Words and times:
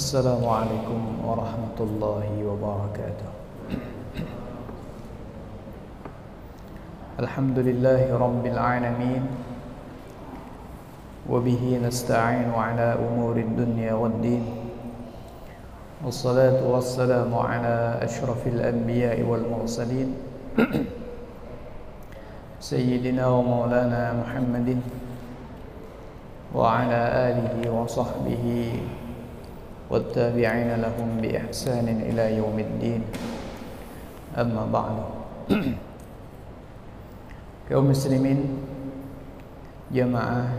السلام 0.00 0.40
عليكم 0.48 1.28
ورحمة 1.28 1.78
الله 1.80 2.28
وبركاته. 2.48 3.30
الحمد 7.20 7.58
لله 7.68 8.08
رب 8.08 8.44
العالمين 8.48 9.22
وبه 11.28 11.62
نستعين 11.84 12.48
على 12.48 12.96
أمور 12.96 13.36
الدنيا 13.44 13.92
والدين. 13.92 14.44
والصلاة 16.00 16.64
والسلام 16.64 17.28
على 17.36 18.00
أشرف 18.00 18.40
الأنبياء 18.56 19.20
والمرسلين. 19.20 20.16
سيدنا 22.56 23.24
ومولانا 23.28 24.16
محمد 24.16 24.80
وعلى 26.56 27.00
آله 27.28 27.52
وصحبه 27.68 28.44
والتابعين 29.89 30.71
لهم 30.81 31.09
بإحسان 31.21 31.87
إلى 32.09 32.37
يوم 32.41 32.57
الدين 32.59 33.01
أما 34.37 34.63
بعد 34.73 34.97
kaum 37.65 37.89
muslimin 37.89 38.61
jamaah 39.89 40.49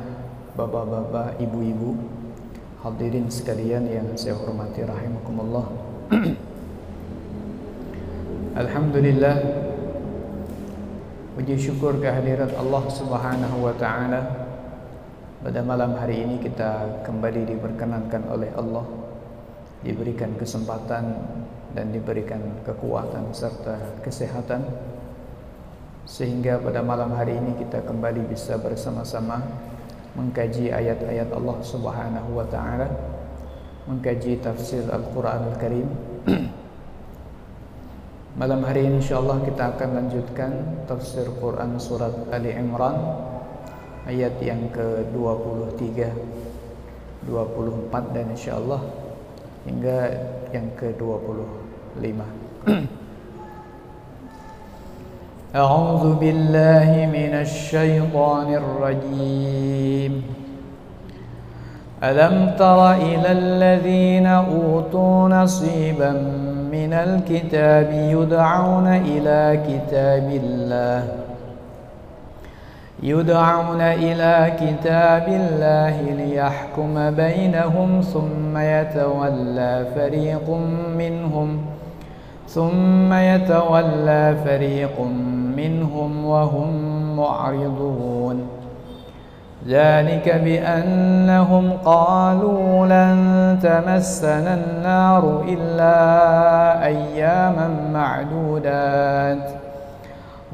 bapak-bapak 0.58 1.38
ibu-ibu 1.38 1.94
hadirin 2.82 3.30
sekalian 3.30 3.86
yang 3.86 4.10
saya 4.18 4.34
hormati 4.34 4.82
rahimakumullah 4.82 5.66
Alhamdulillah 8.58 9.36
puji 11.38 11.54
syukur 11.58 11.98
kehadirat 12.02 12.54
Allah 12.58 12.82
Subhanahu 12.90 13.56
wa 13.62 13.74
taala 13.78 14.22
pada 15.46 15.62
malam 15.62 15.94
hari 15.94 16.26
ini 16.26 16.42
kita 16.42 17.02
kembali 17.06 17.54
diperkenankan 17.54 18.22
oleh 18.34 18.50
Allah 18.58 18.99
diberikan 19.81 20.33
kesempatan 20.37 21.03
dan 21.73 21.85
diberikan 21.89 22.41
kekuatan 22.65 23.33
serta 23.33 24.01
kesehatan. 24.05 24.65
Sehingga 26.05 26.57
pada 26.59 26.81
malam 26.81 27.13
hari 27.13 27.37
ini 27.37 27.55
kita 27.61 27.85
kembali 27.85 28.25
bisa 28.29 28.57
bersama-sama 28.57 29.41
mengkaji 30.17 30.73
ayat-ayat 30.73 31.29
Allah 31.31 31.57
Subhanahu 31.63 32.35
wa 32.35 32.45
taala 32.51 32.89
mengkaji 33.87 34.43
tafsir 34.43 34.83
Al-Qur'an 34.91 35.55
Al-Karim. 35.55 35.87
Malam 38.39 38.63
hari 38.63 38.87
ini 38.87 39.03
insyaallah 39.03 39.43
kita 39.43 39.75
akan 39.75 39.89
lanjutkan 39.91 40.51
tafsir 40.87 41.27
Quran 41.35 41.75
surat 41.75 42.15
Ali 42.31 42.55
Imran 42.55 42.95
ayat 44.07 44.39
yang 44.39 44.71
ke-23 44.71 46.07
24 47.27 48.15
dan 48.15 48.25
insyaallah 48.31 48.81
hingga 49.65 49.99
yang 50.53 50.67
ke-25 50.77 52.19
أعوذ 55.51 56.15
بالله 56.15 57.11
من 57.11 57.33
الشيطان 57.43 58.47
الرجيم 58.55 60.23
ألم 62.03 62.55
تر 62.55 62.91
إلى 62.93 63.31
الذين 63.31 64.25
أوتوا 64.25 65.29
نصيبا 65.29 66.11
من 66.71 66.93
الكتاب 66.93 67.91
يدعون 67.91 68.87
إلى 68.87 69.59
كتاب 69.67 70.27
الله 70.43 71.30
يدعون 73.03 73.81
إلى 73.81 74.53
كتاب 74.59 75.27
الله 75.27 76.01
ليحكم 76.01 77.11
بينهم 77.11 78.01
ثم 78.01 78.57
يتولى 78.57 79.85
فريق 79.95 80.49
منهم 80.97 81.61
ثم 82.47 83.13
يتولى 83.13 84.35
فريق 84.45 85.01
منهم 85.57 86.25
وهم 86.25 86.71
معرضون. 87.17 88.47
ذلك 89.67 90.41
بأنهم 90.43 91.71
قالوا 91.85 92.85
لن 92.85 93.59
تمسنا 93.63 94.53
النار 94.53 95.43
إلا 95.47 95.95
أياما 96.85 97.69
معدودات. 97.93 99.60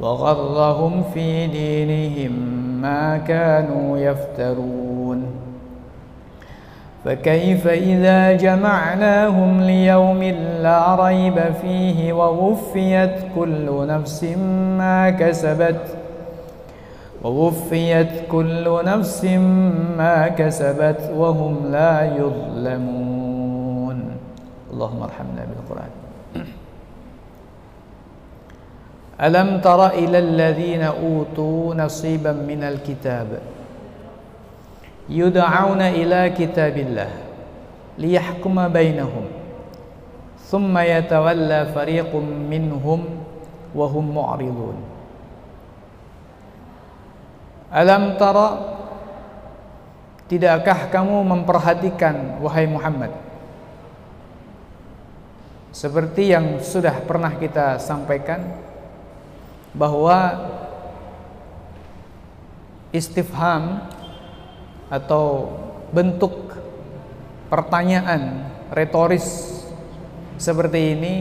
وغرهم 0.01 1.03
في 1.13 1.47
دينهم 1.47 2.31
ما 2.81 3.17
كانوا 3.17 3.97
يفترون. 3.97 5.25
فكيف 7.05 7.67
إذا 7.67 8.33
جمعناهم 8.33 9.61
ليوم 9.61 10.23
لا 10.63 10.95
ريب 11.05 11.39
فيه 11.61 12.13
ووفيت 12.13 13.11
كل 13.35 13.87
نفس 13.87 14.23
ما 14.77 15.09
كسبت 15.09 15.81
ووفيت 17.23 18.11
كل 18.31 18.85
نفس 18.85 19.25
ما 19.97 20.27
كسبت 20.27 21.11
وهم 21.15 21.55
لا 21.71 22.15
يظلمون. 22.15 23.97
اللهم 24.73 25.01
ارحمنا 25.03 25.45
بالقرآن. 25.49 25.89
Alam 29.17 29.57
tara 29.65 29.97
ila 29.97 30.21
alladhina 30.21 30.93
utu 30.93 31.73
nasiban 31.73 32.45
minal 32.45 32.77
kitab? 32.85 33.57
إلى 35.07 36.03
ila 36.03 36.21
kitabillah 36.35 37.11
Liyahkuma 37.97 38.67
بينهم 38.67 39.25
Thumma 40.51 40.83
yatawalla 40.83 41.71
fariqum 41.71 42.23
minhum 42.23 43.23
Wahum 43.71 44.05
معرضون 44.11 44.77
Alam 47.71 48.19
tara 48.19 48.47
Tidakkah 50.27 50.91
kamu 50.91 51.23
memperhatikan 51.23 52.43
Wahai 52.43 52.67
Muhammad? 52.67 53.15
Seperti 55.71 56.35
yang 56.35 56.59
sudah 56.59 56.99
pernah 57.07 57.31
kita 57.39 57.79
sampaikan 57.79 58.43
bahwa 59.77 60.49
istifham 62.89 63.85
atau 64.89 65.53
bentuk 65.93 66.57
pertanyaan 67.47 68.49
retoris 68.73 69.61
seperti 70.41 70.97
ini 70.97 71.15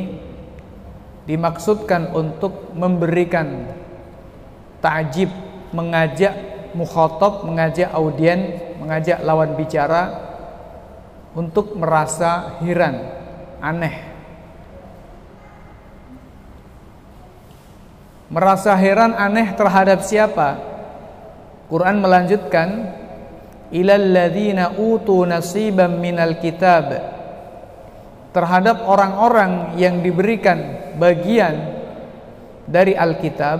dimaksudkan 1.28 2.16
untuk 2.16 2.72
memberikan 2.72 3.69
ta'jib 4.81 5.28
mengajak 5.75 6.34
mukhatab, 6.77 7.43
mengajak 7.49 7.91
audien, 7.91 8.61
mengajak 8.78 9.19
lawan 9.25 9.56
bicara 9.59 10.12
untuk 11.37 11.75
merasa 11.77 12.61
heran, 12.62 12.97
aneh. 13.61 14.16
Merasa 18.26 18.75
heran 18.75 19.14
aneh 19.14 19.54
terhadap 19.54 20.03
siapa? 20.03 20.59
Quran 21.70 22.03
melanjutkan 22.03 22.94
ilal 23.70 24.14
utu 24.78 25.26
nasiban 25.26 25.98
minal 25.98 26.38
kitab 26.38 26.91
terhadap 28.30 28.83
orang-orang 28.86 29.74
yang 29.80 30.03
diberikan 30.03 30.92
bagian 30.98 31.74
dari 32.66 32.98
Alkitab 32.98 33.59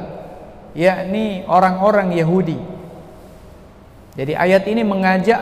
yakni 0.77 1.47
orang-orang 1.47 2.13
Yahudi. 2.13 2.59
Jadi 4.19 4.33
ayat 4.35 4.67
ini 4.67 4.83
mengajak 4.83 5.41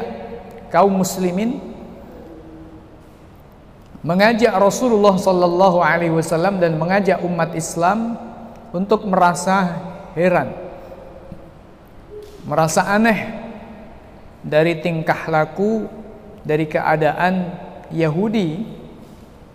kaum 0.71 0.95
muslimin 1.01 1.59
mengajak 4.05 4.53
Rasulullah 4.53 5.17
sallallahu 5.17 5.81
alaihi 5.81 6.13
wasallam 6.13 6.61
dan 6.61 6.77
mengajak 6.77 7.25
umat 7.25 7.57
Islam 7.57 8.21
untuk 8.75 9.07
merasa 9.07 9.79
heran. 10.19 10.51
Merasa 12.45 12.91
aneh 12.91 13.31
dari 14.43 14.83
tingkah 14.83 15.31
laku 15.31 15.87
dari 16.43 16.67
keadaan 16.67 17.55
Yahudi 17.95 18.67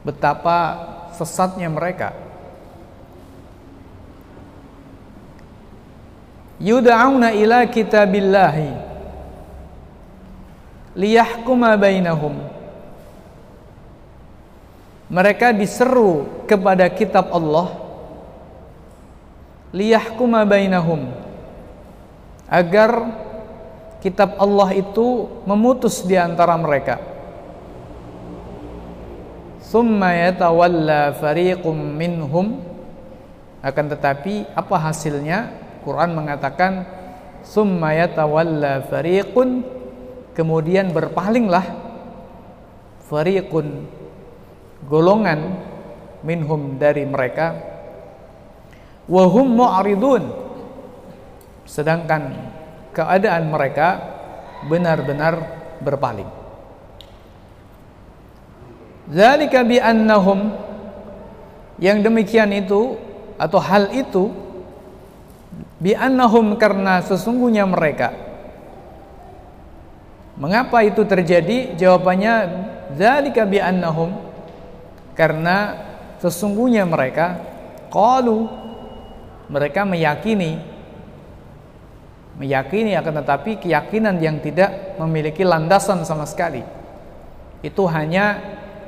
betapa 0.07 0.80
sesatnya 1.13 1.68
mereka. 1.68 2.30
yud'auna 6.60 7.31
ila 7.31 7.63
kitabillahi 7.66 8.69
liyahkuma 10.94 11.80
bainahum 11.80 12.36
mereka 15.07 15.56
diseru 15.56 16.27
kepada 16.45 16.86
kitab 16.92 17.31
Allah 17.31 17.88
liyahkuma 19.74 20.45
bainahum. 20.45 21.10
Agar 22.50 23.13
kitab 24.01 24.39
Allah 24.42 24.74
itu 24.74 25.30
memutus 25.45 26.01
di 26.01 26.18
antara 26.18 26.57
mereka. 26.57 26.98
Thumma 29.69 30.18
yatawalla 30.18 31.13
fariqum 31.13 31.77
minhum. 31.77 32.66
Akan 33.62 33.86
tetapi 33.92 34.50
apa 34.57 34.75
hasilnya? 34.81 35.54
Quran 35.86 36.18
mengatakan 36.18 36.89
thumma 37.45 37.94
yatawalla 37.94 38.81
fariqun. 38.89 39.62
Kemudian 40.33 40.89
berpalinglah 40.89 41.68
fariqun 43.06 43.86
golongan 44.88 45.60
minhum 46.24 46.80
dari 46.80 47.04
mereka 47.04 47.69
wahum 49.09 49.57
mu'ridun. 49.57 50.29
Sedangkan 51.65 52.53
keadaan 52.94 53.50
mereka 53.50 53.88
benar-benar 54.69 55.41
berpaling. 55.81 56.29
Zalika 59.09 59.65
bi 59.65 59.81
annahum. 59.81 60.69
Yang 61.79 62.11
demikian 62.11 62.51
itu 62.51 63.00
atau 63.39 63.56
hal 63.63 63.89
itu 63.95 64.35
bi 65.79 65.95
annahum 65.95 66.59
karena 66.59 67.00
sesungguhnya 67.01 67.63
mereka. 67.63 68.11
Mengapa 70.35 70.83
itu 70.83 71.07
terjadi? 71.07 71.75
Jawabannya 71.79 72.33
zalika 73.00 73.47
bi 73.47 73.63
annahum. 73.63 74.11
Karena 75.15 75.75
sesungguhnya 76.19 76.83
mereka 76.83 77.39
qalu 77.91 78.69
mereka 79.49 79.83
meyakini 79.83 80.61
meyakini 82.39 82.95
akan 82.95 83.19
tetapi 83.19 83.59
keyakinan 83.59 84.15
yang 84.23 84.39
tidak 84.39 84.95
memiliki 84.95 85.43
landasan 85.43 86.07
sama 86.07 86.23
sekali. 86.23 86.63
Itu 87.59 87.83
hanya 87.91 88.39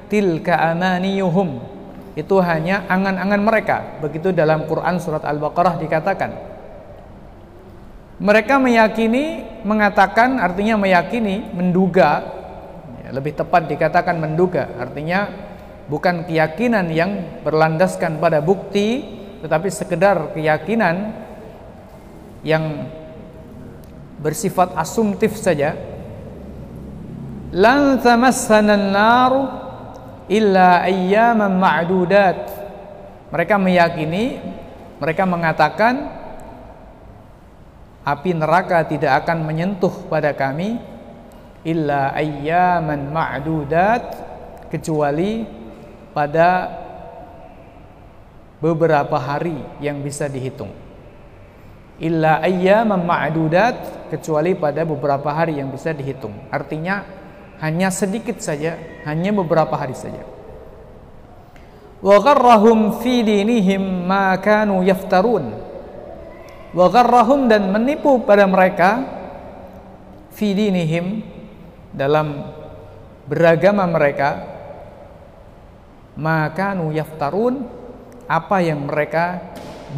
tilka 0.07 0.55
amaniyuhum 0.71 1.71
itu 2.11 2.35
hanya 2.43 2.83
angan-angan 2.91 3.41
mereka. 3.41 3.77
Begitu 4.03 4.35
dalam 4.35 4.67
Quran 4.67 4.99
surat 4.99 5.23
Al-Baqarah 5.23 5.79
dikatakan. 5.79 6.31
Mereka 8.21 8.59
meyakini 8.61 9.47
mengatakan 9.63 10.37
artinya 10.37 10.75
meyakini 10.75 11.55
menduga. 11.55 12.21
Ya, 13.07 13.09
lebih 13.15 13.33
tepat 13.33 13.71
dikatakan 13.71 14.19
menduga. 14.19 14.75
Artinya 14.75 15.31
bukan 15.87 16.27
keyakinan 16.27 16.91
yang 16.91 17.41
berlandaskan 17.47 18.19
pada 18.19 18.43
bukti 18.43 19.20
tetapi 19.41 19.67
sekedar 19.73 20.37
keyakinan 20.37 21.11
yang 22.45 22.89
bersifat 24.21 24.73
asumtif 24.77 25.33
saja 25.33 25.73
lan 27.51 27.97
tamassana 27.99 28.77
an-nar 28.77 29.33
illa 30.31 30.87
ayyaman 30.87 31.51
ma'dudat. 31.59 32.39
Mereka 33.31 33.55
meyakini, 33.59 34.39
mereka 34.99 35.23
mengatakan 35.27 36.07
api 38.07 38.31
neraka 38.35 38.87
tidak 38.87 39.23
akan 39.23 39.43
menyentuh 39.43 39.91
pada 40.07 40.31
kami 40.31 40.79
illa 41.67 42.15
ayyaman 42.15 43.11
ma'dudat 43.11 44.03
kecuali 44.71 45.45
pada 46.11 46.80
beberapa 48.61 49.17
hari 49.17 49.57
yang 49.81 49.99
bisa 50.05 50.29
dihitung. 50.29 50.69
Illa 52.01 52.41
ayyaman 52.41 53.01
ma'dudat 53.01 54.09
kecuali 54.13 54.53
pada 54.53 54.85
beberapa 54.85 55.33
hari 55.33 55.57
yang 55.57 55.69
bisa 55.73 55.93
dihitung. 55.93 56.33
Artinya 56.53 57.05
hanya 57.61 57.89
sedikit 57.93 58.41
saja, 58.41 58.77
hanya 59.05 59.33
beberapa 59.33 59.73
hari 59.77 59.93
saja. 59.97 60.25
Wa 62.01 62.17
gharrahum 62.17 63.01
fi 63.01 63.21
dinihim 63.21 64.09
ma 64.09 64.33
kanu 64.41 64.81
yaftarun. 64.81 65.45
Wa 66.73 66.85
gharrahum 66.89 67.45
dan 67.45 67.69
menipu 67.69 68.17
pada 68.25 68.49
mereka 68.49 69.05
fi 70.33 70.57
dinihim 70.57 71.21
dalam 71.93 72.49
beragama 73.29 73.85
mereka 73.85 74.41
ma 76.17 76.49
kanu 76.49 76.89
yaftarun 76.89 77.80
apa 78.31 78.63
yang 78.63 78.87
mereka 78.87 79.43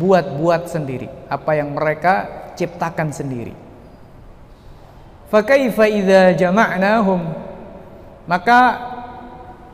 buat-buat 0.02 0.66
sendiri, 0.66 1.06
apa 1.30 1.54
yang 1.54 1.78
mereka 1.78 2.14
ciptakan 2.58 3.14
sendiri. 3.14 3.54
Fakaifa 5.30 5.86
idza 5.86 6.34
jama'nahum? 6.34 7.22
Maka 8.26 8.60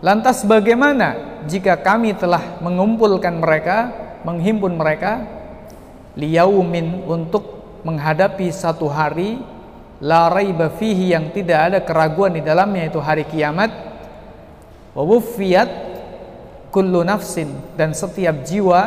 lantas 0.04 0.44
bagaimana 0.44 1.40
jika 1.48 1.80
kami 1.80 2.20
telah 2.20 2.60
mengumpulkan 2.60 3.40
mereka, 3.40 3.96
menghimpun 4.28 4.76
mereka? 4.76 5.24
Liyaumin 6.20 7.08
untuk 7.08 7.80
menghadapi 7.88 8.52
satu 8.52 8.92
hari 8.92 9.40
la 10.04 10.28
raiba 10.28 10.68
fihi 10.68 11.16
yang 11.16 11.32
tidak 11.32 11.60
ada 11.72 11.80
keraguan 11.80 12.36
di 12.36 12.44
dalamnya 12.44 12.92
itu 12.92 13.00
hari 13.00 13.24
kiamat. 13.24 13.72
Wa 14.92 15.04
wuffiyat 15.06 15.89
kullu 16.70 17.02
nafsin 17.02 17.50
dan 17.76 17.94
setiap 17.94 18.46
jiwa 18.46 18.82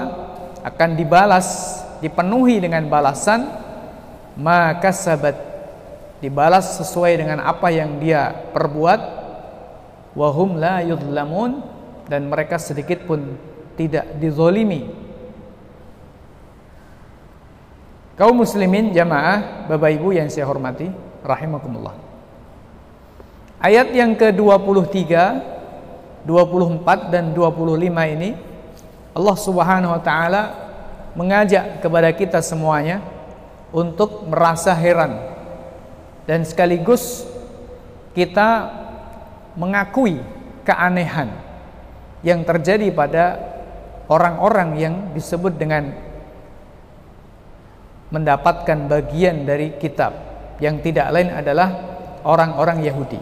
akan 0.62 0.90
dibalas 0.94 1.79
dipenuhi 1.99 2.62
dengan 2.62 2.87
balasan 2.87 3.46
maka 4.38 4.94
sabat 4.94 5.34
dibalas 6.23 6.79
sesuai 6.79 7.19
dengan 7.19 7.43
apa 7.43 7.69
yang 7.75 7.99
dia 7.99 8.31
perbuat 8.55 9.00
wahum 10.14 10.56
la 10.56 10.81
yudlamun 10.87 11.61
dan 12.06 12.31
mereka 12.31 12.56
sedikit 12.62 13.02
pun 13.05 13.37
tidak 13.75 14.06
dizolimi. 14.23 14.87
Kaum 18.14 18.38
muslimin 18.38 18.93
jamaah 18.93 19.67
bapak 19.67 19.99
ibu 19.99 20.12
yang 20.14 20.28
saya 20.28 20.46
hormati 20.46 20.87
rahimakumullah. 21.25 21.96
Ayat 23.62 23.90
yang 23.94 24.14
ke-23 24.14 25.11
24 26.23 27.11
dan 27.12 27.35
25 27.35 28.14
ini 28.19 28.31
Allah 29.12 29.37
Subhanahu 29.37 29.93
wa 29.93 30.02
taala 30.02 30.43
mengajak 31.12 31.85
kepada 31.85 32.09
kita 32.14 32.41
semuanya 32.41 33.05
untuk 33.75 34.25
merasa 34.29 34.73
heran 34.73 35.19
dan 36.25 36.47
sekaligus 36.47 37.26
kita 38.17 38.71
mengakui 39.59 40.21
keanehan 40.64 41.33
yang 42.23 42.47
terjadi 42.47 42.88
pada 42.95 43.25
orang-orang 44.07 44.71
yang 44.79 44.95
disebut 45.12 45.59
dengan 45.59 45.91
mendapatkan 48.12 48.79
bagian 48.87 49.49
dari 49.49 49.75
kitab 49.81 50.12
yang 50.61 50.79
tidak 50.85 51.09
lain 51.11 51.33
adalah 51.33 51.69
orang-orang 52.23 52.85
Yahudi. 52.85 53.19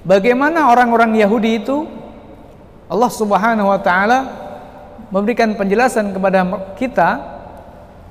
Bagaimana 0.00 0.72
orang-orang 0.72 1.16
Yahudi 1.20 1.60
itu 1.60 1.84
Allah 2.88 3.10
Subhanahu 3.12 3.68
wa 3.68 3.80
taala 3.80 4.18
memberikan 5.12 5.52
penjelasan 5.54 6.16
kepada 6.16 6.46
kita 6.74 7.08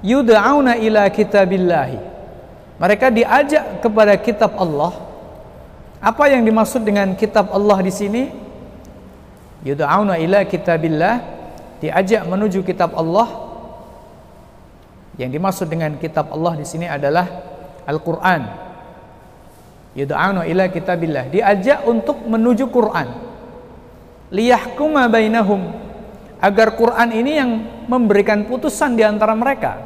yud'auna 0.05 0.77
ila 0.79 1.09
kitabillahi. 1.09 1.99
Mereka 2.79 3.11
diajak 3.11 3.83
kepada 3.83 4.15
kitab 4.15 4.55
Allah 4.55 5.09
apa 5.99 6.31
yang 6.31 6.47
dimaksud 6.47 6.87
dengan 6.87 7.11
kitab 7.19 7.51
Allah 7.51 7.83
di 7.83 7.91
sini? 7.91 8.31
Yud'auna 9.67 10.15
ila 10.15 10.47
kitabillah, 10.47 11.15
diajak 11.83 12.23
menuju 12.23 12.63
kitab 12.63 12.95
Allah. 12.95 13.27
Yang 15.19 15.31
dimaksud 15.35 15.67
dengan 15.67 15.99
kitab 15.99 16.31
Allah 16.31 16.55
di 16.55 16.63
sini 16.63 16.87
adalah 16.87 17.27
Al-Qur'an. 17.83 18.68
Yud'auna 19.97 20.45
ila 20.45 20.69
kitabillah, 20.69 21.33
diajak 21.33 21.81
untuk 21.89 22.21
menuju 22.21 22.69
Quran. 22.69 23.07
Liyahkuma 24.29 25.09
bainahum 25.09 25.73
agar 26.37 26.77
Quran 26.77 27.09
ini 27.09 27.31
yang 27.35 27.51
memberikan 27.89 28.45
putusan 28.45 28.93
di 28.93 29.01
antara 29.01 29.33
mereka. 29.33 29.81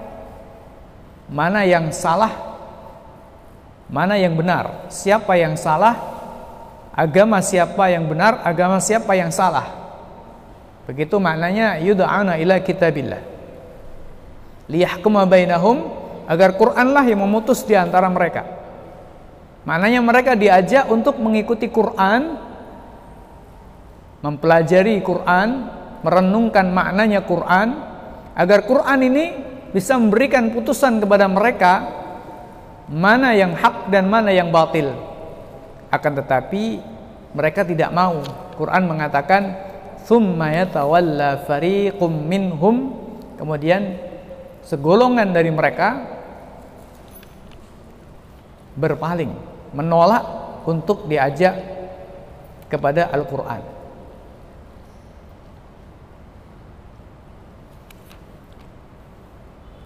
Mana 1.32 1.64
yang 1.64 1.88
salah, 1.96 2.60
mana 3.88 4.20
yang 4.20 4.36
benar, 4.36 4.92
siapa 4.92 5.40
yang 5.40 5.56
salah, 5.56 5.96
agama 6.92 7.40
siapa 7.40 7.88
yang 7.88 8.04
benar, 8.06 8.44
agama 8.44 8.84
siapa 8.84 9.16
yang 9.16 9.32
salah. 9.32 9.66
Begitu 10.84 11.16
maknanya 11.16 11.80
yud'ana 11.80 12.36
ila 12.44 12.60
kitabillah. 12.60 13.24
Liyahkuma 14.68 15.24
bainahum 15.24 15.88
agar 16.28 16.60
Quranlah 16.60 17.08
yang 17.08 17.24
memutus 17.24 17.64
di 17.64 17.72
antara 17.72 18.12
mereka. 18.12 18.63
Maknanya 19.64 20.04
mereka 20.04 20.36
diajak 20.36 20.92
untuk 20.92 21.20
mengikuti 21.24 21.72
Quran, 21.72 22.36
mempelajari 24.20 25.00
Quran, 25.00 25.72
merenungkan 26.04 26.68
maknanya 26.68 27.24
Quran, 27.24 27.80
agar 28.36 28.68
Quran 28.68 29.00
ini 29.08 29.26
bisa 29.72 29.96
memberikan 29.96 30.52
putusan 30.52 31.00
kepada 31.00 31.32
mereka 31.32 31.74
mana 32.92 33.32
yang 33.32 33.56
hak 33.56 33.88
dan 33.88 34.12
mana 34.12 34.36
yang 34.36 34.52
batil. 34.52 34.92
Akan 35.88 36.14
tetapi 36.14 36.84
mereka 37.32 37.64
tidak 37.64 37.90
mau. 37.96 38.20
Quran 38.60 38.84
mengatakan 38.86 39.56
yatawalla 40.04 41.48
fariqum 41.48 42.12
minhum 42.28 42.92
kemudian 43.40 43.98
segolongan 44.62 45.32
dari 45.32 45.50
mereka 45.50 46.04
berpaling, 48.74 49.32
menolak 49.74 50.24
untuk 50.64 51.10
diajak 51.10 51.54
kepada 52.70 53.10
Al-Qur'an. 53.12 53.62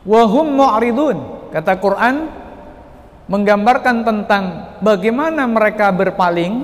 Wahum 0.07 0.55
mu'ridun 0.55 1.17
kata 1.51 1.83
Quran 1.83 2.31
menggambarkan 3.27 4.07
tentang 4.07 4.43
bagaimana 4.79 5.43
mereka 5.43 5.91
berpaling 5.91 6.63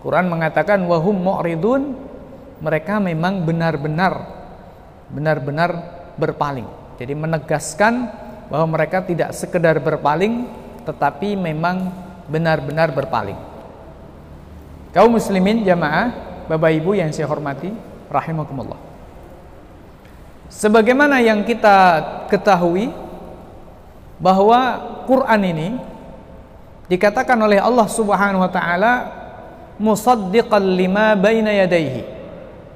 Quran 0.00 0.32
mengatakan 0.32 0.80
wahum 0.88 1.12
mu'ridun 1.12 1.92
mereka 2.64 2.96
memang 2.96 3.44
benar-benar 3.44 4.14
benar-benar 5.12 5.70
berpaling. 6.16 6.64
Jadi 6.96 7.12
menegaskan 7.12 8.08
bahwa 8.48 8.80
mereka 8.80 9.04
tidak 9.04 9.36
sekedar 9.36 9.76
berpaling 9.84 10.48
tetapi 10.88 11.36
memang 11.36 12.03
benar-benar 12.28 12.92
berpaling. 12.92 13.36
Kaum 14.94 15.10
muslimin 15.10 15.66
jamaah, 15.66 16.14
Bapak 16.46 16.70
Ibu 16.70 16.94
yang 16.94 17.10
saya 17.10 17.26
hormati, 17.26 17.74
rahimakumullah. 18.06 18.78
Sebagaimana 20.52 21.18
yang 21.18 21.42
kita 21.42 21.98
ketahui 22.30 22.94
bahwa 24.22 24.60
Quran 25.08 25.40
ini 25.42 25.68
dikatakan 26.86 27.34
oleh 27.40 27.58
Allah 27.58 27.88
Subhanahu 27.90 28.44
wa 28.44 28.52
taala 28.52 28.92
musaddiqan 29.80 30.62
lima 30.62 31.18
baina 31.18 31.50
yadayhi 31.50 32.06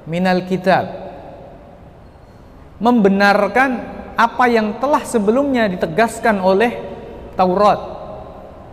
minal 0.03 0.43
kitab 0.43 0.89
membenarkan 2.81 3.79
apa 4.19 4.45
yang 4.51 4.75
telah 4.83 4.99
sebelumnya 5.07 5.71
ditegaskan 5.71 6.43
oleh 6.43 6.75
Taurat 7.39 7.98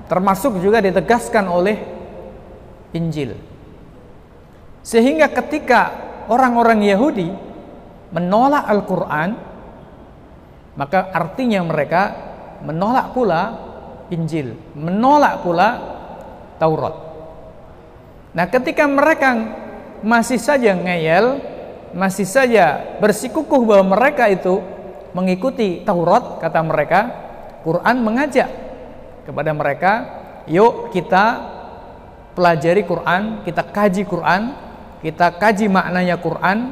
termasuk 0.07 0.59
juga 0.63 0.83
ditegaskan 0.83 1.45
oleh 1.51 1.77
Injil. 2.95 3.35
Sehingga 4.87 5.27
ketika 5.31 5.91
orang-orang 6.31 6.87
Yahudi 6.87 7.29
menolak 8.15 8.65
Al-Quran 8.71 9.31
maka 10.77 11.11
artinya 11.11 11.65
mereka 11.67 12.03
menolak 12.63 13.11
pula 13.17 13.43
Injil 14.13 14.55
menolak 14.79 15.43
pula 15.43 15.69
Taurat. 16.57 16.95
Nah, 18.33 18.47
ketika 18.49 18.85
mereka 18.89 19.33
masih 20.01 20.41
saja 20.41 20.73
ngeyel, 20.73 21.41
masih 21.93 22.25
saja 22.29 22.97
bersikukuh 23.01 23.61
bahwa 23.65 23.97
mereka 23.97 24.29
itu 24.29 24.61
mengikuti 25.13 25.85
Taurat, 25.85 26.41
kata 26.41 26.61
mereka, 26.65 27.01
Quran 27.65 28.05
mengajak 28.05 28.49
kepada 29.27 29.51
mereka, 29.51 29.93
yuk 30.47 30.95
kita 30.95 31.43
pelajari 32.39 32.87
Quran, 32.87 33.43
kita 33.43 33.67
kaji 33.67 34.07
Quran, 34.07 34.55
kita 35.03 35.35
kaji 35.35 35.67
maknanya 35.67 36.17
Quran, 36.23 36.71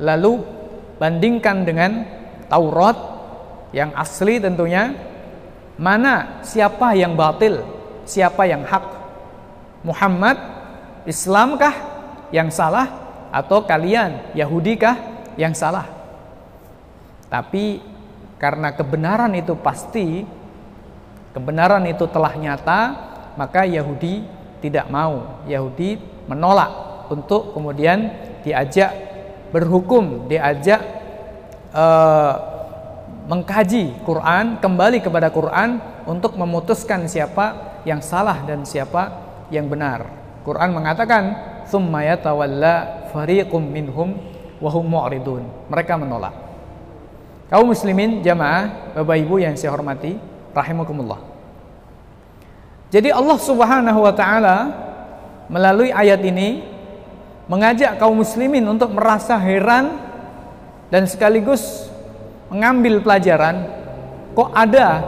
lalu 0.00 0.40
bandingkan 0.96 1.68
dengan 1.68 2.08
Taurat 2.48 2.96
yang 3.72 3.92
asli 3.96 4.40
tentunya, 4.40 4.92
mana 5.76 6.44
siapa 6.44 6.92
yang 6.96 7.16
batil, 7.16 7.64
siapa 8.04 8.44
yang 8.44 8.64
hak. 8.64 8.84
Muhammad 9.82 10.38
Islamkah 11.08 11.74
yang 12.30 12.52
salah 12.54 12.86
atau 13.34 13.66
kalian 13.66 14.36
Yahudikah 14.36 14.94
yang 15.34 15.56
salah? 15.56 15.88
Tapi 17.26 17.80
karena 18.36 18.76
kebenaran 18.76 19.32
itu 19.32 19.56
pasti, 19.58 20.22
kebenaran 21.32 21.84
itu 21.88 22.04
telah 22.08 22.32
nyata, 22.36 22.80
maka 23.36 23.64
Yahudi 23.64 24.24
tidak 24.62 24.86
mau. 24.88 25.42
Yahudi 25.48 25.98
menolak 26.30 26.70
untuk 27.10 27.56
kemudian 27.56 28.12
diajak 28.46 28.94
berhukum, 29.50 30.30
diajak 30.30 30.80
uh, 31.74 32.34
mengkaji 33.28 34.02
Quran, 34.06 34.58
kembali 34.62 34.98
kepada 35.04 35.28
Quran 35.28 35.78
untuk 36.06 36.38
memutuskan 36.38 37.06
siapa 37.06 37.80
yang 37.84 38.00
salah 38.00 38.42
dan 38.46 38.62
siapa 38.62 39.12
yang 39.50 39.68
benar. 39.68 40.06
Quran 40.42 40.74
mengatakan 40.74 41.22
thumma 41.70 42.02
yatawalla 42.02 43.06
fariqum 43.14 43.62
minhum 43.62 44.18
wa 44.58 44.70
hum 44.70 44.86
mu'ridun. 44.86 45.42
Mereka 45.70 45.94
menolak. 45.98 46.34
Kaum 47.52 47.68
muslimin 47.68 48.24
jamaah, 48.24 48.96
Bapak 48.96 49.16
Ibu 49.28 49.36
yang 49.44 49.54
saya 49.60 49.76
hormati, 49.76 50.16
rahimakumullah. 50.52 51.20
Jadi 52.92 53.08
Allah 53.08 53.38
Subhanahu 53.40 54.00
wa 54.04 54.12
taala 54.12 54.56
melalui 55.48 55.88
ayat 55.92 56.20
ini 56.24 56.60
mengajak 57.48 57.96
kaum 57.96 58.20
muslimin 58.20 58.64
untuk 58.68 58.92
merasa 58.92 59.36
heran 59.40 59.96
dan 60.92 61.08
sekaligus 61.08 61.88
mengambil 62.52 63.00
pelajaran 63.00 63.64
kok 64.36 64.52
ada 64.52 65.00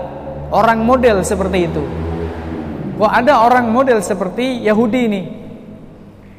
orang 0.49 0.81
model 0.81 1.21
seperti 1.21 1.69
itu 1.69 1.85
Kok 2.95 3.11
ada 3.11 3.43
orang 3.43 3.75
model 3.75 3.99
seperti 3.99 4.63
Yahudi 4.63 5.01
ini? 5.11 5.23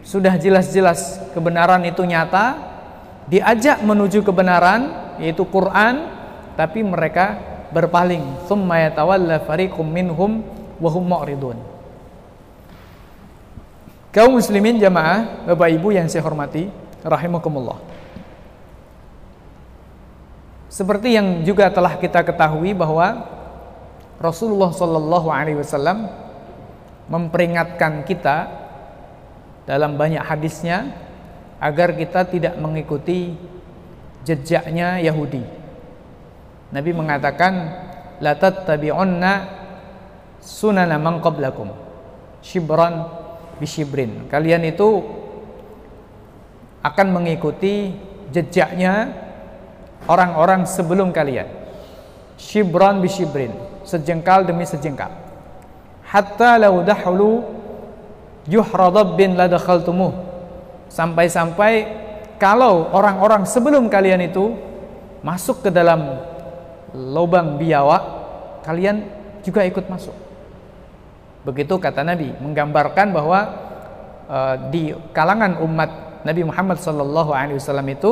Sudah 0.07 0.39
jelas-jelas 0.39 1.19
kebenaran 1.35 1.83
itu 1.83 1.99
nyata, 2.07 2.55
diajak 3.27 3.83
menuju 3.83 4.23
kebenaran 4.23 4.87
yaitu 5.19 5.43
Quran, 5.51 6.07
tapi 6.55 6.79
mereka 6.79 7.54
berpaling. 7.75 8.47
Tsumma 8.47 8.87
yatawalla 8.87 9.43
fariqum 9.43 9.83
minhum 9.83 10.39
wa 10.79 10.89
hum 10.95 11.03
mu'ridun. 11.03 11.59
Kaum 14.15 14.39
muslimin 14.39 14.79
jamaah, 14.79 15.43
Bapak 15.43 15.75
Ibu 15.75 15.91
yang 15.91 16.07
saya 16.07 16.23
hormati, 16.23 16.71
rahimakumullah. 17.03 17.75
Seperti 20.71 21.19
yang 21.19 21.43
juga 21.43 21.67
telah 21.67 21.99
kita 21.99 22.23
ketahui 22.23 22.71
bahwa 22.71 23.27
Rasulullah 24.15 24.71
Shallallahu 24.71 25.27
alaihi 25.27 25.59
wasallam 25.59 26.07
memperingatkan 27.11 28.07
kita 28.07 28.47
dalam 29.67 29.99
banyak 29.99 30.23
hadisnya 30.23 30.95
agar 31.59 31.91
kita 31.91 32.23
tidak 32.27 32.55
mengikuti 32.55 33.35
jejaknya 34.23 35.03
Yahudi. 35.03 35.64
Nabi 36.75 36.91
mengatakan 36.91 37.53
la 38.19 38.35
tattabi'unna 38.35 39.33
sunana 40.43 40.99
man 40.99 41.23
qablakum 41.23 41.71
shibran 42.43 43.07
bishibrin. 43.63 44.27
Kalian 44.27 44.67
itu 44.67 44.99
akan 46.83 47.07
mengikuti 47.15 47.95
jejaknya 48.35 49.15
orang-orang 50.11 50.67
sebelum 50.67 51.15
kalian. 51.15 51.47
Shibran 52.35 52.99
bishibrin, 52.99 53.55
sejengkal 53.87 54.43
demi 54.43 54.67
sejengkal 54.67 55.25
hatta 56.15 56.61
law 56.61 56.85
dahulu 56.85 57.43
juhra 58.45 58.93
dabbin 58.93 59.33
ladakhaltumuh 59.33 60.13
sampai-sampai 60.87 61.73
kalau 62.37 62.87
orang-orang 62.93 63.43
sebelum 63.43 63.89
kalian 63.89 64.21
itu 64.23 64.53
masuk 65.25 65.65
ke 65.65 65.69
dalam 65.73 66.21
lubang 66.95 67.59
biawak 67.59 68.03
kalian 68.63 69.05
juga 69.43 69.67
ikut 69.67 69.85
masuk 69.91 70.15
begitu 71.45 71.77
kata 71.77 72.01
Nabi 72.01 72.33
menggambarkan 72.39 73.07
bahwa 73.13 73.39
uh, 74.25 74.55
di 74.73 74.95
kalangan 75.13 75.61
umat 75.61 76.23
Nabi 76.25 76.41
Muhammad 76.47 76.81
wasallam 76.81 77.85
itu 77.91 78.11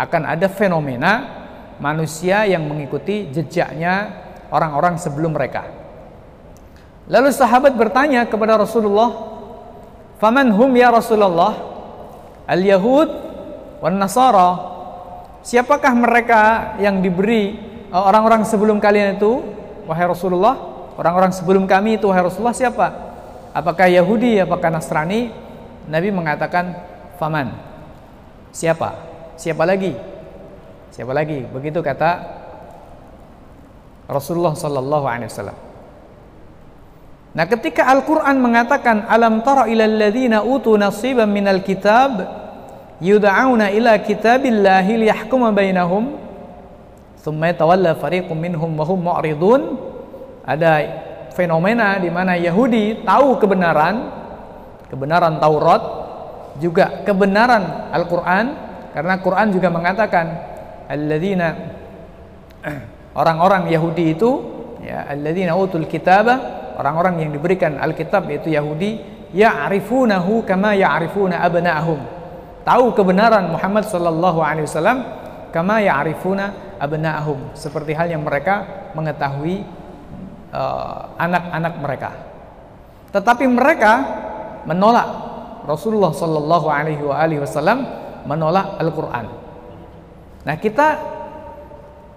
akan 0.00 0.22
ada 0.24 0.48
fenomena 0.48 1.42
manusia 1.76 2.48
yang 2.48 2.64
mengikuti 2.64 3.28
jejaknya 3.28 4.24
orang-orang 4.48 4.96
sebelum 4.96 5.36
mereka 5.36 5.82
Lalu 7.10 7.34
sahabat 7.34 7.74
bertanya 7.74 8.22
kepada 8.30 8.54
Rasulullah, 8.54 9.10
"Faman 10.22 10.54
hum 10.54 10.70
ya 10.78 10.94
Rasulullah?" 10.94 11.54
Al-Yahud 12.46 13.08
wan 13.82 13.98
Nasara. 13.98 14.70
Siapakah 15.42 15.90
mereka 15.98 16.42
yang 16.78 17.02
diberi 17.02 17.58
orang-orang 17.92 18.48
sebelum 18.48 18.80
kalian 18.80 19.20
itu? 19.20 19.44
Wahai 19.84 20.08
Rasulullah, 20.08 20.56
orang-orang 20.96 21.36
sebelum 21.36 21.68
kami 21.68 22.00
itu 22.00 22.08
wahai 22.08 22.24
Rasulullah 22.24 22.56
siapa? 22.56 22.88
Apakah 23.52 23.84
Yahudi, 23.92 24.40
apakah 24.40 24.72
Nasrani? 24.72 25.28
Nabi 25.84 26.08
mengatakan, 26.08 26.72
"Faman." 27.20 27.52
Siapa? 28.52 28.96
Siapa 29.36 29.64
lagi? 29.68 29.92
Siapa 30.92 31.12
lagi? 31.12 31.44
Begitu 31.48 31.80
kata 31.80 32.20
Rasulullah 34.08 34.52
sallallahu 34.52 35.06
alaihi 35.08 35.32
wasallam. 35.32 35.58
Nah, 37.32 37.48
ketika 37.48 37.88
Al-Qur'an 37.88 38.36
mengatakan 38.36 39.08
alam 39.08 39.40
tara 39.40 39.64
ilal 39.64 39.96
ladzina 39.96 40.44
utu 40.44 40.76
nasiban 40.76 41.32
minal 41.32 41.64
kitab 41.64 42.20
yud'auna 43.00 43.72
ila 43.72 43.96
kitabillahi 44.04 45.08
liyahkuma 45.08 45.48
bainahum 45.48 46.21
thumma 47.22 47.54
yatawalla 47.54 47.94
fariqum 47.96 48.36
minhum 48.36 48.74
wa 48.74 48.84
hum 48.84 48.98
mu'ridun. 49.00 49.62
Ada 50.42 50.70
fenomena 51.32 51.96
di 52.02 52.10
mana 52.10 52.34
Yahudi 52.36 53.06
tahu 53.06 53.38
kebenaran 53.38 54.10
kebenaran 54.92 55.40
Taurat 55.40 55.82
juga 56.60 57.00
kebenaran 57.06 57.88
Al-Qur'an 57.94 58.46
karena 58.92 59.14
Quran 59.24 59.48
juga 59.54 59.72
mengatakan 59.72 60.26
alladzina 60.90 61.48
orang-orang 63.20 63.72
Yahudi 63.72 64.12
itu 64.12 64.30
ya 64.84 65.08
alladzina 65.08 65.56
utul 65.56 65.88
kitaba 65.88 66.60
orang-orang 66.76 67.24
yang 67.24 67.30
diberikan 67.32 67.80
Alkitab 67.80 68.28
yaitu 68.28 68.52
Yahudi 68.52 69.00
ya'rifunahu 69.32 70.44
kama 70.44 70.76
ya'rifuna 70.76 71.40
abna'ahum. 71.40 72.00
Tahu 72.62 72.94
kebenaran 72.94 73.50
Muhammad 73.50 73.88
sallallahu 73.88 74.38
alaihi 74.38 74.68
wasallam 74.68 75.21
kama 75.52 75.84
ya'rifuna 75.84 76.76
abna'ahum. 76.80 77.54
Seperti 77.54 77.92
halnya 77.92 78.16
mereka 78.18 78.88
mengetahui 78.96 79.62
eh, 80.50 81.00
anak-anak 81.20 81.74
uh, 81.76 81.80
mereka. 81.80 82.10
Tetapi 83.12 83.44
mereka 83.46 83.92
menolak. 84.64 85.30
Rasulullah 85.62 86.10
sallallahu 86.10 86.66
alaihi 86.66 87.38
wasallam 87.38 87.86
menolak 88.26 88.82
Al-Qur'an. 88.82 89.26
Nah 90.42 90.56
kita 90.58 90.98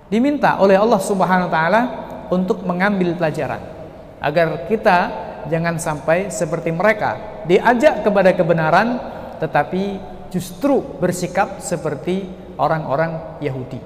diminta 0.10 0.58
oleh 0.58 0.80
Allah 0.80 0.98
Subhanahu 0.98 1.46
wa 1.50 1.54
taala 1.54 1.82
untuk 2.34 2.66
mengambil 2.66 3.14
pelajaran 3.14 3.62
agar 4.18 4.66
kita 4.66 4.98
jangan 5.46 5.78
sampai 5.78 6.34
seperti 6.34 6.74
mereka 6.74 7.42
diajak 7.46 8.02
kepada 8.02 8.34
kebenaran 8.34 8.98
tetapi 9.38 10.02
justru 10.34 10.82
bersikap 10.98 11.62
seperti 11.62 12.45
orang-orang 12.56 13.40
Yahudi. 13.44 13.80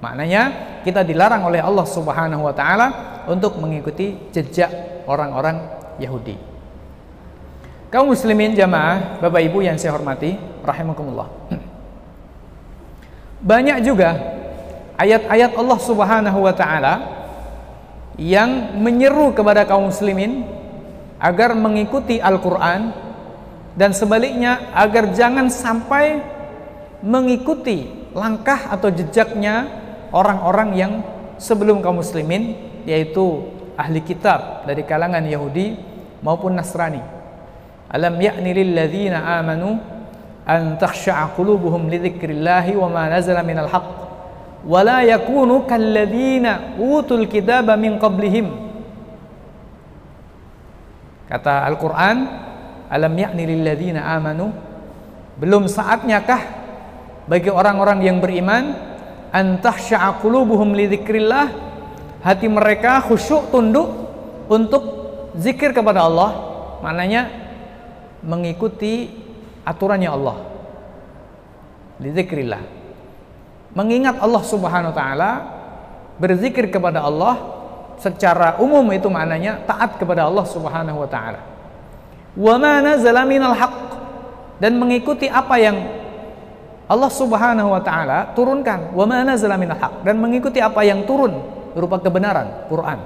Maknanya 0.00 0.42
kita 0.84 1.02
dilarang 1.02 1.46
oleh 1.48 1.58
Allah 1.62 1.86
Subhanahu 1.88 2.44
wa 2.44 2.54
taala 2.54 2.86
untuk 3.26 3.58
mengikuti 3.58 4.14
jejak 4.30 5.02
orang-orang 5.08 5.56
Yahudi. 5.96 6.36
Kaum 7.88 8.12
muslimin 8.12 8.52
jamaah, 8.52 9.22
Bapak 9.22 9.40
Ibu 9.46 9.64
yang 9.64 9.80
saya 9.80 9.96
hormati, 9.96 10.36
rahimakumullah. 10.66 11.30
Banyak 13.50 13.78
juga 13.86 14.10
ayat-ayat 15.00 15.56
Allah 15.56 15.78
Subhanahu 15.80 16.38
wa 16.44 16.52
taala 16.52 16.94
yang 18.20 18.76
menyeru 18.80 19.32
kepada 19.32 19.64
kaum 19.64 19.88
muslimin 19.88 20.44
agar 21.20 21.56
mengikuti 21.56 22.20
Al-Quran 22.20 22.92
dan 23.76 23.92
sebaliknya 23.92 24.72
agar 24.72 25.12
jangan 25.12 25.52
sampai 25.52 26.35
mengikuti 27.04 28.08
langkah 28.16 28.72
atau 28.72 28.88
jejaknya 28.88 29.68
orang-orang 30.14 30.70
yang 30.76 30.92
sebelum 31.36 31.84
kaum 31.84 32.00
muslimin 32.00 32.56
yaitu 32.88 33.44
ahli 33.76 34.00
kitab 34.00 34.64
dari 34.64 34.86
kalangan 34.88 35.24
Yahudi 35.24 35.76
maupun 36.24 36.56
Nasrani. 36.56 37.02
Alam 37.92 38.18
ya'ni 38.18 38.50
lil 38.50 38.72
ladzina 38.72 39.38
amanu 39.38 39.78
an 40.46 40.80
takhsha'a 40.80 41.36
qulubuhum 41.36 41.86
li 41.86 42.00
dzikrillahi 42.02 42.74
wa 42.74 42.88
ma 42.90 43.04
nazala 43.10 43.44
minal 43.46 43.70
haqq 43.70 44.06
wala 44.66 45.06
yakunu 45.06 45.62
kalladzina 45.66 46.74
utul 46.78 47.30
kitaba 47.30 47.78
min 47.78 48.02
qablihim 48.02 48.50
kata 51.30 51.62
Al-Qur'an 51.70 52.16
alam 52.90 53.14
ya'ni 53.14 53.42
lil 53.46 53.62
ladzina 53.62 54.10
amanu 54.18 54.50
belum 55.38 55.70
saatnya 55.70 56.22
kah 56.26 56.65
bagi 57.26 57.50
orang-orang 57.50 58.02
yang 58.06 58.18
beriman 58.22 58.74
an 59.34 59.58
tahsya'a 59.58 60.22
qulubuhum 60.22 60.72
li 60.72 60.86
dzikrillah 60.86 61.46
hati 62.22 62.46
mereka 62.46 63.02
khusyuk 63.06 63.50
tunduk 63.50 63.88
untuk 64.46 64.82
zikir 65.34 65.74
kepada 65.74 66.06
Allah 66.06 66.30
maknanya 66.80 67.28
mengikuti 68.22 69.10
aturannya 69.66 70.10
Allah 70.10 70.36
li 71.98 72.10
dzikrillah 72.14 72.76
mengingat 73.76 74.16
Allah 74.16 74.42
Subhanahu 74.42 74.90
wa 74.90 74.96
taala, 74.96 75.30
berzikir 76.16 76.72
kepada 76.72 77.04
Allah 77.04 77.36
secara 78.00 78.56
umum 78.56 78.88
itu 78.96 79.12
maknanya 79.12 79.60
taat 79.68 80.00
kepada 80.00 80.24
Allah 80.24 80.48
Subhanahu 80.48 81.04
wa 81.04 81.08
taala. 81.08 81.44
Wa 82.32 82.56
ma 82.56 82.80
nazala 82.80 83.28
minal 83.28 83.52
haqq 83.52 83.88
dan 84.64 84.80
mengikuti 84.80 85.28
apa 85.28 85.60
yang 85.60 85.76
Allah 86.86 87.10
Subhanahu 87.10 87.74
wa 87.74 87.82
taala 87.82 88.30
turunkan, 88.32 88.94
wa 88.94 89.04
ma 89.10 89.26
nazala 89.26 89.58
minal 89.58 89.78
haqq 89.78 90.06
dan 90.06 90.22
mengikuti 90.22 90.62
apa 90.62 90.86
yang 90.86 91.02
turun 91.02 91.34
berupa 91.74 91.98
kebenaran, 91.98 92.70
Quran. 92.70 92.98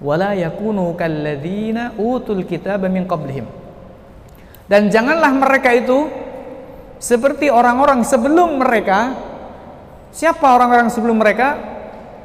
Wala 0.00 0.36
yakunu 0.36 0.96
kalladzina 0.96 1.96
utul 1.96 2.44
kitaba 2.48 2.88
min 2.88 3.04
qablihim. 3.04 3.44
Dan 4.66 4.88
janganlah 4.88 5.32
mereka 5.36 5.72
itu 5.76 6.08
seperti 6.96 7.52
orang-orang 7.52 8.02
sebelum 8.02 8.60
mereka 8.60 9.14
Siapa 10.16 10.56
orang-orang 10.56 10.88
sebelum 10.88 11.20
mereka? 11.20 11.60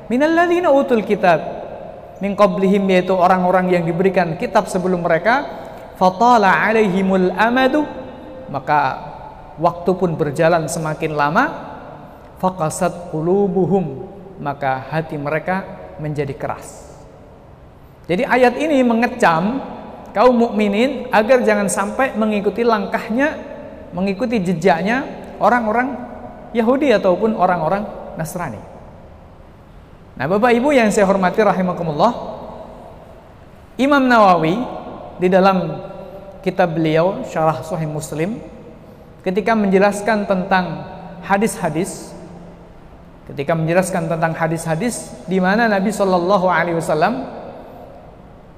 Minalladzina 0.08 0.72
utul 0.72 1.04
kitab. 1.04 1.44
Min 2.24 2.40
qablihim 2.40 2.88
yaitu 2.88 3.12
orang-orang 3.12 3.68
yang 3.68 3.84
diberikan 3.84 4.40
kitab 4.40 4.72
sebelum 4.72 5.04
mereka. 5.04 5.44
Fatala 6.00 6.56
alaihimul 6.72 7.36
amadu. 7.36 7.84
Maka 8.48 9.11
waktu 9.58 9.92
pun 9.98 10.16
berjalan 10.16 10.70
semakin 10.70 11.12
lama. 11.18 11.44
Faqasat 12.38 13.10
qulubuhum. 13.12 14.08
Maka 14.42 14.82
hati 14.90 15.18
mereka 15.18 15.64
menjadi 16.02 16.34
keras. 16.34 16.92
Jadi 18.10 18.26
ayat 18.26 18.58
ini 18.58 18.82
mengecam 18.82 19.62
kaum 20.12 20.36
mukminin 20.36 21.08
agar 21.14 21.46
jangan 21.46 21.70
sampai 21.72 22.18
mengikuti 22.18 22.66
langkahnya, 22.66 23.38
mengikuti 23.96 24.42
jejaknya 24.42 25.06
orang-orang 25.40 25.96
Yahudi 26.52 26.92
ataupun 26.92 27.38
orang-orang 27.38 27.88
Nasrani. 28.20 28.60
Nah, 30.20 30.26
Bapak 30.28 30.52
Ibu 30.52 30.76
yang 30.76 30.92
saya 30.92 31.08
hormati 31.08 31.40
rahimakumullah, 31.40 32.12
Imam 33.80 34.04
Nawawi 34.04 34.60
di 35.18 35.32
dalam 35.32 35.80
kitab 36.44 36.76
beliau 36.76 37.24
Syarah 37.24 37.64
Sahih 37.64 37.88
Muslim 37.88 38.38
ketika 39.22 39.54
menjelaskan 39.54 40.26
tentang 40.26 40.86
hadis-hadis 41.22 42.12
ketika 43.32 43.56
menjelaskan 43.56 44.12
tentang 44.12 44.36
hadis-hadis 44.36 45.14
di 45.30 45.40
mana 45.40 45.72
Nabi 45.72 45.94
Shallallahu 45.94 46.52
alaihi 46.52 46.76
wasallam 46.76 47.24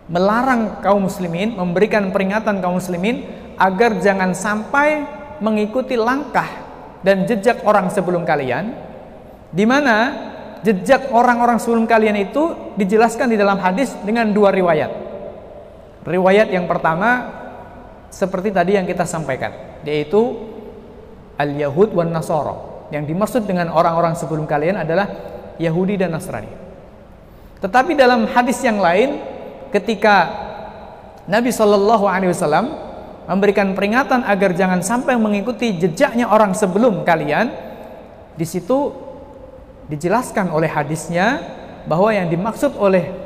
melarang 0.09 0.81
kaum 0.83 1.05
muslimin, 1.05 1.55
memberikan 1.55 2.09
peringatan 2.09 2.59
kaum 2.59 2.81
muslimin 2.81 3.23
agar 3.55 4.01
jangan 4.01 4.33
sampai 4.33 5.05
mengikuti 5.39 5.93
langkah 5.93 6.47
dan 7.05 7.29
jejak 7.29 7.61
orang 7.67 7.91
sebelum 7.93 8.25
kalian 8.25 8.73
di 9.53 9.63
mana 9.67 9.95
jejak 10.65 11.11
orang-orang 11.13 11.59
sebelum 11.61 11.85
kalian 11.85 12.17
itu 12.17 12.73
dijelaskan 12.79 13.29
di 13.29 13.37
dalam 13.37 13.59
hadis 13.59 13.93
dengan 14.01 14.31
dua 14.31 14.49
riwayat. 14.49 14.91
Riwayat 16.03 16.49
yang 16.49 16.65
pertama 16.65 17.42
seperti 18.13 18.53
tadi 18.53 18.77
yang 18.77 18.85
kita 18.85 19.09
sampaikan, 19.09 19.81
yaitu 19.81 20.37
al-Yahud 21.41 21.97
wan 21.97 22.13
Nasara. 22.13 22.53
Yang 22.93 23.09
dimaksud 23.09 23.41
dengan 23.49 23.73
orang-orang 23.73 24.13
sebelum 24.13 24.45
kalian 24.45 24.85
adalah 24.85 25.09
Yahudi 25.57 25.97
dan 25.97 26.13
Nasrani. 26.13 26.49
Tetapi 27.57 27.97
dalam 27.97 28.29
hadis 28.29 28.61
yang 28.61 28.77
lain 28.77 29.17
ketika 29.73 30.29
Nabi 31.25 31.49
Shallallahu 31.49 32.05
alaihi 32.05 32.29
wasallam 32.29 32.69
memberikan 33.25 33.71
peringatan 33.73 34.27
agar 34.27 34.53
jangan 34.53 34.83
sampai 34.83 35.15
mengikuti 35.15 35.73
jejaknya 35.79 36.27
orang 36.29 36.51
sebelum 36.53 37.07
kalian 37.07 37.49
di 38.35 38.43
situ 38.43 38.91
dijelaskan 39.87 40.51
oleh 40.51 40.67
hadisnya 40.67 41.39
bahwa 41.87 42.11
yang 42.11 42.27
dimaksud 42.27 42.75
oleh 42.75 43.22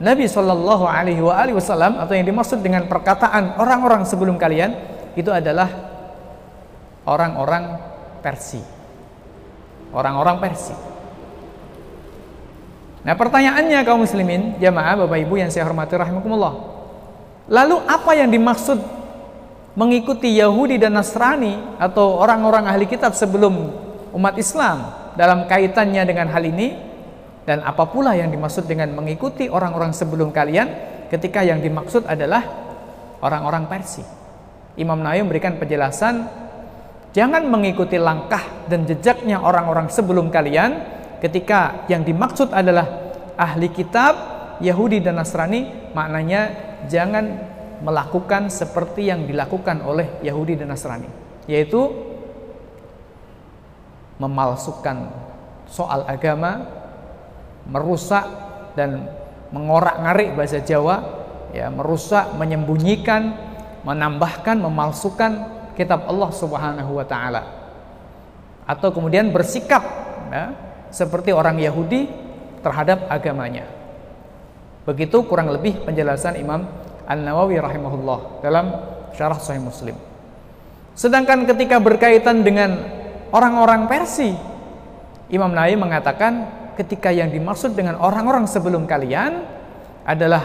Nabi 0.00 0.24
Shallallahu 0.24 0.88
Alaihi 0.88 1.20
Wasallam 1.52 2.00
atau 2.00 2.16
yang 2.16 2.24
dimaksud 2.24 2.64
dengan 2.64 2.88
perkataan 2.88 3.60
orang-orang 3.60 4.08
sebelum 4.08 4.40
kalian 4.40 4.72
itu 5.12 5.28
adalah 5.28 5.68
orang-orang 7.04 7.76
Persia, 8.24 8.64
orang-orang 9.92 10.40
Persia. 10.40 10.76
Nah 13.04 13.12
pertanyaannya 13.12 13.80
kaum 13.84 14.00
muslimin, 14.04 14.56
jamaah 14.56 15.04
bapak 15.04 15.20
ibu 15.20 15.36
yang 15.36 15.52
saya 15.52 15.68
hormati 15.68 15.96
rahimakumullah. 15.96 16.80
Lalu 17.52 17.76
apa 17.84 18.12
yang 18.16 18.32
dimaksud 18.32 18.80
mengikuti 19.76 20.36
Yahudi 20.36 20.80
dan 20.80 20.96
Nasrani 20.96 21.76
atau 21.76 22.16
orang-orang 22.20 22.64
ahli 22.68 22.88
kitab 22.88 23.12
sebelum 23.12 23.72
umat 24.16 24.34
Islam 24.40 24.96
dalam 25.12 25.44
kaitannya 25.44 26.08
dengan 26.08 26.28
hal 26.32 26.44
ini 26.44 26.89
dan 27.48 27.64
apa 27.64 27.88
pula 27.88 28.12
yang 28.16 28.28
dimaksud 28.28 28.68
dengan 28.68 28.92
mengikuti 28.92 29.48
orang-orang 29.48 29.96
sebelum 29.96 30.30
kalian 30.30 30.68
ketika 31.08 31.42
yang 31.42 31.58
dimaksud 31.58 32.06
adalah 32.06 32.44
orang-orang 33.20 33.66
Persia. 33.66 34.06
Imam 34.78 35.00
Nawawi 35.02 35.26
memberikan 35.26 35.58
penjelasan 35.58 36.24
jangan 37.10 37.42
mengikuti 37.50 37.98
langkah 37.98 38.40
dan 38.70 38.86
jejaknya 38.86 39.42
orang-orang 39.42 39.90
sebelum 39.90 40.30
kalian 40.30 40.78
ketika 41.18 41.84
yang 41.90 42.06
dimaksud 42.06 42.54
adalah 42.54 42.86
ahli 43.34 43.68
kitab 43.74 44.14
Yahudi 44.62 45.02
dan 45.02 45.18
Nasrani 45.18 45.92
maknanya 45.92 46.54
jangan 46.86 47.50
melakukan 47.82 48.52
seperti 48.52 49.10
yang 49.10 49.26
dilakukan 49.26 49.82
oleh 49.82 50.20
Yahudi 50.22 50.54
dan 50.54 50.70
Nasrani 50.70 51.08
yaitu 51.50 51.90
memalsukan 54.20 55.10
soal 55.66 56.04
agama 56.06 56.79
merusak 57.68 58.24
dan 58.78 59.10
mengorak-ngarik 59.50 60.38
bahasa 60.38 60.62
Jawa 60.62 61.02
ya 61.50 61.66
merusak 61.68 62.38
menyembunyikan 62.38 63.34
menambahkan 63.82 64.56
memalsukan 64.60 65.32
kitab 65.74 66.06
Allah 66.06 66.30
Subhanahu 66.30 67.00
wa 67.00 67.06
taala 67.06 67.42
atau 68.68 68.94
kemudian 68.94 69.34
bersikap 69.34 69.82
ya, 70.30 70.54
seperti 70.94 71.34
orang 71.34 71.58
Yahudi 71.58 72.06
terhadap 72.62 73.10
agamanya 73.10 73.66
begitu 74.86 75.26
kurang 75.26 75.50
lebih 75.50 75.82
penjelasan 75.82 76.38
Imam 76.38 76.64
An-Nawawi 77.10 77.58
rahimahullah 77.58 78.38
dalam 78.38 78.70
syarah 79.18 79.42
Sahih 79.42 79.58
Muslim. 79.58 79.98
Sedangkan 80.94 81.42
ketika 81.42 81.82
berkaitan 81.82 82.46
dengan 82.46 82.78
orang-orang 83.34 83.90
Persia, 83.90 84.38
Imam 85.26 85.50
Nawawi 85.50 85.74
mengatakan 85.74 86.59
ketika 86.80 87.12
yang 87.12 87.28
dimaksud 87.28 87.76
dengan 87.76 88.00
orang-orang 88.00 88.48
sebelum 88.48 88.88
kalian 88.88 89.44
adalah 90.08 90.40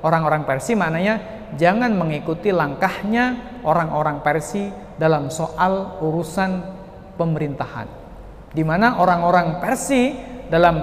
orang-orang 0.00 0.48
Persia 0.48 0.72
maknanya 0.72 1.20
jangan 1.60 1.92
mengikuti 1.92 2.48
langkahnya 2.48 3.60
orang-orang 3.60 4.24
Persia 4.24 4.72
dalam 4.96 5.28
soal 5.28 6.00
urusan 6.00 6.64
pemerintahan. 7.20 7.84
Di 8.56 8.64
mana 8.64 8.96
orang-orang 8.96 9.60
Persia 9.60 10.16
dalam 10.48 10.80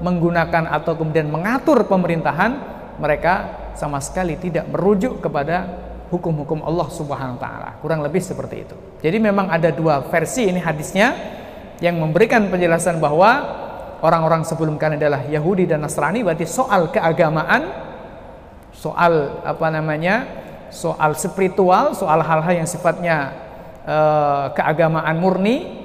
menggunakan 0.00 0.72
atau 0.72 0.96
kemudian 0.96 1.28
mengatur 1.28 1.84
pemerintahan 1.84 2.56
mereka 2.96 3.34
sama 3.76 4.00
sekali 4.00 4.40
tidak 4.40 4.64
merujuk 4.72 5.20
kepada 5.20 5.68
hukum-hukum 6.08 6.64
Allah 6.64 6.88
Subhanahu 6.88 7.36
wa 7.36 7.42
taala. 7.44 7.70
Kurang 7.84 8.00
lebih 8.00 8.24
seperti 8.24 8.64
itu. 8.64 8.76
Jadi 9.04 9.20
memang 9.20 9.52
ada 9.52 9.68
dua 9.68 10.00
versi 10.08 10.48
ini 10.48 10.58
hadisnya 10.58 11.12
yang 11.84 12.00
memberikan 12.00 12.48
penjelasan 12.48 13.00
bahwa 13.00 13.60
orang-orang 14.00 14.42
sebelum 14.44 14.76
kalian 14.76 15.00
adalah 15.00 15.24
Yahudi 15.28 15.68
dan 15.68 15.84
Nasrani 15.84 16.24
berarti 16.24 16.44
soal 16.48 16.88
keagamaan, 16.92 17.68
soal 18.74 19.44
apa 19.44 19.66
namanya? 19.68 20.40
soal 20.70 21.18
spiritual, 21.18 21.98
soal 21.98 22.22
hal-hal 22.22 22.62
yang 22.62 22.68
sifatnya 22.70 23.34
uh, 23.82 24.54
keagamaan 24.54 25.18
murni. 25.18 25.82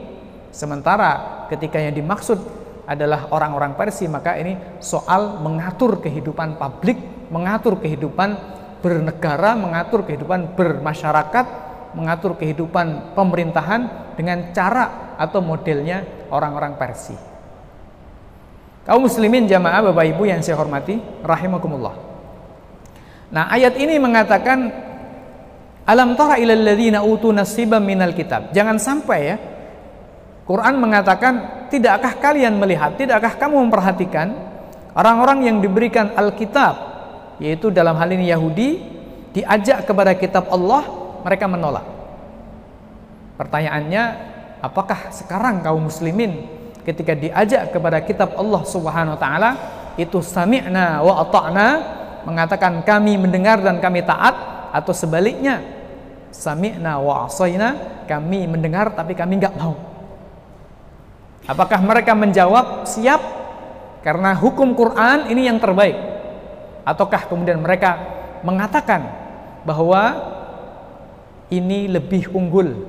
Sementara 0.53 1.41
ketika 1.49 1.81
yang 1.81 1.97
dimaksud 1.97 2.37
adalah 2.85 3.33
orang-orang 3.33 3.73
Persia, 3.73 4.05
maka 4.05 4.37
ini 4.37 4.55
soal 4.77 5.41
mengatur 5.41 5.97
kehidupan 6.05 6.61
publik 6.61 7.01
mengatur 7.29 7.81
kehidupan 7.81 8.37
bernegara, 8.81 9.57
mengatur 9.57 10.05
kehidupan 10.05 10.53
bermasyarakat, 10.53 11.45
mengatur 11.97 12.37
kehidupan 12.37 13.17
pemerintahan 13.17 14.13
dengan 14.13 14.53
cara 14.53 15.15
atau 15.17 15.41
modelnya 15.41 16.05
orang-orang 16.29 16.77
Persia. 16.77 17.34
Kaum 18.85 19.09
muslimin 19.09 19.49
jamaah 19.49 19.91
Bapak 19.91 20.05
Ibu 20.13 20.29
yang 20.29 20.45
saya 20.45 20.61
hormati, 20.61 21.01
rahimakumullah. 21.25 21.97
Nah, 23.33 23.49
ayat 23.49 23.81
ini 23.81 23.97
mengatakan 23.97 24.69
alam 25.89 26.13
tara 26.13 26.37
ilal 26.37 26.61
ladzina 26.61 27.01
utu 27.01 27.33
nasiban 27.33 27.81
minal 27.81 28.13
kitab. 28.13 28.53
Jangan 28.53 28.77
sampai 28.77 29.19
ya 29.25 29.37
Quran 30.45 30.77
mengatakan, 30.77 31.65
"Tidakkah 31.73 32.21
kalian 32.21 32.61
melihat, 32.61 32.93
tidakkah 32.93 33.33
kamu 33.41 33.65
memperhatikan 33.65 34.37
orang-orang 34.95 35.49
yang 35.49 35.57
diberikan 35.59 36.15
Alkitab 36.15 36.95
yaitu 37.37 37.67
dalam 37.69 37.99
hal 37.99 38.09
ini 38.15 38.31
Yahudi 38.31 38.79
diajak 39.35 39.83
kepada 39.83 40.15
kitab 40.15 40.47
Allah 40.47 40.87
mereka 41.21 41.45
menolak 41.51 41.83
pertanyaannya 43.35 44.03
apakah 44.63 45.11
sekarang 45.11 45.59
kaum 45.59 45.91
muslimin 45.91 46.47
ketika 46.85 47.17
diajak 47.17 47.73
kepada 47.73 47.97
kitab 48.05 48.37
Allah 48.37 48.61
Subhanahu 48.63 49.17
wa 49.17 49.21
taala 49.21 49.51
itu 49.97 50.21
sami'na 50.21 51.01
wa 51.01 51.25
ata'na 51.25 51.67
mengatakan 52.29 52.85
kami 52.85 53.17
mendengar 53.17 53.59
dan 53.59 53.81
kami 53.81 54.05
taat 54.05 54.35
atau 54.69 54.93
sebaliknya 54.93 55.65
sami'na 56.29 57.01
wa 57.01 57.25
asaina 57.25 58.03
kami 58.05 58.45
mendengar 58.45 58.93
tapi 58.93 59.17
kami 59.17 59.41
enggak 59.41 59.55
mau. 59.57 59.73
Apakah 61.45 61.77
mereka 61.81 62.17
menjawab 62.17 62.89
siap 62.89 63.21
karena 64.01 64.33
hukum 64.33 64.73
Quran 64.73 65.29
ini 65.29 65.45
yang 65.45 65.61
terbaik? 65.61 65.97
Ataukah 66.85 67.25
kemudian 67.29 67.61
mereka 67.61 67.97
mengatakan 68.45 69.09
bahwa 69.65 70.33
ini 71.49 71.85
lebih 71.89 72.33
unggul, 72.33 72.85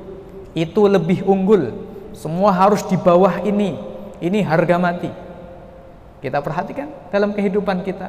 itu 0.56 0.82
lebih 0.88 1.24
unggul, 1.28 1.72
semua 2.16 2.48
harus 2.48 2.80
di 2.88 2.96
bawah 2.96 3.44
ini, 3.44 3.76
ini 4.24 4.40
harga 4.40 4.80
mati. 4.80 5.12
Kita 6.24 6.40
perhatikan 6.40 6.88
dalam 7.12 7.36
kehidupan 7.36 7.84
kita. 7.84 8.08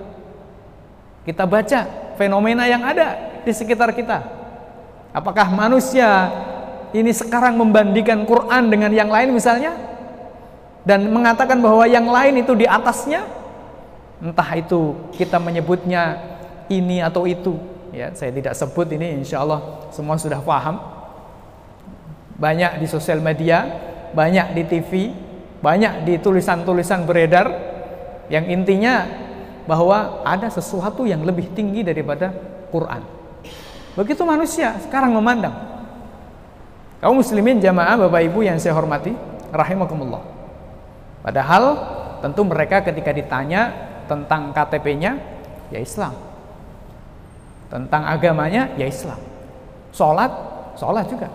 Kita 1.27 1.43
baca 1.43 2.15
fenomena 2.15 2.63
yang 2.63 2.87
ada 2.87 3.43
di 3.43 3.51
sekitar 3.51 3.91
kita. 3.91 4.23
Apakah 5.11 5.51
manusia 5.51 6.31
ini 6.95 7.11
sekarang 7.11 7.59
membandingkan 7.59 8.23
Quran 8.23 8.71
dengan 8.71 8.95
yang 8.95 9.11
lain 9.11 9.35
misalnya 9.35 9.75
dan 10.87 11.03
mengatakan 11.11 11.59
bahwa 11.59 11.83
yang 11.83 12.07
lain 12.07 12.39
itu 12.39 12.55
di 12.55 12.63
atasnya 12.63 13.27
entah 14.23 14.49
itu 14.55 14.95
kita 15.19 15.35
menyebutnya 15.35 16.15
ini 16.71 17.03
atau 17.03 17.27
itu 17.27 17.59
ya 17.91 18.15
saya 18.15 18.31
tidak 18.31 18.55
sebut 18.55 18.87
ini 18.95 19.19
insya 19.19 19.43
Allah 19.43 19.91
semua 19.91 20.15
sudah 20.15 20.39
paham 20.39 20.79
banyak 22.39 22.79
di 22.79 22.87
sosial 22.87 23.19
media 23.19 23.67
banyak 24.15 24.55
di 24.55 24.63
TV 24.67 24.91
banyak 25.57 26.05
di 26.05 26.21
tulisan-tulisan 26.21 27.03
beredar 27.09 27.49
yang 28.29 28.45
intinya 28.45 29.07
bahwa 29.65 30.21
ada 30.23 30.47
sesuatu 30.47 31.03
yang 31.03 31.25
lebih 31.25 31.51
tinggi 31.51 31.81
daripada 31.81 32.31
Quran. 32.69 33.01
Begitu 33.97 34.21
manusia 34.21 34.77
sekarang 34.85 35.11
memandang. 35.17 35.55
Kaum 37.01 37.17
muslimin 37.17 37.61
jamaah 37.61 37.97
bapak 38.07 38.21
ibu 38.29 38.45
yang 38.45 38.57
saya 38.61 38.77
hormati 38.77 39.13
rahimakumullah. 39.53 40.21
Padahal 41.25 41.63
tentu 42.21 42.41
mereka 42.45 42.81
ketika 42.85 43.11
ditanya 43.13 43.73
tentang 44.05 44.53
KTP-nya 44.53 45.17
ya 45.73 45.79
Islam. 45.81 46.13
Tentang 47.67 48.07
agamanya 48.07 48.71
ya 48.77 48.85
Islam. 48.87 49.19
Sholat 49.91 50.31
sholat 50.77 51.09
juga 51.09 51.27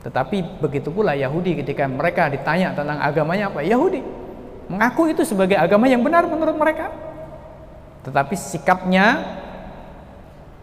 tetapi 0.00 0.60
begitu 0.64 0.88
pula 0.88 1.12
Yahudi 1.12 1.60
ketika 1.60 1.84
mereka 1.84 2.32
ditanya 2.32 2.72
tentang 2.72 2.98
agamanya 3.00 3.52
apa 3.52 3.60
Yahudi 3.60 4.00
mengaku 4.70 5.12
itu 5.12 5.22
sebagai 5.26 5.60
agama 5.60 5.90
yang 5.90 6.00
benar 6.00 6.24
menurut 6.24 6.56
mereka 6.56 6.88
tetapi 8.06 8.32
sikapnya 8.32 9.36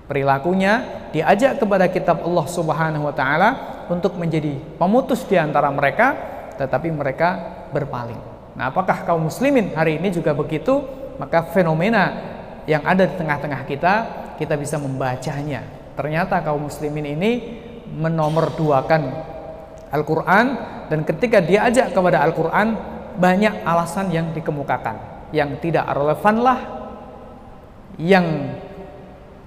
perilakunya 0.09 1.05
diajak 1.13 1.61
kepada 1.61 1.85
kitab 1.91 2.25
Allah 2.25 2.47
Subhanahu 2.49 3.05
wa 3.05 3.13
taala 3.13 3.49
untuk 3.93 4.17
menjadi 4.17 4.57
pemutus 4.81 5.21
di 5.27 5.37
antara 5.37 5.69
mereka 5.69 6.17
tetapi 6.57 6.89
mereka 6.89 7.37
berpaling 7.69 8.37
Nah, 8.57 8.73
apakah 8.73 9.05
kaum 9.05 9.29
muslimin 9.29 9.77
hari 9.77 10.01
ini 10.01 10.09
juga 10.09 10.33
begitu? 10.33 10.81
Maka 11.21 11.45
fenomena 11.53 12.17
yang 12.65 12.81
ada 12.81 13.05
di 13.05 13.13
tengah-tengah 13.13 13.61
kita, 13.69 13.93
kita 14.41 14.57
bisa 14.57 14.81
membacanya. 14.81 15.61
Ternyata 15.93 16.41
kaum 16.41 16.65
muslimin 16.65 17.05
ini 17.05 17.31
menomorduakan 17.95 19.01
Al-Quran 19.91 20.45
dan 20.91 20.99
ketika 21.07 21.39
diajak 21.39 21.95
kepada 21.95 22.23
Al-Quran 22.23 22.75
banyak 23.17 23.65
alasan 23.65 24.13
yang 24.13 24.31
dikemukakan. 24.31 25.17
Yang 25.35 25.59
tidak 25.59 25.91
relevan 25.91 26.35
lah 26.39 26.59
yang 27.99 28.55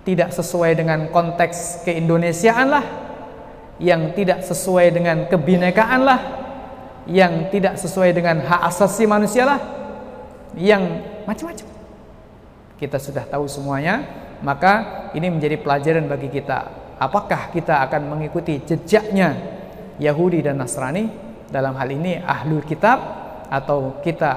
tidak 0.04 0.34
sesuai 0.34 0.76
dengan 0.76 1.08
konteks 1.08 1.86
keindonesiaan 1.86 2.68
lah 2.68 2.84
yang 3.80 4.12
tidak 4.12 4.44
sesuai 4.44 4.92
dengan 4.92 5.24
kebinekaan 5.30 6.00
lah 6.04 6.20
yang 7.08 7.48
tidak 7.48 7.80
sesuai 7.80 8.12
dengan 8.12 8.44
hak 8.44 8.60
asasi 8.68 9.08
manusia 9.08 9.48
lah 9.48 9.60
yang 10.52 11.00
macam-macam. 11.24 11.64
Kita 12.76 13.00
sudah 13.00 13.24
tahu 13.24 13.48
semuanya 13.48 14.04
maka 14.44 15.08
ini 15.16 15.32
menjadi 15.32 15.56
pelajaran 15.60 16.04
bagi 16.10 16.28
kita 16.28 16.79
apakah 17.00 17.48
kita 17.48 17.80
akan 17.88 18.12
mengikuti 18.12 18.60
jejaknya 18.60 19.32
Yahudi 19.96 20.44
dan 20.44 20.60
Nasrani 20.60 21.08
dalam 21.48 21.72
hal 21.74 21.88
ini 21.88 22.20
ahlul 22.20 22.62
kitab 22.62 23.00
atau 23.48 23.98
kita 24.04 24.30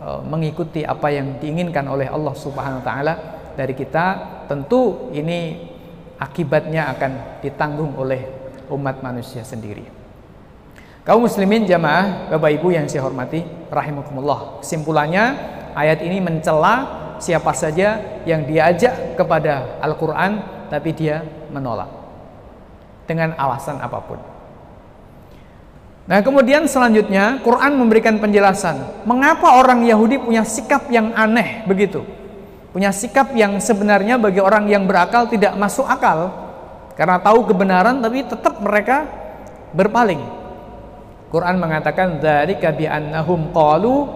uh, 0.00 0.20
mengikuti 0.24 0.82
apa 0.82 1.12
yang 1.12 1.38
diinginkan 1.38 1.84
oleh 1.86 2.08
Allah 2.08 2.34
Subhanahu 2.34 2.80
wa 2.82 2.86
taala 2.86 3.14
dari 3.54 3.76
kita, 3.76 4.06
tentu 4.48 5.12
ini 5.12 5.68
akibatnya 6.16 6.90
akan 6.96 7.40
ditanggung 7.44 7.94
oleh 7.94 8.26
umat 8.72 9.04
manusia 9.04 9.44
sendiri. 9.44 9.84
Kaum 11.04 11.24
muslimin 11.24 11.64
jamaah, 11.64 12.28
Bapak 12.28 12.60
Ibu 12.60 12.76
yang 12.76 12.84
saya 12.86 13.04
hormati, 13.04 13.40
rahimakumullah. 13.72 14.60
Kesimpulannya, 14.60 15.24
ayat 15.72 16.04
ini 16.04 16.20
mencela 16.20 17.00
siapa 17.20 17.52
saja 17.56 18.20
yang 18.28 18.44
diajak 18.44 19.16
kepada 19.16 19.80
Al-Qur'an 19.80 20.60
tapi 20.68 20.94
dia 20.94 21.24
menolak 21.50 21.90
dengan 23.10 23.34
alasan 23.34 23.82
apa 23.82 23.98
pun. 24.00 24.18
Nah, 26.10 26.18
kemudian 26.26 26.66
selanjutnya 26.66 27.38
Quran 27.42 27.78
memberikan 27.78 28.18
penjelasan 28.18 29.06
mengapa 29.06 29.62
orang 29.62 29.86
Yahudi 29.86 30.18
punya 30.18 30.42
sikap 30.42 30.90
yang 30.90 31.14
aneh 31.14 31.62
begitu. 31.70 32.02
Punya 32.74 32.90
sikap 32.94 33.34
yang 33.34 33.58
sebenarnya 33.58 34.18
bagi 34.18 34.38
orang 34.42 34.66
yang 34.70 34.86
berakal 34.86 35.26
tidak 35.26 35.54
masuk 35.58 35.86
akal 35.86 36.30
karena 36.94 37.18
tahu 37.22 37.46
kebenaran 37.46 37.98
tapi 38.02 38.26
tetap 38.26 38.58
mereka 38.58 39.06
berpaling. 39.74 40.22
Quran 41.30 41.62
mengatakan 41.62 42.18
dzalika 42.18 42.74
bi 42.74 42.90
annahum 42.90 43.54
qalu 43.54 44.10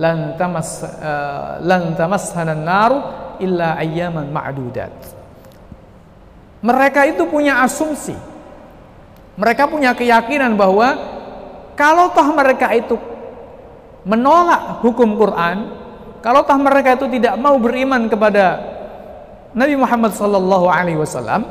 lan 0.00 0.32
tamas 0.40 0.80
uh, 0.80 1.60
lan 1.60 1.92
tamassanan 1.92 2.60
naru 2.64 2.98
illa 3.36 3.76
ayyaman 3.76 4.32
ma'dudat. 4.32 5.17
Mereka 6.58 7.06
itu 7.06 7.22
punya 7.30 7.62
asumsi. 7.62 8.14
Mereka 9.38 9.70
punya 9.70 9.94
keyakinan 9.94 10.58
bahwa 10.58 10.98
kalau 11.78 12.10
toh 12.10 12.26
mereka 12.34 12.74
itu 12.74 12.98
menolak 14.02 14.82
hukum 14.82 15.14
Quran, 15.14 15.70
kalau 16.18 16.42
toh 16.42 16.58
mereka 16.58 16.98
itu 16.98 17.06
tidak 17.18 17.38
mau 17.38 17.54
beriman 17.62 18.10
kepada 18.10 18.58
Nabi 19.54 19.78
Muhammad 19.78 20.10
wasallam, 20.98 21.46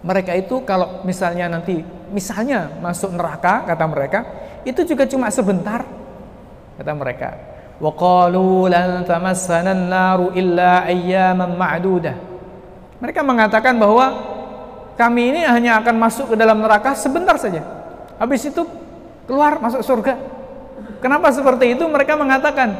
mereka 0.00 0.32
itu 0.32 0.64
kalau 0.64 1.04
misalnya 1.04 1.52
nanti 1.52 1.84
misalnya 2.08 2.72
masuk 2.80 3.12
neraka 3.12 3.68
kata 3.68 3.84
mereka, 3.84 4.20
itu 4.64 4.82
juga 4.82 5.04
cuma 5.04 5.28
sebentar 5.28 5.84
kata 6.80 6.92
mereka 6.96 7.28
wa 7.76 7.92
qalu 7.92 8.72
lan 8.72 9.04
tamassana 9.04 9.76
an-naru 9.76 10.32
illa 10.34 10.82
ayyaman 10.88 11.54
ma'dudah 11.54 12.16
mereka 13.00 13.20
mengatakan 13.24 13.76
bahwa 13.76 14.06
kami 14.96 15.36
ini 15.36 15.40
hanya 15.44 15.80
akan 15.80 15.96
masuk 16.00 16.32
ke 16.32 16.36
dalam 16.36 16.60
neraka 16.60 16.96
sebentar 16.96 17.36
saja 17.36 17.62
habis 18.16 18.44
itu 18.48 18.64
keluar 19.28 19.60
masuk 19.60 19.84
surga 19.84 20.16
kenapa 21.04 21.32
seperti 21.32 21.76
itu 21.76 21.84
mereka 21.86 22.16
mengatakan 22.16 22.72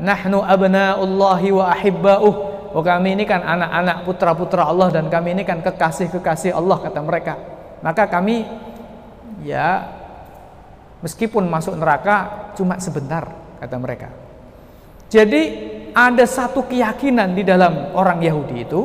nahnu 0.00 0.40
abna'ullahi 0.44 1.48
wa 1.52 1.64
ahibba'uh 1.72 2.34
Oh 2.68 2.84
kami 2.84 3.16
ini 3.16 3.24
kan 3.24 3.40
anak-anak 3.40 4.04
putra-putra 4.04 4.68
Allah 4.68 4.92
dan 4.92 5.08
kami 5.08 5.32
ini 5.32 5.40
kan 5.40 5.64
kekasih-kekasih 5.64 6.52
Allah 6.52 6.76
kata 6.76 7.00
mereka. 7.00 7.40
Maka 7.80 8.04
kami 8.04 8.44
ya 9.40 9.88
Meskipun 10.98 11.46
masuk 11.46 11.78
neraka 11.78 12.50
cuma 12.58 12.74
sebentar 12.82 13.30
kata 13.62 13.76
mereka. 13.78 14.10
Jadi 15.06 15.42
ada 15.94 16.26
satu 16.26 16.66
keyakinan 16.66 17.38
di 17.38 17.46
dalam 17.46 17.94
orang 17.94 18.18
Yahudi 18.18 18.66
itu 18.66 18.80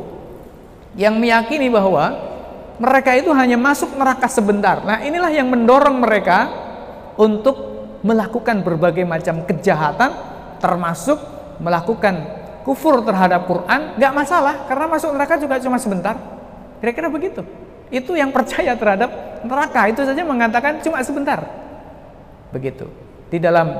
yang 0.93 1.17
meyakini 1.17 1.69
bahwa 1.69 2.33
mereka 2.77 3.13
itu 3.17 3.29
hanya 3.33 3.57
masuk 3.57 3.93
neraka 3.97 4.25
sebentar. 4.29 4.81
Nah, 4.81 5.01
inilah 5.05 5.29
yang 5.29 5.49
mendorong 5.49 6.01
mereka 6.01 6.49
untuk 7.17 7.55
melakukan 8.03 8.65
berbagai 8.65 9.05
macam 9.07 9.47
kejahatan 9.47 10.11
termasuk 10.59 11.15
melakukan 11.61 12.43
kufur 12.67 13.03
terhadap 13.03 13.47
Quran 13.47 13.95
nggak 13.99 14.13
masalah 14.15 14.67
karena 14.67 14.85
masuk 14.89 15.09
neraka 15.15 15.35
juga 15.39 15.59
cuma 15.61 15.77
sebentar. 15.79 16.15
Kira-kira 16.83 17.07
begitu. 17.07 17.41
Itu 17.93 18.17
yang 18.17 18.33
percaya 18.33 18.73
terhadap 18.73 19.43
neraka 19.45 19.87
itu 19.87 20.01
saja 20.03 20.23
mengatakan 20.25 20.81
cuma 20.81 20.99
sebentar. 21.05 21.45
Begitu. 22.51 22.89
Di 23.29 23.37
dalam 23.39 23.71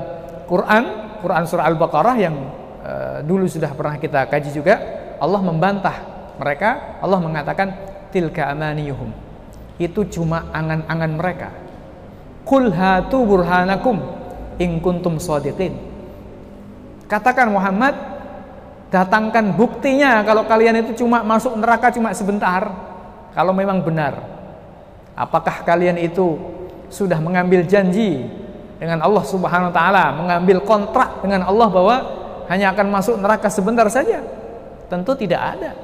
Quran, 0.48 0.82
Quran 1.20 1.44
surah 1.44 1.66
Al-Baqarah 1.68 2.16
yang 2.16 2.36
uh, 2.80 3.18
dulu 3.24 3.44
sudah 3.48 3.72
pernah 3.72 3.96
kita 4.00 4.28
kaji 4.28 4.50
juga, 4.54 4.74
Allah 5.18 5.40
membantah 5.40 6.13
mereka, 6.38 6.98
Allah 6.98 7.18
mengatakan 7.22 7.68
tilka 8.10 8.50
amaniyuhum. 8.50 9.10
Itu 9.78 10.06
cuma 10.06 10.50
angan-angan 10.54 11.12
mereka. 11.18 11.48
Qul 12.46 12.70
hatu 12.70 13.26
burhanakum 13.26 13.98
in 14.62 14.78
kuntum. 14.78 15.18
Katakan 17.10 17.50
Muhammad, 17.50 17.94
datangkan 18.94 19.54
buktinya 19.58 20.22
kalau 20.22 20.46
kalian 20.46 20.86
itu 20.86 21.02
cuma 21.02 21.26
masuk 21.26 21.58
neraka 21.58 21.90
cuma 21.90 22.14
sebentar. 22.14 22.70
Kalau 23.34 23.50
memang 23.50 23.82
benar. 23.82 24.14
Apakah 25.14 25.66
kalian 25.66 25.98
itu 25.98 26.38
sudah 26.90 27.18
mengambil 27.18 27.66
janji 27.66 28.26
dengan 28.78 29.02
Allah 29.02 29.22
Subhanahu 29.26 29.70
wa 29.70 29.74
taala, 29.74 30.04
mengambil 30.14 30.62
kontrak 30.62 31.22
dengan 31.22 31.46
Allah 31.46 31.66
bahwa 31.70 31.96
hanya 32.50 32.70
akan 32.74 32.86
masuk 32.90 33.18
neraka 33.18 33.50
sebentar 33.50 33.86
saja. 33.90 34.22
Tentu 34.86 35.14
tidak 35.18 35.58
ada 35.58 35.83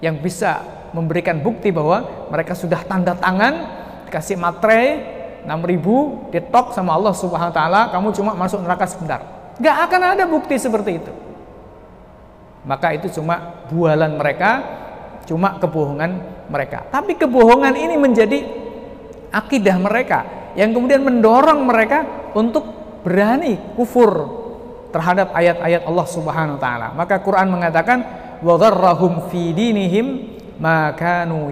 yang 0.00 0.18
bisa 0.18 0.64
memberikan 0.90 1.38
bukti 1.38 1.70
bahwa 1.70 2.28
mereka 2.32 2.56
sudah 2.56 2.82
tanda 2.82 3.14
tangan 3.14 3.54
dikasih 4.10 4.36
materai 4.36 4.88
6000 5.46 6.34
ditok 6.34 6.76
sama 6.76 6.96
Allah 6.98 7.14
Subhanahu 7.16 7.52
wa 7.52 7.56
taala, 7.56 7.80
kamu 7.88 8.08
cuma 8.12 8.32
masuk 8.36 8.60
neraka 8.60 8.84
sebentar. 8.84 9.20
Gak 9.60 9.76
akan 9.88 10.02
ada 10.16 10.24
bukti 10.28 10.56
seperti 10.56 11.00
itu. 11.00 11.12
Maka 12.64 12.92
itu 12.92 13.08
cuma 13.20 13.64
bualan 13.72 14.20
mereka, 14.20 14.60
cuma 15.24 15.56
kebohongan 15.56 16.10
mereka. 16.52 16.84
Tapi 16.92 17.16
kebohongan 17.16 17.72
ini 17.72 17.96
menjadi 17.96 18.38
akidah 19.32 19.76
mereka 19.80 20.52
yang 20.58 20.74
kemudian 20.74 21.00
mendorong 21.00 21.64
mereka 21.64 22.04
untuk 22.36 22.66
berani 23.00 23.56
kufur 23.78 24.40
terhadap 24.90 25.32
ayat-ayat 25.32 25.86
Allah 25.86 26.06
Subhanahu 26.10 26.58
wa 26.58 26.62
taala. 26.62 26.88
Maka 26.92 27.22
Quran 27.22 27.48
mengatakan 27.48 27.98
wa 28.40 28.54
gharrahum 28.56 29.28
fi 29.28 29.52
dinihim 29.52 30.06
ma 30.60 30.92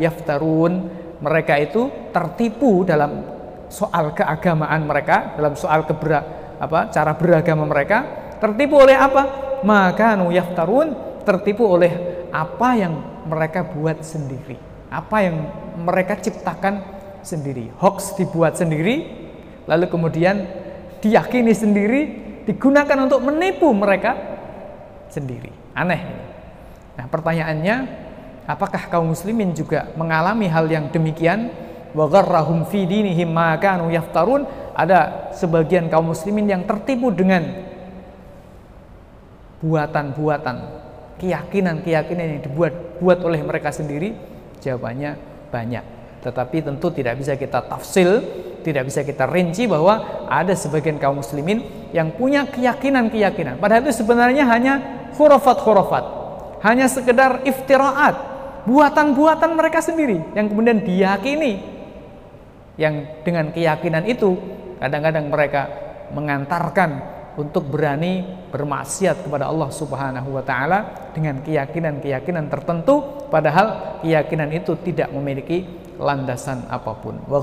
yaftarun. 0.01 0.97
Mereka 1.19 1.55
itu 1.59 1.91
tertipu 2.15 2.87
dalam 2.87 3.27
soal 3.67 4.15
keagamaan 4.15 4.87
mereka, 4.87 5.35
dalam 5.35 5.59
soal 5.59 5.83
kebera, 5.83 6.23
apa 6.63 6.95
cara 6.95 7.11
beragama 7.19 7.67
mereka, 7.67 8.07
tertipu 8.39 8.79
oleh 8.79 8.95
apa? 8.95 9.23
Maka 9.67 10.15
yaftarun, 10.15 10.95
tertipu 11.27 11.67
oleh 11.67 11.91
apa 12.31 12.69
yang 12.79 12.95
mereka 13.27 13.67
buat 13.67 13.99
sendiri, 14.07 14.55
apa 14.95 15.17
yang 15.27 15.37
mereka 15.75 16.23
ciptakan 16.23 16.87
sendiri. 17.27 17.75
Hoax 17.83 18.15
dibuat 18.15 18.55
sendiri, 18.55 19.11
lalu 19.67 19.91
kemudian 19.91 20.47
diyakini 21.03 21.51
sendiri, 21.51 22.01
digunakan 22.47 23.11
untuk 23.11 23.27
menipu 23.27 23.75
mereka 23.75 24.15
sendiri. 25.11 25.51
Aneh. 25.75 26.28
Nah, 26.99 27.07
pertanyaannya, 27.07 27.77
apakah 28.51 28.91
kaum 28.91 29.15
muslimin 29.15 29.55
juga 29.55 29.95
mengalami 29.95 30.51
hal 30.51 30.67
yang 30.67 30.91
demikian? 30.91 31.55
Wa 31.95 32.11
fi 32.67 32.81
dinihim 32.85 33.31
ma. 33.31 33.55
Ada 34.79 35.31
sebagian 35.35 35.87
kaum 35.87 36.11
muslimin 36.11 36.51
yang 36.51 36.63
tertipu 36.67 37.15
dengan 37.15 37.47
buatan-buatan, 39.63 40.57
keyakinan-keyakinan 41.19 42.27
yang 42.39 42.41
dibuat 42.43 42.99
buat 42.99 43.19
oleh 43.23 43.43
mereka 43.43 43.71
sendiri. 43.71 44.15
Jawabannya 44.59 45.15
banyak. 45.55 45.85
Tetapi 46.19 46.67
tentu 46.67 46.91
tidak 46.91 47.15
bisa 47.19 47.39
kita 47.39 47.63
tafsil, 47.63 48.23
tidak 48.67 48.91
bisa 48.91 49.07
kita 49.07 49.27
rinci 49.31 49.71
bahwa 49.71 50.27
ada 50.27 50.51
sebagian 50.55 50.99
kaum 50.99 51.23
muslimin 51.23 51.63
yang 51.95 52.11
punya 52.11 52.43
keyakinan-keyakinan. 52.51 53.63
Padahal 53.63 53.87
itu 53.87 54.03
sebenarnya 54.03 54.45
hanya 54.51 54.75
khurafat-khurafat. 55.15 56.18
Hanya 56.65 56.91
sekedar 56.91 57.47
iftiraat, 57.47 58.17
buatan-buatan 58.67 59.55
mereka 59.55 59.79
sendiri 59.79 60.21
yang 60.35 60.51
kemudian 60.51 60.83
diyakini. 60.83 61.79
Yang 62.79 62.95
dengan 63.27 63.51
keyakinan 63.51 64.07
itu 64.07 64.39
kadang-kadang 64.79 65.27
mereka 65.31 65.63
mengantarkan 66.15 67.19
untuk 67.39 67.71
berani 67.71 68.27
bermaksiat 68.51 69.27
kepada 69.27 69.47
Allah 69.47 69.71
Subhanahu 69.71 70.35
wa 70.35 70.43
taala 70.43 71.11
dengan 71.15 71.39
keyakinan-keyakinan 71.43 72.51
tertentu 72.51 73.27
padahal 73.31 73.99
keyakinan 74.03 74.51
itu 74.51 74.75
tidak 74.83 75.11
memiliki 75.15 75.67
landasan 75.99 76.67
apa 76.71 76.95
pun. 76.99 77.19
Wa 77.27 77.43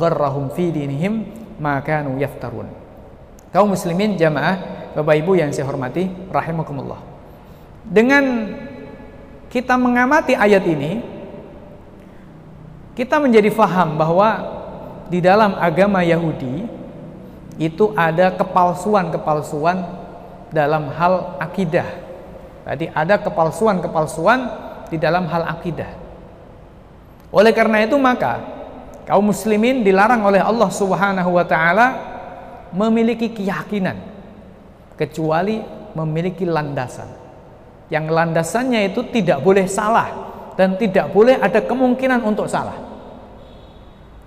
fi 0.55 0.71
dinihim 0.71 1.27
ma 1.59 1.79
kanu 1.83 2.15
yaftarun. 2.19 2.67
Kaum 3.51 3.71
muslimin 3.71 4.19
jamaah, 4.19 4.91
Bapak 4.95 5.15
Ibu 5.15 5.39
yang 5.39 5.51
saya 5.55 5.67
hormati, 5.67 6.11
rahimakumullah. 6.27 6.99
Dengan 7.87 8.51
kita 9.49 9.79
mengamati 9.79 10.33
ayat 10.35 10.63
ini, 10.65 11.01
kita 12.95 13.19
menjadi 13.19 13.51
faham 13.51 13.99
bahwa 13.99 14.29
di 15.11 15.19
dalam 15.21 15.53
agama 15.59 16.01
Yahudi 16.01 16.65
itu 17.59 17.91
ada 17.95 18.33
kepalsuan-kepalsuan 18.35 19.77
dalam 20.51 20.91
hal 20.95 21.39
akidah. 21.39 21.87
Tadi 22.65 22.89
ada 22.89 23.21
kepalsuan-kepalsuan 23.21 24.39
di 24.89 24.97
dalam 24.97 25.29
hal 25.29 25.43
akidah. 25.45 25.91
Oleh 27.35 27.51
karena 27.51 27.83
itu 27.83 27.99
maka 27.99 28.41
kaum 29.05 29.29
muslimin 29.29 29.83
dilarang 29.85 30.23
oleh 30.23 30.41
Allah 30.41 30.69
Subhanahu 30.71 31.35
wa 31.35 31.45
taala 31.45 31.87
memiliki 32.73 33.31
keyakinan 33.31 33.99
kecuali 34.95 35.61
memiliki 35.93 36.47
landasan. 36.47 37.24
Yang 37.95 38.11
landasannya 38.11 38.91
itu 38.91 39.07
tidak 39.07 39.39
boleh 39.39 39.71
salah 39.71 40.11
dan 40.59 40.75
tidak 40.75 41.15
boleh 41.15 41.39
ada 41.39 41.63
kemungkinan 41.63 42.27
untuk 42.27 42.51
salah. 42.51 42.75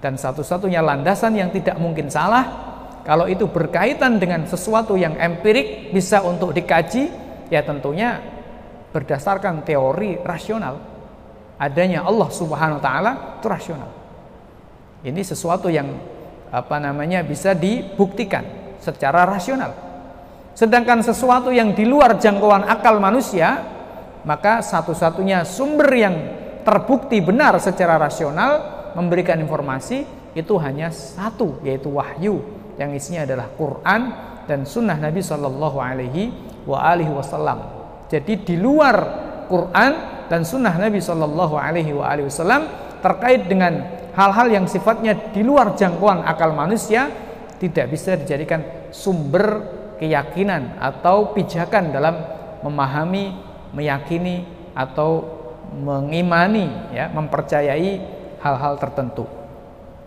Dan 0.00 0.16
satu-satunya 0.16 0.80
landasan 0.80 1.36
yang 1.36 1.52
tidak 1.52 1.76
mungkin 1.76 2.08
salah 2.08 2.48
kalau 3.04 3.28
itu 3.28 3.44
berkaitan 3.44 4.16
dengan 4.16 4.48
sesuatu 4.48 4.96
yang 4.96 5.20
empirik 5.20 5.92
bisa 5.92 6.24
untuk 6.24 6.56
dikaji 6.56 7.12
ya 7.52 7.60
tentunya 7.60 8.24
berdasarkan 8.88 9.68
teori 9.68 10.16
rasional 10.24 10.80
adanya 11.60 12.08
Allah 12.08 12.30
Subhanahu 12.32 12.80
wa 12.80 12.84
taala 12.84 13.12
itu 13.36 13.46
rasional. 13.52 13.90
Ini 15.04 15.20
sesuatu 15.20 15.68
yang 15.68 15.92
apa 16.48 16.80
namanya 16.80 17.20
bisa 17.20 17.52
dibuktikan 17.52 18.46
secara 18.80 19.28
rasional. 19.28 19.87
Sedangkan 20.58 21.06
sesuatu 21.06 21.54
yang 21.54 21.70
di 21.70 21.86
luar 21.86 22.18
jangkauan 22.18 22.66
akal 22.66 22.98
manusia, 22.98 23.62
maka 24.26 24.58
satu-satunya 24.58 25.46
sumber 25.46 25.86
yang 25.94 26.14
terbukti 26.66 27.22
benar 27.22 27.54
secara 27.62 27.94
rasional 27.94 28.58
memberikan 28.98 29.38
informasi 29.38 30.02
itu 30.34 30.54
hanya 30.58 30.90
satu 30.90 31.62
yaitu 31.62 31.94
wahyu 31.94 32.42
yang 32.74 32.90
isinya 32.90 33.22
adalah 33.22 33.46
Quran 33.54 34.00
dan 34.50 34.66
sunnah 34.66 34.98
Nabi 34.98 35.22
Shallallahu 35.22 35.78
Alaihi 35.78 36.34
Wasallam. 36.66 37.58
Jadi 38.10 38.42
di 38.42 38.58
luar 38.58 38.96
Quran 39.46 40.26
dan 40.26 40.42
sunnah 40.42 40.74
Nabi 40.74 40.98
Shallallahu 40.98 41.54
Alaihi 41.54 41.94
Wasallam 41.94 42.66
terkait 42.98 43.46
dengan 43.46 43.78
hal-hal 44.10 44.50
yang 44.50 44.66
sifatnya 44.66 45.14
di 45.30 45.46
luar 45.46 45.78
jangkauan 45.78 46.26
akal 46.26 46.50
manusia 46.50 47.06
tidak 47.62 47.94
bisa 47.94 48.18
dijadikan 48.18 48.90
sumber 48.90 49.77
keyakinan 49.98 50.78
atau 50.78 51.34
pijakan 51.34 51.90
dalam 51.92 52.14
memahami, 52.62 53.34
meyakini 53.74 54.46
atau 54.72 55.26
mengimani 55.74 56.70
ya, 56.94 57.12
mempercayai 57.12 58.00
hal-hal 58.40 58.74
tertentu. 58.80 59.28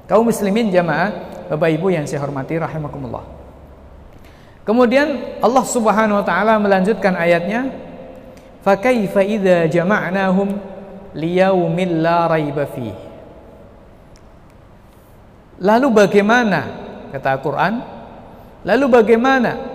Kaum 0.10 0.27
muslimin 0.27 0.73
jamaah, 0.73 1.13
Bapak 1.51 1.69
Ibu 1.71 1.91
yang 1.93 2.08
saya 2.08 2.23
hormati 2.23 2.58
rahimakumullah. 2.58 3.23
Kemudian 4.67 5.39
Allah 5.41 5.65
Subhanahu 5.65 6.21
wa 6.21 6.25
taala 6.25 6.56
melanjutkan 6.62 7.15
ayatnya, 7.17 7.71
"Fa 8.62 8.77
kaifa 8.77 9.23
idza 9.25 9.67
jama'nahum 9.67 10.54
liyaumin 11.15 12.04
la 12.04 12.30
raiba 12.30 12.67
fih." 12.69 12.93
Lalu 15.62 15.88
bagaimana 15.93 16.62
kata 17.13 17.38
Al-Qur'an? 17.38 17.73
Lalu 18.65 18.86
bagaimana 18.89 19.70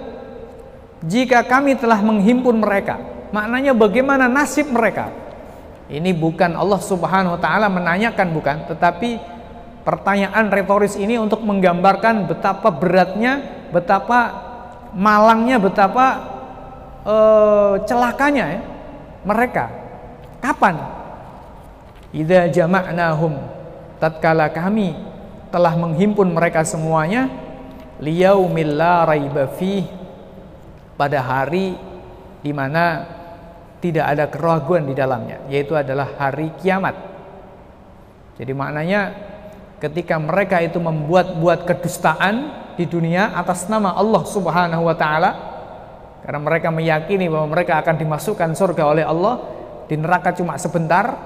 jika 1.05 1.45
kami 1.45 1.77
telah 1.77 2.01
menghimpun 2.01 2.57
mereka? 2.57 2.97
Maknanya 3.35 3.77
bagaimana 3.77 4.31
nasib 4.31 4.71
mereka? 4.73 5.13
Ini 5.87 6.17
bukan 6.17 6.57
Allah 6.57 6.81
Subhanahu 6.83 7.39
wa 7.39 7.41
taala 7.41 7.71
menanyakan 7.71 8.33
bukan, 8.35 8.57
tetapi 8.71 9.23
pertanyaan 9.87 10.51
retoris 10.51 10.99
ini 10.99 11.15
untuk 11.15 11.47
menggambarkan 11.47 12.27
betapa 12.27 12.75
beratnya, 12.75 13.39
betapa 13.71 14.19
malangnya, 14.97 15.63
betapa 15.63 16.07
uh, 17.07 17.75
celakanya 17.87 18.45
ya, 18.59 18.61
mereka. 19.23 19.71
Kapan? 20.43 20.75
Idza 22.11 22.51
jama'nahum 22.51 23.37
tatkala 24.03 24.51
kami 24.51 24.97
telah 25.55 25.75
menghimpun 25.79 26.35
mereka 26.35 26.67
semuanya 26.67 27.31
liyaumil 28.03 28.75
la 28.75 29.07
raiba 29.07 29.47
pada 30.97 31.21
hari 31.21 31.77
di 32.41 32.53
mana 32.53 33.05
tidak 33.81 34.07
ada 34.09 34.25
keraguan 34.27 34.89
di 34.89 34.97
dalamnya, 34.97 35.45
yaitu 35.53 35.77
adalah 35.77 36.17
hari 36.17 36.51
kiamat. 36.59 36.97
Jadi 38.37 38.53
maknanya 38.53 39.13
ketika 39.81 40.17
mereka 40.17 40.61
itu 40.65 40.81
membuat-buat 40.81 41.69
kedustaan 41.69 42.35
di 42.77 42.85
dunia 42.89 43.33
atas 43.37 43.69
nama 43.69 43.97
Allah 43.97 44.23
Subhanahu 44.25 44.85
wa 44.85 44.97
taala 44.97 45.31
karena 46.25 46.41
mereka 46.43 46.69
meyakini 46.73 47.29
bahwa 47.29 47.55
mereka 47.55 47.81
akan 47.81 47.97
dimasukkan 47.97 48.51
surga 48.57 48.83
oleh 48.85 49.05
Allah 49.05 49.41
di 49.89 49.95
neraka 49.97 50.35
cuma 50.37 50.59
sebentar 50.61 51.17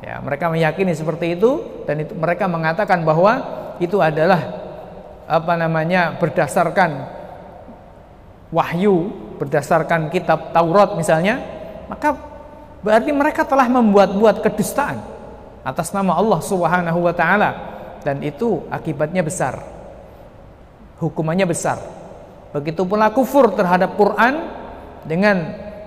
ya 0.00 0.20
mereka 0.20 0.48
meyakini 0.52 0.92
seperti 0.92 1.38
itu 1.38 1.84
dan 1.84 2.04
itu 2.04 2.12
mereka 2.16 2.48
mengatakan 2.48 3.04
bahwa 3.04 3.40
itu 3.80 4.00
adalah 4.00 4.40
apa 5.24 5.54
namanya 5.56 6.18
berdasarkan 6.18 7.19
wahyu 8.50 9.10
berdasarkan 9.38 10.10
kitab 10.10 10.50
Taurat 10.50 10.94
misalnya 10.98 11.40
maka 11.86 12.14
berarti 12.84 13.10
mereka 13.10 13.42
telah 13.46 13.66
membuat-buat 13.66 14.42
kedustaan 14.44 15.00
atas 15.66 15.92
nama 15.92 16.16
Allah 16.16 16.40
Subhanahu 16.42 17.00
wa 17.04 17.14
taala 17.14 17.50
dan 18.00 18.20
itu 18.24 18.64
akibatnya 18.72 19.20
besar. 19.20 19.60
Hukumannya 21.00 21.48
besar. 21.48 21.80
Begitu 22.52 22.84
pula 22.84 23.08
kufur 23.12 23.52
terhadap 23.54 23.96
Quran 23.96 24.50
dengan 25.04 25.36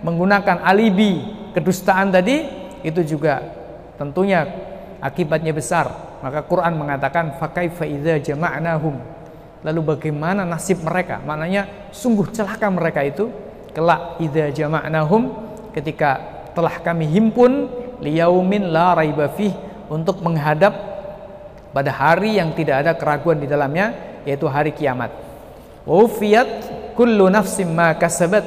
menggunakan 0.01 0.63
alibi 0.63 1.21
kedustaan 1.53 2.09
tadi 2.09 2.45
itu 2.81 3.01
juga 3.05 3.41
tentunya 3.97 4.45
akibatnya 5.03 5.53
besar. 5.53 6.17
Maka 6.23 6.45
Quran 6.47 6.79
mengatakan 6.79 7.35
fakaifa 7.37 7.83
idza 7.83 8.33
jama'nahum. 8.33 8.95
Lalu 9.63 9.95
bagaimana 9.95 10.43
nasib 10.43 10.83
mereka? 10.83 11.23
Maknanya 11.23 11.91
sungguh 11.95 12.27
celaka 12.35 12.67
mereka 12.67 12.99
itu 13.03 13.31
kelak 13.71 14.19
idza 14.19 14.51
jama'nahum 14.51 15.31
ketika 15.71 16.19
telah 16.53 16.83
kami 16.83 17.09
himpun 17.09 17.71
liyaumin 18.03 18.69
la 18.69 18.93
raiba 18.93 19.31
fih 19.31 19.55
untuk 19.87 20.19
menghadap 20.21 20.75
pada 21.73 21.89
hari 21.89 22.37
yang 22.37 22.53
tidak 22.53 22.85
ada 22.85 22.91
keraguan 22.93 23.41
di 23.41 23.47
dalamnya 23.49 24.19
yaitu 24.27 24.45
hari 24.45 24.75
kiamat. 24.75 25.09
Wufiyat 25.87 26.47
kullu 26.93 27.27
nafsim 27.31 27.71
ma 27.73 27.95
kasabat 27.97 28.45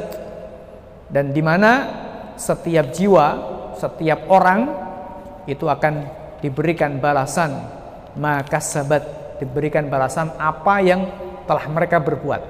dan 1.11 1.35
di 1.35 1.42
mana 1.42 2.05
setiap 2.37 2.92
jiwa, 2.94 3.26
setiap 3.76 4.29
orang 4.31 4.68
itu 5.48 5.66
akan 5.66 6.07
diberikan 6.40 7.00
balasan 7.00 7.57
ma 8.16 8.40
kasabat, 8.46 9.05
diberikan 9.38 9.88
balasan 9.88 10.33
apa 10.37 10.81
yang 10.85 11.07
telah 11.44 11.66
mereka 11.70 12.03
berbuat. 12.03 12.42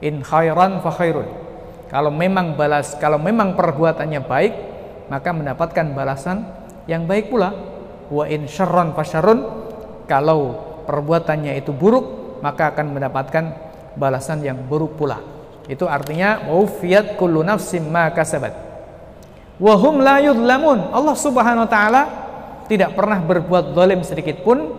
In 0.00 0.24
khairan 0.24 0.80
fa 0.80 0.90
khairun 0.92 1.50
kalau 1.90 2.14
memang 2.14 2.54
balas, 2.54 2.94
kalau 3.02 3.18
memang 3.18 3.58
perbuatannya 3.58 4.22
baik, 4.22 4.52
maka 5.10 5.34
mendapatkan 5.34 5.90
balasan 5.90 6.46
yang 6.86 7.02
baik 7.02 7.34
pula. 7.34 7.50
Wa 8.06 8.30
in 8.30 8.46
syarron 8.46 8.94
fasyarun, 8.94 9.42
kalau 10.06 10.54
perbuatannya 10.86 11.58
itu 11.58 11.74
buruk, 11.74 12.38
maka 12.46 12.70
akan 12.70 12.94
mendapatkan 12.94 13.44
balasan 13.98 14.38
yang 14.46 14.54
buruk 14.70 14.94
pula. 14.94 15.18
Itu 15.66 15.90
artinya 15.90 16.46
wafiyat 16.46 17.18
kullu 17.18 17.42
nafsim 17.42 17.90
ma 17.90 18.06
kasabat. 18.14 18.54
Wa 19.58 19.74
hum 19.74 19.98
la 19.98 20.22
yudlamun. 20.22 20.94
Allah 20.94 21.16
Subhanahu 21.18 21.66
wa 21.66 21.70
taala 21.70 22.02
tidak 22.70 22.94
pernah 22.94 23.18
berbuat 23.18 23.74
zalim 23.74 24.06
sedikit 24.06 24.46
pun 24.46 24.78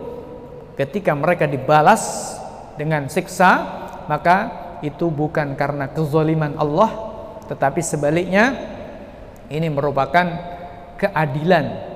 ketika 0.82 1.14
mereka 1.14 1.46
dibalas 1.46 2.34
dengan 2.74 3.06
siksa, 3.06 3.50
maka 4.10 4.50
itu 4.82 5.06
bukan 5.06 5.54
karena 5.54 5.86
kezaliman 5.86 6.58
Allah 6.58 6.90
tetapi 7.46 7.78
sebaliknya 7.78 8.54
ini 9.46 9.70
merupakan 9.70 10.26
keadilan 10.98 11.92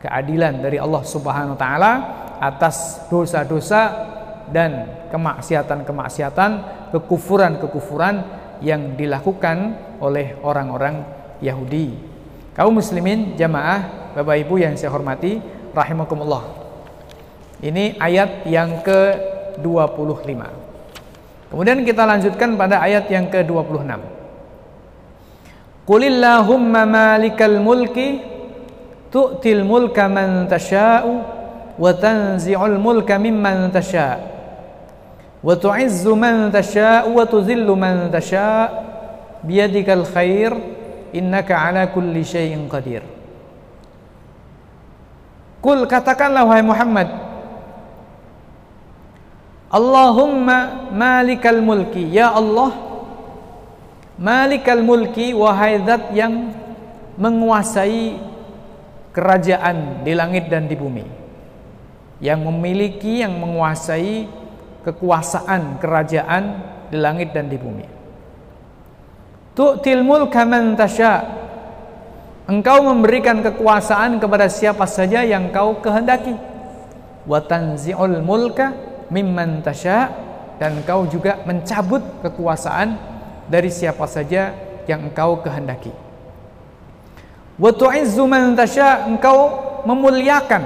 keadilan 0.00 0.64
dari 0.64 0.80
Allah 0.80 1.02
Subhanahu 1.04 1.54
wa 1.54 1.60
taala 1.60 1.92
atas 2.40 3.04
dosa-dosa 3.12 4.08
dan 4.50 4.88
kemaksiatan-kemaksiatan, 5.12 6.50
kekufuran-kekufuran 6.90 8.24
yang 8.64 8.96
dilakukan 8.96 9.76
oleh 10.00 10.40
orang-orang 10.40 11.04
Yahudi. 11.44 11.94
Kaum 12.56 12.80
muslimin 12.80 13.36
jamaah 13.36 14.12
Bapak 14.16 14.36
Ibu 14.42 14.58
yang 14.58 14.74
saya 14.74 14.90
hormati 14.90 15.38
rahimakumullah. 15.76 16.59
Ini 17.60 18.00
ayat 18.00 18.48
yang 18.48 18.80
ke-25. 18.80 20.40
Kemudian 21.52 21.84
kita 21.84 22.08
lanjutkan 22.08 22.56
pada 22.56 22.80
ayat 22.80 23.04
yang 23.12 23.28
ke-26. 23.28 24.00
Qulillahumma 25.84 26.88
malikal 26.88 27.60
mulki 27.60 28.22
tu'til 29.12 29.66
mulka 29.66 30.06
man 30.08 30.48
tasha'u 30.48 31.12
wa 31.76 31.90
tanzi'ul 31.92 32.78
mulka 32.78 33.18
mimman 33.18 33.68
tasha' 33.74 34.16
wa 35.42 35.52
tu'izzu 35.52 36.14
man 36.14 36.48
tasha'u 36.54 37.12
wa 37.12 37.26
tuzillu 37.26 37.74
man 37.74 38.08
tasha' 38.08 38.70
biyadikal 39.44 40.06
khair 40.06 40.54
innaka 41.10 41.58
ala 41.58 41.90
kulli 41.90 42.22
syai'in 42.22 42.70
qadir. 42.70 43.02
Kul 45.60 45.84
katakanlah 45.84 46.48
wahai 46.48 46.64
Muhammad 46.64 47.29
Allahumma 49.70 50.90
malikal 50.90 51.62
mulki. 51.62 52.10
Ya 52.10 52.34
Allah 52.34 52.74
malikal 54.18 54.82
mulki 54.82 55.30
wahai 55.30 55.78
zat 55.86 56.10
yang 56.10 56.50
menguasai 57.14 58.18
kerajaan 59.14 60.02
di 60.02 60.12
langit 60.18 60.50
dan 60.50 60.66
di 60.66 60.74
bumi. 60.74 61.06
Yang 62.18 62.40
memiliki 62.50 63.22
yang 63.22 63.38
menguasai 63.38 64.26
kekuasaan 64.82 65.78
kerajaan 65.78 66.44
di 66.90 66.98
langit 66.98 67.30
dan 67.30 67.46
di 67.46 67.54
bumi. 67.54 67.86
Tu'til 69.54 70.02
mulka 70.02 70.42
man 70.42 70.74
tasha. 70.74 71.38
Engkau 72.50 72.82
memberikan 72.82 73.38
kekuasaan 73.46 74.18
kepada 74.18 74.50
siapa 74.50 74.82
saja 74.90 75.22
yang 75.22 75.54
kau 75.54 75.78
kehendaki. 75.78 76.34
Wa 77.22 77.38
tanzi'ul 77.38 78.18
mulka 78.26 78.89
mimman 79.10 79.60
tasha 79.60 80.10
dan 80.56 80.80
engkau 80.80 81.04
juga 81.10 81.42
mencabut 81.44 82.00
kekuasaan 82.22 82.96
dari 83.50 83.68
siapa 83.68 84.06
saja 84.06 84.54
yang 84.86 85.10
engkau 85.10 85.42
kehendaki. 85.42 85.90
Wa 87.60 87.74
tu'izzu 87.74 88.24
man 88.24 88.56
tasha 88.56 89.04
engkau 89.04 89.68
memuliakan 89.84 90.62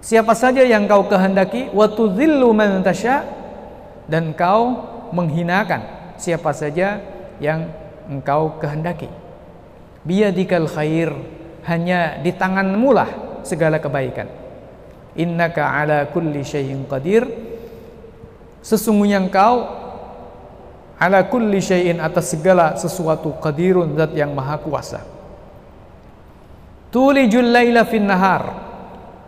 siapa 0.00 0.32
saja 0.32 0.64
yang 0.64 0.86
kau 0.88 1.04
kehendaki. 1.10 1.68
Wa 1.74 1.90
tudhillu 1.90 2.54
man 2.54 2.80
tasha 2.80 3.26
dan 4.08 4.32
engkau 4.32 4.86
menghinakan 5.12 6.14
siapa 6.16 6.54
saja 6.54 7.02
yang 7.42 7.68
engkau 8.08 8.56
kehendaki. 8.62 9.10
Biyadikal 10.06 10.70
khair 10.70 11.12
hanya 11.68 12.16
di 12.22 12.32
tanganmu 12.32 12.90
lah 12.96 13.10
segala 13.44 13.76
kebaikan 13.76 14.47
innaka 15.18 15.66
ala 15.66 16.06
kulli 16.08 16.46
syai'in 16.46 16.86
qadir. 16.86 17.26
Sesungguhnya 18.62 19.18
engkau 19.18 19.66
ala 20.96 21.26
kulli 21.26 21.58
syai'in 21.58 21.98
atas 21.98 22.30
segala 22.30 22.78
sesuatu 22.78 23.34
qadirun 23.42 23.98
zat 23.98 24.14
yang 24.14 24.30
maha 24.32 24.56
kuasa. 24.62 25.02
Tulijul 26.94 27.50
laila 27.50 27.84
fin 27.84 28.06
nahar. 28.06 28.64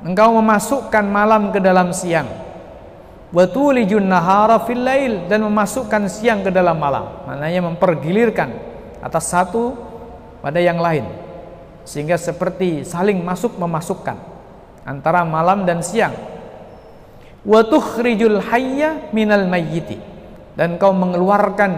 Engkau 0.00 0.32
memasukkan 0.40 1.04
malam 1.04 1.52
ke 1.52 1.60
dalam 1.60 1.92
siang. 1.92 2.30
Wa 3.30 3.44
tulijun 3.44 4.08
nahara 4.08 4.64
fil 4.64 4.80
lail 4.80 5.28
dan 5.28 5.44
memasukkan 5.44 6.08
siang 6.08 6.40
ke 6.40 6.48
dalam 6.48 6.80
malam. 6.80 7.28
Maknanya 7.28 7.60
mempergilirkan 7.68 8.48
atas 9.04 9.28
satu 9.28 9.76
pada 10.40 10.56
yang 10.56 10.80
lain. 10.80 11.04
Sehingga 11.84 12.16
seperti 12.16 12.82
saling 12.82 13.20
masuk 13.20 13.60
memasukkan 13.60 14.39
antara 14.84 15.24
malam 15.26 15.64
dan 15.68 15.84
siang. 15.84 16.14
Wa 17.44 17.64
tukhrijul 17.64 18.40
hayya 18.40 19.12
minal 19.14 19.48
mayyiti. 19.48 19.98
Dan 20.56 20.76
kau 20.76 20.92
mengeluarkan 20.92 21.72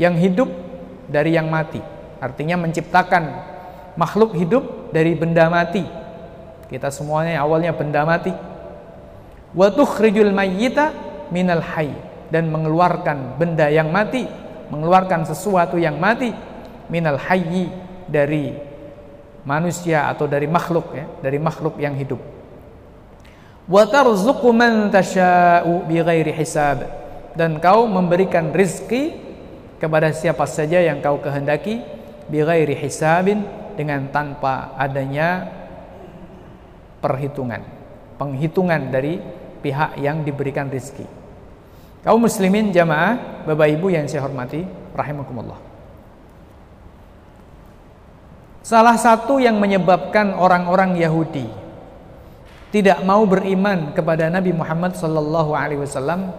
yang 0.00 0.16
hidup 0.16 0.48
dari 1.10 1.36
yang 1.36 1.52
mati. 1.52 1.82
Artinya 2.22 2.56
menciptakan 2.56 3.24
makhluk 4.00 4.32
hidup 4.32 4.92
dari 4.96 5.12
benda 5.12 5.52
mati. 5.52 5.84
Kita 6.72 6.88
semuanya 6.88 7.44
awalnya 7.44 7.76
benda 7.76 8.02
mati. 8.08 8.32
Wa 9.52 9.68
tukhrijul 9.72 10.32
mayyita 10.32 10.92
minal 11.28 11.60
hayy. 11.60 11.92
Dan 12.26 12.50
mengeluarkan 12.50 13.38
benda 13.38 13.70
yang 13.70 13.94
mati 13.94 14.26
mengeluarkan 14.70 15.26
sesuatu 15.26 15.78
yang 15.78 15.98
mati 15.98 16.34
minal 16.90 17.18
hayyi 17.18 17.70
dari 18.06 18.54
manusia 19.46 20.10
atau 20.10 20.26
dari 20.26 20.50
makhluk 20.50 20.90
ya, 20.92 21.06
dari 21.22 21.38
makhluk 21.38 21.78
yang 21.78 21.94
hidup. 21.94 22.18
Wa 23.70 23.86
tarzuqu 23.86 24.50
man 24.50 24.90
tasha'u 24.90 25.86
bighairi 25.86 26.34
hisab 26.34 26.86
dan 27.38 27.62
kau 27.62 27.86
memberikan 27.86 28.50
rizki 28.50 29.14
kepada 29.78 30.10
siapa 30.10 30.44
saja 30.50 30.82
yang 30.82 30.98
kau 30.98 31.22
kehendaki 31.22 31.82
bighairi 32.26 32.74
hisabin 32.74 33.46
dengan 33.78 34.10
tanpa 34.10 34.74
adanya 34.74 35.46
perhitungan, 36.98 37.62
penghitungan 38.18 38.90
dari 38.90 39.22
pihak 39.62 39.98
yang 39.98 40.26
diberikan 40.26 40.66
rizki. 40.66 41.06
Kaum 42.06 42.22
muslimin 42.22 42.70
jamaah, 42.70 43.42
Bapak 43.50 43.66
Ibu 43.66 43.90
yang 43.90 44.06
saya 44.06 44.22
hormati, 44.22 44.62
rahimakumullah. 44.94 45.65
Salah 48.66 48.98
satu 48.98 49.38
yang 49.38 49.62
menyebabkan 49.62 50.34
orang-orang 50.34 50.98
Yahudi 50.98 51.46
tidak 52.74 52.98
mau 53.06 53.22
beriman 53.22 53.94
kepada 53.94 54.26
Nabi 54.26 54.50
Muhammad 54.50 54.98
sallallahu 54.98 55.54
alaihi 55.54 55.86
wasallam 55.86 56.34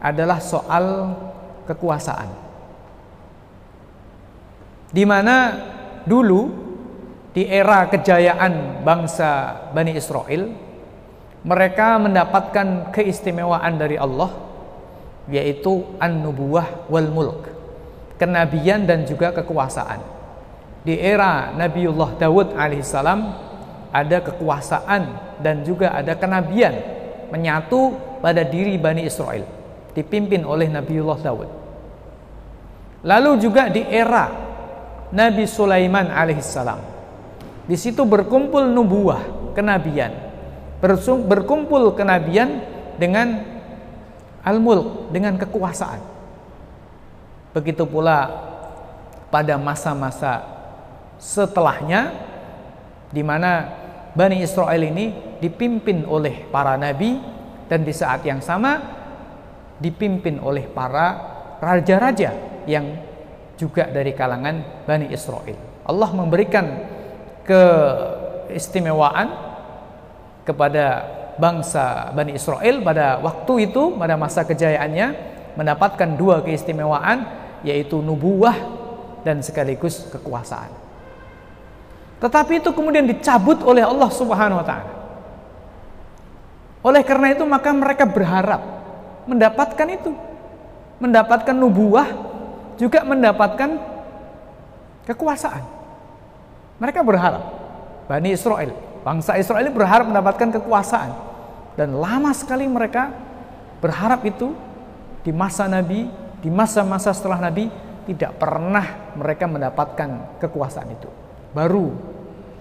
adalah 0.00 0.40
soal 0.40 1.12
kekuasaan. 1.68 2.32
Di 4.88 5.04
mana 5.04 5.60
dulu 6.08 6.48
di 7.36 7.44
era 7.44 7.84
kejayaan 7.92 8.80
bangsa 8.80 9.60
Bani 9.68 9.92
Israel 9.92 10.48
mereka 11.44 12.00
mendapatkan 12.00 12.96
keistimewaan 12.96 13.76
dari 13.76 14.00
Allah 14.00 14.32
yaitu 15.28 15.84
an-nubuwah 16.00 16.88
wal 16.88 17.12
mulk, 17.12 17.52
kenabian 18.16 18.88
dan 18.88 19.04
juga 19.04 19.36
kekuasaan 19.36 20.16
di 20.88 20.96
era 20.96 21.52
Nabiullah 21.52 22.16
Dawud 22.16 22.56
alaihissalam 22.56 23.20
ada 23.92 24.24
kekuasaan 24.24 25.36
dan 25.36 25.60
juga 25.60 25.92
ada 25.92 26.16
kenabian 26.16 26.72
menyatu 27.28 27.92
pada 28.24 28.40
diri 28.40 28.80
Bani 28.80 29.04
Israel 29.04 29.44
dipimpin 29.92 30.48
oleh 30.48 30.72
Nabiullah 30.72 31.20
Dawud. 31.20 31.50
Lalu 33.04 33.30
juga 33.36 33.68
di 33.68 33.84
era 33.84 34.32
Nabi 35.12 35.44
Sulaiman 35.44 36.08
alaihissalam 36.08 36.80
di 37.68 37.76
situ 37.76 38.08
berkumpul 38.08 38.64
nubuah 38.72 39.52
kenabian 39.52 40.16
berkumpul 41.28 41.92
kenabian 42.00 42.64
dengan 42.96 43.44
al-mulk 44.40 45.12
dengan 45.12 45.36
kekuasaan. 45.36 46.00
Begitu 47.52 47.84
pula 47.84 48.24
pada 49.28 49.60
masa-masa 49.60 50.57
setelahnya 51.18 52.14
di 53.10 53.22
mana 53.26 53.66
Bani 54.14 54.40
Israel 54.42 54.82
ini 54.82 55.38
dipimpin 55.38 56.02
oleh 56.08 56.48
para 56.50 56.74
nabi 56.74 57.18
dan 57.68 57.84
di 57.84 57.92
saat 57.94 58.24
yang 58.24 58.42
sama 58.42 58.80
dipimpin 59.78 60.42
oleh 60.42 60.66
para 60.66 61.06
raja-raja 61.62 62.34
yang 62.66 62.98
juga 63.58 63.90
dari 63.90 64.14
kalangan 64.14 64.86
Bani 64.86 65.10
Israel. 65.10 65.58
Allah 65.86 66.10
memberikan 66.14 66.66
keistimewaan 67.46 69.28
kepada 70.42 70.86
bangsa 71.38 72.10
Bani 72.14 72.34
Israel 72.34 72.82
pada 72.82 73.22
waktu 73.22 73.70
itu 73.70 73.94
pada 73.94 74.18
masa 74.18 74.42
kejayaannya 74.42 75.06
mendapatkan 75.54 76.18
dua 76.18 76.42
keistimewaan 76.42 77.26
yaitu 77.66 77.98
nubuah 77.98 78.54
dan 79.26 79.42
sekaligus 79.42 80.06
kekuasaan. 80.10 80.87
Tetapi 82.18 82.58
itu 82.58 82.70
kemudian 82.74 83.06
dicabut 83.06 83.62
oleh 83.62 83.86
Allah 83.86 84.10
Subhanahu 84.10 84.58
wa 84.58 84.66
taala. 84.66 84.90
Oleh 86.82 87.02
karena 87.06 87.34
itu 87.34 87.46
maka 87.46 87.70
mereka 87.70 88.04
berharap 88.06 88.62
mendapatkan 89.30 89.88
itu. 89.90 90.10
Mendapatkan 90.98 91.54
nubuah 91.54 92.10
juga 92.74 93.06
mendapatkan 93.06 93.78
kekuasaan. 95.06 95.62
Mereka 96.82 97.06
berharap 97.06 97.42
Bani 98.10 98.34
Israel, 98.34 98.74
bangsa 99.06 99.38
Israel 99.38 99.70
berharap 99.70 100.10
mendapatkan 100.10 100.58
kekuasaan 100.58 101.10
dan 101.78 101.94
lama 101.94 102.34
sekali 102.34 102.66
mereka 102.66 103.14
berharap 103.78 104.26
itu 104.26 104.56
di 105.22 105.30
masa 105.30 105.70
Nabi, 105.70 106.10
di 106.42 106.50
masa-masa 106.50 107.14
setelah 107.14 107.38
Nabi 107.38 107.70
tidak 108.10 108.40
pernah 108.40 109.14
mereka 109.14 109.44
mendapatkan 109.46 110.40
kekuasaan 110.40 110.88
itu 110.90 111.27
baru 111.58 111.90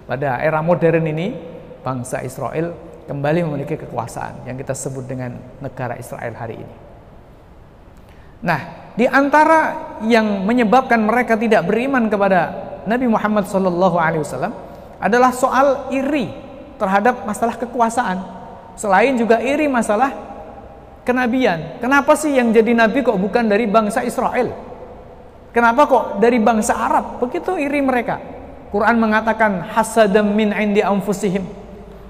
pada 0.09 0.41
era 0.41 0.57
modern 0.65 1.05
ini 1.05 1.37
bangsa 1.85 2.25
Israel 2.25 2.73
kembali 3.05 3.45
memiliki 3.45 3.77
kekuasaan 3.77 4.49
yang 4.49 4.57
kita 4.57 4.73
sebut 4.73 5.05
dengan 5.05 5.37
negara 5.61 5.93
Israel 6.01 6.33
hari 6.33 6.57
ini. 6.57 6.75
Nah, 8.41 8.93
di 8.97 9.05
antara 9.05 9.93
yang 10.05 10.45
menyebabkan 10.45 11.05
mereka 11.05 11.37
tidak 11.37 11.69
beriman 11.69 12.09
kepada 12.09 12.39
Nabi 12.89 13.05
Muhammad 13.05 13.45
SAW 13.45 14.49
adalah 14.97 15.31
soal 15.33 15.89
iri 15.93 16.33
terhadap 16.81 17.25
masalah 17.25 17.57
kekuasaan. 17.57 18.17
Selain 18.77 19.17
juga 19.17 19.41
iri 19.41 19.65
masalah 19.65 20.13
kenabian. 21.01 21.81
Kenapa 21.81 22.13
sih 22.13 22.37
yang 22.37 22.53
jadi 22.53 22.77
nabi 22.77 23.01
kok 23.01 23.17
bukan 23.17 23.49
dari 23.49 23.65
bangsa 23.65 24.05
Israel? 24.05 24.53
Kenapa 25.49 25.89
kok 25.89 26.05
dari 26.21 26.37
bangsa 26.37 26.77
Arab? 26.77 27.17
Begitu 27.17 27.57
iri 27.57 27.81
mereka. 27.81 28.36
Quran 28.69 28.99
mengatakan 28.99 29.63
hasadam 29.71 30.31
min 30.35 30.51
indi 30.51 30.83
anfusihim. 30.83 31.45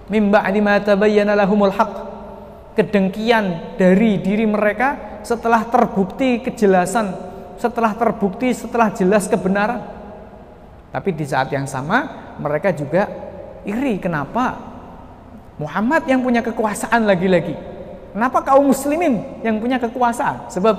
mimba 0.08 0.39
ba'di 0.39 0.60
ma 0.64 0.80
tabayyana 0.80 1.36
lahumul 1.36 1.74
haq. 1.74 2.08
Kedengkian 2.80 3.76
dari 3.76 4.22
diri 4.22 4.45
mereka 4.47 5.20
setelah 5.26 5.66
terbukti 5.68 6.39
kejelasan 6.39 7.28
setelah 7.58 7.97
terbukti 7.97 8.53
setelah 8.53 8.93
jelas 8.93 9.26
kebenaran. 9.26 9.82
Tapi 10.93 11.10
di 11.14 11.26
saat 11.26 11.51
yang 11.51 11.66
sama 11.68 12.34
mereka 12.38 12.72
juga 12.72 13.10
iri 13.66 13.99
kenapa 13.99 14.55
Muhammad 15.58 16.05
yang 16.05 16.22
punya 16.22 16.45
kekuasaan 16.45 17.03
lagi-lagi? 17.10 17.58
Kenapa 18.14 18.45
kaum 18.45 18.70
muslimin 18.72 19.41
yang 19.41 19.58
punya 19.58 19.82
kekuasaan? 19.82 20.49
Sebab 20.53 20.76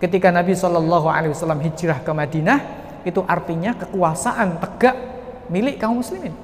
ketika 0.00 0.32
Nabi 0.32 0.56
Shallallahu 0.56 1.08
Alaihi 1.08 1.32
Wasallam 1.32 1.60
hijrah 1.62 2.00
ke 2.00 2.10
Madinah 2.10 2.81
itu 3.02 3.20
artinya 3.26 3.74
kekuasaan 3.76 4.62
tegak 4.62 4.96
milik 5.50 5.78
kaum 5.78 6.00
muslimin. 6.00 6.34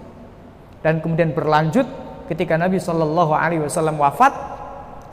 Dan 0.83 1.03
kemudian 1.03 1.35
berlanjut 1.35 1.87
ketika 2.31 2.55
Nabi 2.55 2.79
Shallallahu 2.79 3.33
Alaihi 3.35 3.63
Wasallam 3.67 3.99
wafat 3.99 4.31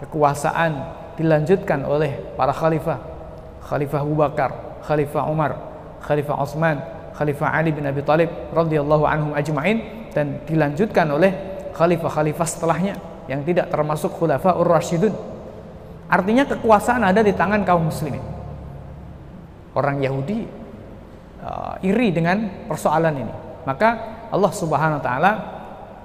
kekuasaan 0.05 0.71
dilanjutkan 1.15 1.81
oleh 1.87 2.35
para 2.37 2.53
khalifah. 2.53 3.15
Khalifah 3.65 3.99
Abu 4.05 4.13
Bakar 4.13 4.51
Khalifah 4.85 5.23
Umar 5.25 5.51
Khalifah 6.05 6.37
Utsman 6.37 6.77
Khalifah 7.17 7.49
Ali 7.49 7.73
bin 7.73 7.87
Abi 7.89 8.05
Thalib 8.05 8.29
radhiyallahu 8.53 9.03
anhum 9.09 9.31
ajma'in 9.33 10.09
dan 10.13 10.45
dilanjutkan 10.45 11.09
oleh 11.09 11.33
khalifah-khalifah 11.73 12.45
setelahnya 12.45 12.95
yang 13.25 13.41
tidak 13.41 13.73
termasuk 13.73 14.13
khulafa 14.13 14.53
ur-rasyidun 14.61 15.15
artinya 16.05 16.45
kekuasaan 16.45 17.01
ada 17.01 17.25
di 17.25 17.33
tangan 17.33 17.65
kaum 17.65 17.89
muslimin. 17.89 18.21
Orang 19.73 19.99
Yahudi 19.99 20.45
uh, 21.45 21.77
iri 21.85 22.09
dengan 22.09 22.65
persoalan 22.65 23.13
ini. 23.13 23.33
Maka 23.69 23.89
Allah 24.33 24.51
Subhanahu 24.51 24.97
wa 24.99 25.05
taala 25.05 25.31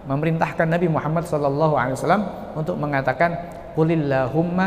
memerintahkan 0.05 0.69
Nabi 0.69 0.89
Muhammad 0.89 1.25
sallallahu 1.29 1.75
alaihi 1.77 1.97
wasallam 1.97 2.25
untuk 2.57 2.77
mengatakan 2.77 3.37
qulillahumma 3.77 4.67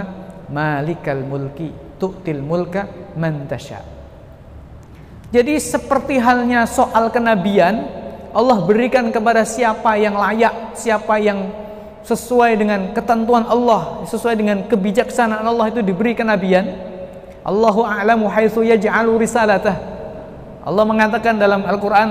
malikal 0.49 1.21
mulki 1.21 1.73
tu'til 1.97 2.41
mulka 2.41 2.89
man 3.17 3.45
tasha. 3.49 3.81
Jadi 5.33 5.57
seperti 5.57 6.21
halnya 6.21 6.69
soal 6.69 7.09
kenabian 7.09 7.89
Allah 8.33 8.61
berikan 8.65 9.09
kepada 9.09 9.41
siapa 9.45 9.97
yang 9.97 10.13
layak 10.13 10.77
siapa 10.77 11.17
yang 11.17 11.49
sesuai 12.05 12.59
dengan 12.59 12.93
ketentuan 12.93 13.45
Allah 13.49 14.05
sesuai 14.05 14.37
dengan 14.37 14.61
kebijaksanaan 14.69 15.45
Allah 15.45 15.73
itu 15.73 15.81
diberi 15.81 16.13
kenabian. 16.13 16.93
Allahu 17.43 17.83
a'lamu 17.83 18.29
haitsu 18.29 18.63
yaj'alu 18.63 19.19
risalatah 19.19 19.92
Allah 20.63 20.83
mengatakan 20.87 21.35
dalam 21.35 21.67
Al-Qur'an 21.67 22.09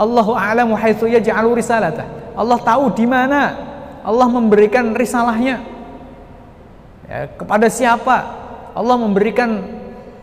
Allahu 0.00 0.32
a'lamu 0.32 0.72
haitsu 0.74 1.04
yaj'alu 1.08 1.60
risalatah. 1.60 2.32
Allah 2.32 2.58
tahu 2.60 2.92
di 2.96 3.04
mana. 3.04 3.70
Allah 4.02 4.26
memberikan 4.26 4.96
risalahnya. 4.96 5.62
Ya, 7.06 7.28
kepada 7.36 7.68
siapa? 7.68 8.16
Allah 8.72 8.96
memberikan 8.96 9.62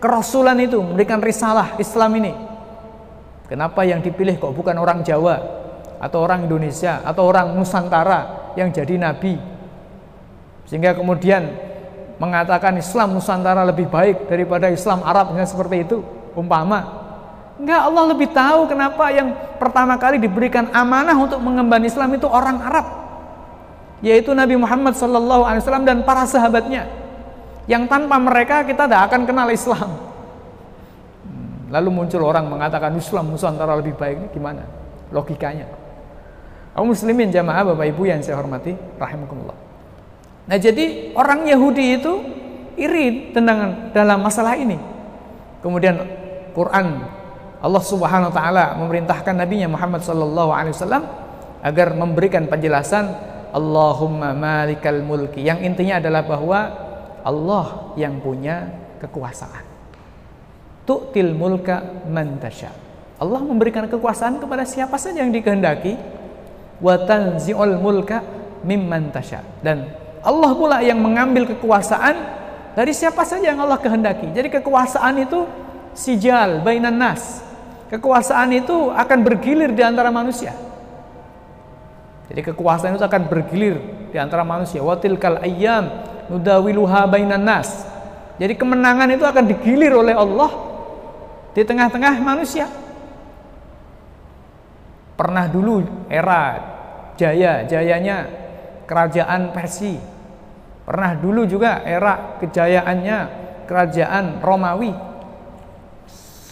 kerasulan 0.02 0.58
itu 0.58 0.82
memberikan 0.82 1.22
risalah 1.22 1.78
Islam 1.78 2.12
ini. 2.18 2.34
Kenapa 3.46 3.86
yang 3.86 4.02
dipilih 4.02 4.42
kok 4.42 4.52
bukan 4.52 4.76
orang 4.78 5.06
Jawa 5.06 5.38
atau 6.02 6.26
orang 6.26 6.50
Indonesia 6.50 7.02
atau 7.06 7.30
orang 7.30 7.54
Nusantara 7.54 8.52
yang 8.58 8.74
jadi 8.74 8.98
nabi? 8.98 9.38
Sehingga 10.66 10.98
kemudian 10.98 11.46
mengatakan 12.18 12.76
Islam 12.76 13.16
Nusantara 13.16 13.64
lebih 13.64 13.88
baik 13.88 14.28
daripada 14.28 14.68
Islam 14.68 15.06
Arab 15.06 15.32
seperti 15.46 15.88
itu 15.88 16.04
umpama 16.36 16.99
Enggak, 17.60 17.82
Allah 17.92 18.04
lebih 18.16 18.32
tahu 18.32 18.72
kenapa 18.72 19.12
yang 19.12 19.36
pertama 19.60 20.00
kali 20.00 20.16
diberikan 20.16 20.72
amanah 20.72 21.12
untuk 21.20 21.44
mengemban 21.44 21.84
Islam 21.84 22.16
itu 22.16 22.24
orang 22.24 22.64
Arab. 22.64 22.88
Yaitu 24.00 24.32
Nabi 24.32 24.56
Muhammad 24.56 24.96
wasallam 24.96 25.84
dan 25.84 26.08
para 26.08 26.24
sahabatnya. 26.24 26.88
Yang 27.68 27.92
tanpa 27.92 28.16
mereka 28.16 28.64
kita 28.64 28.88
tidak 28.88 29.12
akan 29.12 29.28
kenal 29.28 29.52
Islam. 29.52 29.92
Hmm, 31.28 31.68
lalu 31.68 31.90
muncul 31.92 32.24
orang 32.24 32.48
mengatakan 32.48 32.96
Islam 32.96 33.28
Nusantara 33.28 33.76
lebih 33.76 34.00
baik 34.00 34.32
gimana? 34.32 34.64
Logikanya. 35.12 35.68
Kaum 36.72 36.96
muslimin 36.96 37.28
jamaah 37.28 37.76
Bapak 37.76 37.92
Ibu 37.92 38.08
yang 38.08 38.24
saya 38.24 38.40
hormati 38.40 38.72
rahimakumullah. 38.96 39.58
Nah, 40.48 40.56
jadi 40.56 41.12
orang 41.12 41.44
Yahudi 41.44 42.00
itu 42.00 42.24
iri 42.80 43.36
tentang 43.36 43.92
dalam 43.92 44.24
masalah 44.24 44.56
ini. 44.56 44.80
Kemudian 45.60 46.00
Quran 46.56 47.19
Allah 47.60 47.84
Subhanahu 47.84 48.32
wa 48.32 48.36
taala 48.36 48.66
memerintahkan 48.80 49.36
nabinya 49.36 49.68
Muhammad 49.68 50.00
sallallahu 50.00 50.52
alaihi 50.56 50.72
wasallam 50.72 51.04
agar 51.60 51.92
memberikan 51.92 52.48
penjelasan 52.48 53.12
Allahumma 53.52 54.32
malikal 54.32 55.04
mulki 55.04 55.44
yang 55.44 55.60
intinya 55.60 56.00
adalah 56.00 56.24
bahwa 56.24 56.60
Allah 57.20 57.92
yang 58.00 58.22
punya 58.24 58.72
kekuasaan. 59.04 59.66
Tu'til 60.88 61.36
mulka 61.36 62.06
man 62.08 62.40
tasha. 62.40 62.72
Allah 63.20 63.44
memberikan 63.44 63.84
kekuasaan 63.92 64.40
kepada 64.40 64.64
siapa 64.64 64.96
saja 64.96 65.20
yang 65.20 65.34
dikehendaki 65.36 66.00
wa 66.80 66.96
tanzi'ul 66.96 67.76
mulka 67.76 68.24
mimman 68.64 69.12
tasha. 69.12 69.44
Dan 69.60 69.92
Allah 70.24 70.52
pula 70.56 70.80
yang 70.80 71.04
mengambil 71.04 71.44
kekuasaan 71.52 72.16
dari 72.72 72.96
siapa 72.96 73.28
saja 73.28 73.52
yang 73.52 73.60
Allah 73.60 73.82
kehendaki. 73.82 74.32
Jadi 74.32 74.48
kekuasaan 74.48 75.28
itu 75.28 75.44
sijal 75.92 76.64
bainan 76.64 76.96
nas 76.96 77.49
Kekuasaan 77.90 78.54
itu 78.54 78.94
akan 78.94 79.20
bergilir 79.26 79.74
di 79.74 79.82
antara 79.82 80.14
manusia. 80.14 80.54
Jadi 82.30 82.46
kekuasaan 82.54 82.94
itu 82.94 83.02
akan 83.02 83.26
bergilir 83.26 83.82
di 84.14 84.18
antara 84.22 84.46
manusia. 84.46 84.86
Watil 84.86 85.18
kal 85.18 85.42
ayyam 85.42 85.90
nudawiluha 86.30 87.10
bainan 87.10 87.42
nas. 87.42 87.90
Jadi 88.38 88.54
kemenangan 88.54 89.10
itu 89.10 89.26
akan 89.26 89.44
digilir 89.50 89.98
oleh 89.98 90.14
Allah 90.14 90.54
di 91.58 91.66
tengah-tengah 91.66 92.22
manusia. 92.22 92.70
Pernah 95.18 95.50
dulu 95.50 95.84
era 96.08 96.56
jaya-jayanya 97.18 98.18
kerajaan 98.86 99.50
Persia. 99.52 100.00
Pernah 100.86 101.18
dulu 101.18 101.44
juga 101.50 101.82
era 101.82 102.38
kejayaannya 102.38 103.18
kerajaan 103.66 104.40
Romawi. 104.40 104.94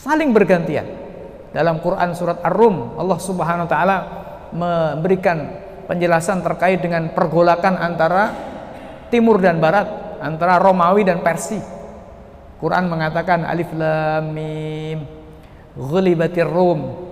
Saling 0.02 0.34
bergantian. 0.34 1.07
Dalam 1.56 1.80
Quran 1.80 2.12
surat 2.12 2.44
Ar-Rum 2.44 3.00
Allah 3.00 3.20
Subhanahu 3.20 3.66
wa 3.66 3.72
taala 3.72 3.98
memberikan 4.52 5.38
penjelasan 5.88 6.44
terkait 6.44 6.84
dengan 6.84 7.08
pergolakan 7.16 7.80
antara 7.80 8.36
timur 9.08 9.40
dan 9.40 9.58
barat, 9.64 10.20
antara 10.20 10.60
Romawi 10.60 11.08
dan 11.08 11.24
Persia. 11.24 11.64
Quran 12.58 12.90
mengatakan 12.90 13.46
alif 13.46 13.70
lam 13.72 14.34
mim 14.34 15.06
ghulibatir 15.78 16.50
rum 16.50 17.06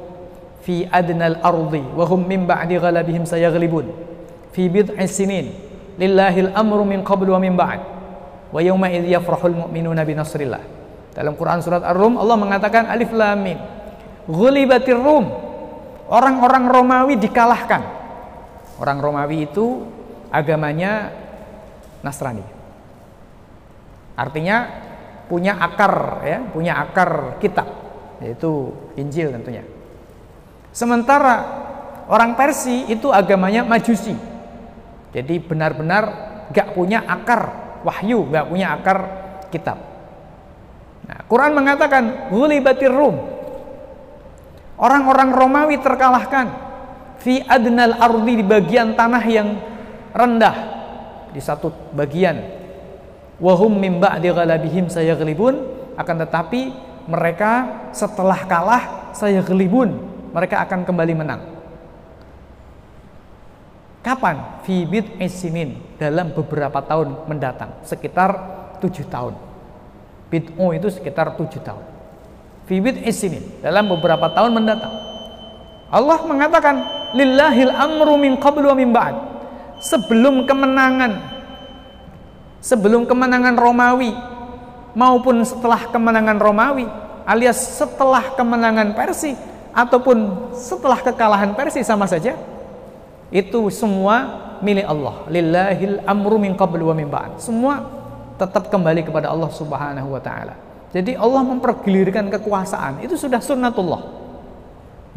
fi 0.66 0.90
adnal 0.90 1.38
ardi 1.38 1.86
wa 1.94 2.02
hum 2.10 2.26
min 2.26 2.50
ba'di 2.50 2.82
ghalabihim 2.82 3.30
sayaghlibun 3.30 3.94
fi 4.50 4.66
bid'i 4.66 5.06
sinin 5.06 5.54
lillahil 6.02 6.50
amru 6.58 6.82
min 6.82 7.06
qablu 7.06 7.38
wa 7.38 7.40
min 7.40 7.54
ba'd 7.54 7.78
wa 8.50 8.58
yawma 8.58 8.90
idh 8.90 9.06
yafrahul 9.06 9.70
mu'minuna 9.70 10.02
bi 10.02 10.18
nasrillah. 10.18 10.64
Dalam 11.14 11.38
Quran 11.38 11.62
surat 11.64 11.86
Ar-Rum 11.86 12.20
Allah 12.20 12.36
mengatakan 12.36 12.90
alif 12.90 13.14
lam 13.14 13.38
mim 13.40 13.56
Ghulibatir 14.26 14.98
Rum. 14.98 15.30
Orang-orang 16.06 16.70
Romawi 16.70 17.18
dikalahkan. 17.18 17.82
Orang 18.78 19.02
Romawi 19.02 19.50
itu 19.50 19.86
agamanya 20.30 21.10
Nasrani. 22.06 22.44
Artinya 24.16 24.70
punya 25.26 25.58
akar 25.58 26.22
ya, 26.24 26.40
punya 26.54 26.78
akar 26.78 27.42
kitab 27.42 27.68
yaitu 28.24 28.72
Injil 28.96 29.34
tentunya. 29.34 29.64
Sementara 30.72 31.36
orang 32.08 32.36
Persia 32.38 32.88
itu 32.88 33.12
agamanya 33.12 33.66
Majusi. 33.66 34.16
Jadi 35.16 35.40
benar-benar 35.40 36.04
gak 36.52 36.76
punya 36.76 37.04
akar 37.08 37.42
wahyu, 37.88 38.28
gak 38.28 38.52
punya 38.52 38.76
akar 38.76 38.98
kitab. 39.52 39.80
Nah, 41.06 41.24
Quran 41.30 41.56
mengatakan 41.56 42.34
ghulibatir 42.34 42.92
Rum, 42.92 43.16
Orang-orang 44.76 45.32
Romawi 45.32 45.80
terkalahkan 45.80 46.52
fi 47.24 47.40
adnal 47.48 47.96
ardi 47.96 48.44
di 48.44 48.46
bagian 48.46 48.92
tanah 48.94 49.24
yang 49.24 49.56
rendah 50.12 50.56
di 51.32 51.40
satu 51.40 51.72
bagian. 51.96 52.40
Wahum 53.40 53.76
mim 53.76 54.00
ba'di 54.00 54.32
ghalabihim 54.32 54.88
sayaglibun 54.92 55.60
akan 55.96 56.16
tetapi 56.28 56.62
mereka 57.08 57.52
setelah 57.96 58.44
kalah 58.48 58.84
saya 59.16 59.40
gelibun 59.44 59.96
mereka 60.36 60.60
akan 60.68 60.84
kembali 60.84 61.14
menang. 61.16 61.42
Kapan? 64.04 64.62
Fi 64.68 64.86
bid'i 64.86 65.26
sinin 65.32 65.82
dalam 65.98 66.36
beberapa 66.36 66.78
tahun 66.84 67.26
mendatang, 67.26 67.82
sekitar 67.82 68.38
tujuh 68.84 69.08
tahun. 69.10 69.34
Bid'u 70.30 70.76
itu 70.76 70.92
sekitar 70.92 71.34
tujuh 71.40 71.64
tahun. 71.64 71.95
Fibit 72.66 73.06
isini 73.06 73.62
dalam 73.62 73.86
beberapa 73.90 74.26
tahun 74.34 74.58
mendatang. 74.58 74.94
Allah 75.94 76.20
mengatakan 76.26 76.76
lillahil 77.14 77.70
amru 77.70 78.18
min 78.18 78.42
qablu 78.42 78.74
wa 78.74 78.76
min 78.78 78.90
ba'd. 78.90 79.16
Sebelum 79.80 80.50
kemenangan 80.50 81.36
sebelum 82.66 83.06
kemenangan 83.06 83.54
Romawi 83.54 84.10
maupun 84.98 85.46
setelah 85.46 85.86
kemenangan 85.94 86.42
Romawi 86.42 86.90
alias 87.30 87.78
setelah 87.78 88.34
kemenangan 88.34 88.98
Persia 88.98 89.38
ataupun 89.70 90.50
setelah 90.58 90.98
kekalahan 90.98 91.54
Persia 91.54 91.86
sama 91.86 92.10
saja 92.10 92.34
itu 93.30 93.70
semua 93.70 94.42
milik 94.66 94.90
Allah 94.90 95.30
lillahil 95.30 96.02
amru 96.10 96.42
min 96.42 96.58
qablu 96.58 96.90
wa 96.90 96.96
min 96.98 97.06
ba'd 97.06 97.38
semua 97.38 97.86
tetap 98.42 98.74
kembali 98.74 99.06
kepada 99.06 99.30
Allah 99.30 99.54
Subhanahu 99.54 100.18
wa 100.18 100.22
taala 100.24 100.65
jadi 100.96 101.20
Allah 101.20 101.44
mempergilirkan 101.44 102.32
kekuasaan. 102.32 103.04
Itu 103.04 103.20
sudah 103.20 103.44
sunnatullah. 103.44 104.00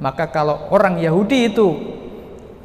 Maka 0.03 0.27
kalau 0.27 0.67
orang 0.75 0.99
Yahudi 0.99 1.55
itu 1.55 1.79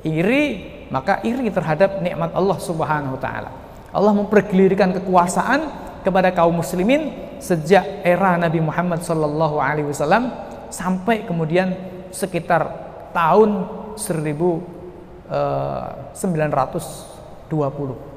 iri 0.02 0.74
maka 0.90 1.22
iri 1.22 1.46
terhadap 1.54 2.02
nikmat 2.02 2.34
Allah 2.34 2.58
Subhanahu 2.58 3.14
wa 3.14 3.22
taala. 3.22 3.54
Allah 3.94 4.14
mempergilirkan 4.18 4.98
kekuasaan 4.98 5.62
kepada 6.02 6.34
kaum 6.34 6.58
muslimin 6.58 7.14
sejak 7.38 8.02
era 8.02 8.34
Nabi 8.34 8.58
Muhammad 8.58 9.06
sallallahu 9.06 9.62
alaihi 9.62 9.94
wasallam 9.94 10.34
sampai 10.74 11.30
kemudian 11.30 11.78
sekitar 12.10 12.66
tahun 13.14 13.70
1920 13.94 15.30
eh, 15.30 15.90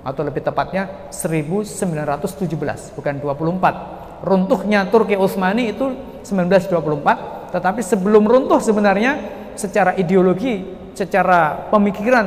atau 0.08 0.22
lebih 0.24 0.40
tepatnya 0.40 1.12
1917 1.12 2.96
bukan 2.96 3.14
24 3.20 4.05
runtuhnya 4.24 4.88
Turki 4.88 5.16
Utsmani 5.16 5.72
itu 5.72 5.92
1924 6.24 7.52
tetapi 7.52 7.80
sebelum 7.80 8.24
runtuh 8.26 8.60
sebenarnya 8.60 9.18
secara 9.56 9.96
ideologi 9.96 10.64
secara 10.96 11.68
pemikiran 11.72 12.26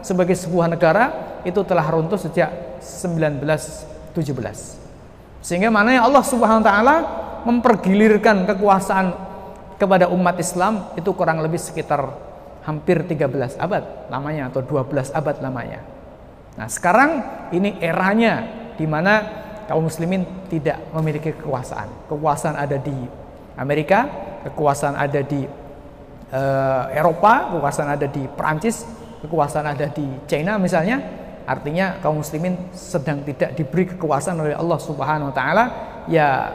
sebagai 0.00 0.36
sebuah 0.36 0.72
negara 0.72 1.04
itu 1.44 1.60
telah 1.64 1.84
runtuh 1.88 2.18
sejak 2.18 2.80
1917 2.82 4.16
sehingga 5.44 5.70
mana 5.70 5.94
yang 6.00 6.04
Allah 6.10 6.24
Subhanahu 6.24 6.62
wa 6.64 6.66
taala 6.66 6.96
mempergilirkan 7.46 8.42
kekuasaan 8.50 9.14
kepada 9.78 10.10
umat 10.10 10.36
Islam 10.40 10.90
itu 10.98 11.12
kurang 11.14 11.38
lebih 11.44 11.60
sekitar 11.60 12.02
hampir 12.66 13.06
13 13.06 13.60
abad 13.62 14.10
lamanya 14.10 14.50
atau 14.50 14.64
12 14.66 15.14
abad 15.14 15.36
lamanya. 15.38 15.80
Nah, 16.58 16.66
sekarang 16.66 17.10
ini 17.54 17.78
eranya 17.78 18.42
di 18.74 18.88
mana 18.88 19.45
kaum 19.66 19.86
muslimin 19.86 20.26
tidak 20.50 20.80
memiliki 20.94 21.34
kekuasaan. 21.36 22.10
Kekuasaan 22.10 22.56
ada 22.56 22.78
di 22.78 22.94
Amerika, 23.58 24.06
kekuasaan 24.46 24.94
ada 24.94 25.20
di 25.22 25.46
uh, 26.30 26.84
Eropa, 26.90 27.52
kekuasaan 27.54 27.88
ada 27.98 28.06
di 28.06 28.24
Perancis, 28.30 28.86
kekuasaan 29.22 29.66
ada 29.74 29.86
di 29.90 30.06
China 30.30 30.56
misalnya 30.56 31.26
Artinya 31.46 32.02
kaum 32.02 32.18
muslimin 32.18 32.58
sedang 32.74 33.22
tidak 33.22 33.54
diberi 33.54 33.86
kekuasaan 33.94 34.34
oleh 34.42 34.58
Allah 34.58 34.82
Subhanahu 34.82 35.30
wa 35.30 35.34
taala. 35.34 35.64
Ya 36.10 36.50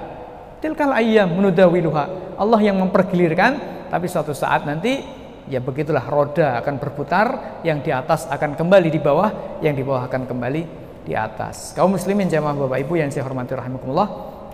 tilkal 0.59 0.91
ayyam 0.91 1.31
menudawiluha. 1.31 2.35
Allah 2.35 2.59
yang 2.59 2.75
mempergilirkan 2.75 3.55
tapi 3.87 4.11
suatu 4.11 4.35
saat 4.35 4.67
nanti 4.67 4.99
ya 5.47 5.63
begitulah 5.63 6.03
roda 6.11 6.59
akan 6.59 6.75
berputar, 6.75 7.27
yang 7.63 7.79
di 7.79 7.95
atas 7.95 8.27
akan 8.27 8.59
kembali 8.59 8.91
di 8.91 8.99
bawah, 8.99 9.63
yang 9.63 9.79
di 9.79 9.83
bawah 9.83 10.11
akan 10.11 10.27
kembali 10.27 10.80
di 11.05 11.13
atas. 11.17 11.73
Kaum 11.73 11.97
muslimin 11.97 12.29
jamaah 12.29 12.53
Bapak 12.53 12.79
Ibu 12.85 12.93
yang 12.97 13.09
saya 13.09 13.25
hormati 13.25 13.57
rahimakumullah. 13.57 14.09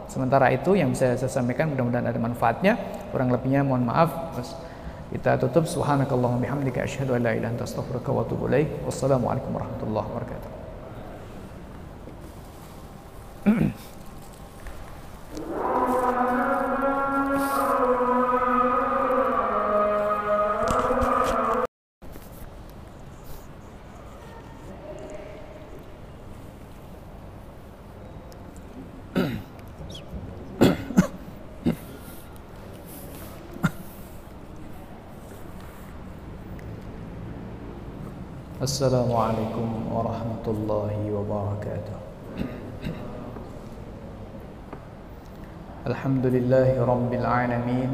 Sementara 0.08 0.48
itu 0.56 0.72
yang 0.80 0.96
bisa 0.96 1.20
saya 1.20 1.28
sampaikan 1.28 1.68
mudah-mudahan 1.76 2.08
ada 2.08 2.20
manfaatnya. 2.20 2.80
Kurang 3.12 3.28
lebihnya 3.32 3.64
mohon 3.68 3.84
maaf. 3.84 4.40
Kita 5.12 5.40
tutup 5.40 5.68
subhanakallahumma 5.68 6.44
bihamdika 6.44 6.84
asyhadu 6.84 7.16
an 7.16 7.24
la 7.24 7.32
ilaha 7.36 7.40
illa 7.40 7.48
anta 7.56 7.64
astaghfiruka 7.68 8.12
wa 8.12 8.24
atubu 8.24 8.48
ilaik. 8.52 8.88
Wassalamualaikum 8.88 9.52
warahmatullahi 9.56 10.08
wabarakatuh. 10.08 10.52
السلام 38.68 39.08
عليكم 39.16 39.96
ورحمة 39.96 40.46
الله 40.48 40.96
وبركاته. 41.16 41.98
الحمد 45.88 46.26
لله 46.36 46.76
رب 46.76 47.12
العالمين 47.16 47.90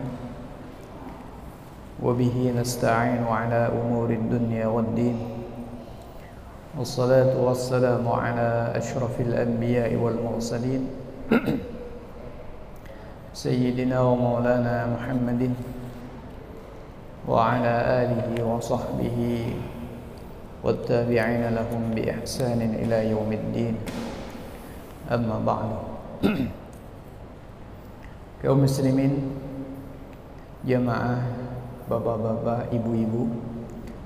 وبه 2.01 2.37
نستعين 2.57 3.21
على 3.21 3.69
أمور 3.69 4.09
الدنيا 4.17 4.65
والدين 4.65 5.17
والصلاة 6.73 7.37
والسلام 7.37 8.01
على 8.09 8.73
أشرف 8.73 9.13
الأنبياء 9.21 9.93
والمرسلين. 9.93 10.89
سيدنا 13.37 13.97
ومولانا 14.01 14.89
محمد 14.89 15.53
وعلى 17.29 17.73
آله 18.01 18.29
وصحبه 18.41 19.19
والتابعين 20.64 21.44
لهم 21.54 21.82
بإحسان 21.94 22.60
إلى 22.82 23.10
يوم 23.14 23.30
الدين 23.32 23.74
أما 25.06 25.36
بعد 25.46 25.70
kaum 28.38 28.62
muslimin 28.62 29.34
jamaah 30.62 31.22
bapak-bapak 31.90 32.70
ibu-ibu 32.70 33.26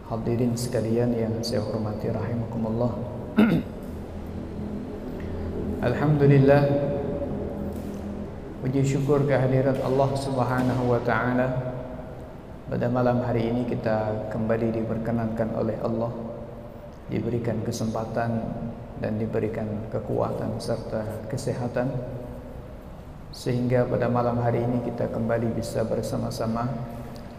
hadirin 0.09 0.57
sekalian 0.57 1.13
yang 1.13 1.37
saya 1.45 1.61
hormati 1.61 2.09
rahimakumullah 2.09 2.93
Alhamdulillah 5.85 6.63
puji 8.65 8.81
syukur 8.87 9.25
kehadirat 9.29 9.81
Allah 9.85 10.11
Subhanahu 10.17 10.85
wa 10.89 11.01
taala 11.05 11.49
pada 12.73 12.89
malam 12.89 13.21
hari 13.21 13.53
ini 13.53 13.69
kita 13.69 14.33
kembali 14.33 14.81
diperkenankan 14.81 15.49
oleh 15.61 15.77
Allah 15.85 16.26
diberikan 17.08 17.60
kesempatan 17.64 18.44
dan 19.00 19.16
diberikan 19.16 19.68
kekuatan 19.94 20.60
serta 20.60 21.28
kesehatan. 21.32 21.92
Sehingga 23.32 23.86
pada 23.86 24.10
malam 24.10 24.40
hari 24.42 24.64
ini 24.64 24.82
kita 24.88 25.12
kembali 25.12 25.54
bisa 25.54 25.84
bersama-sama 25.86 26.66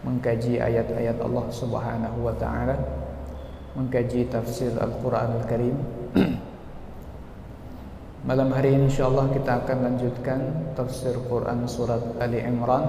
mengkaji 0.05 0.61
ayat-ayat 0.63 1.19
Allah 1.19 1.45
Subhanahu 1.51 2.23
wa 2.23 2.35
taala 2.39 2.79
mengkaji 3.75 4.31
tafsir 4.31 4.71
Al-Qur'an 4.79 5.43
Al-Karim. 5.43 5.75
Malam 8.29 8.51
hari 8.51 8.75
ini 8.75 8.91
insyaallah 8.91 9.31
kita 9.31 9.63
akan 9.63 9.77
lanjutkan 9.79 10.39
tafsir 10.75 11.15
Quran 11.31 11.63
surat 11.63 12.03
Ali 12.19 12.43
Imran 12.43 12.83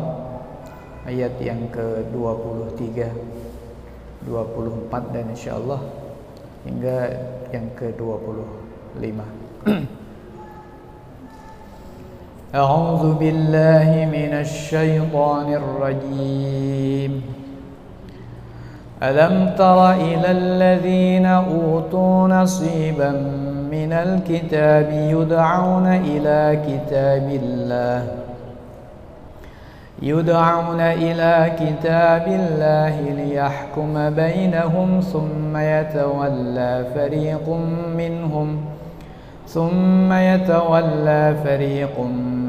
ayat 1.06 1.38
yang 1.38 1.70
ke-23 1.70 3.06
24 4.26 5.14
dan 5.14 5.24
insyaallah 5.30 5.80
hingga 6.66 6.98
yang 7.52 7.66
ke-25 7.76 9.18
أعوذ 12.50 13.14
بالله 13.14 14.11
من 14.11 14.32
الشيطان 14.42 15.46
الرجيم 15.54 17.12
ألم 19.02 19.54
تر 19.54 19.92
إلى 19.92 20.30
الذين 20.30 21.26
أوتوا 21.26 22.28
نصيبا 22.28 23.11
من 23.70 23.92
الكتاب 23.92 24.88
يدعون 24.90 25.86
إلى 25.86 26.58
كتاب 26.66 27.26
الله 27.42 28.29
يدعون 30.03 30.80
إلى 30.80 31.53
كتاب 31.61 32.24
الله 32.26 33.01
ليحكم 33.01 34.11
بينهم 34.11 35.01
ثم 35.01 35.57
يتولى 35.57 36.84
فريق 36.94 37.48
منهم 37.96 38.61
ثم 39.46 40.12
يتولى 40.12 41.34
فريق 41.44 42.01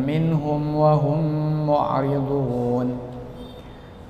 منهم 0.07 0.75
وهم 0.75 1.21
معرضون. 1.67 2.97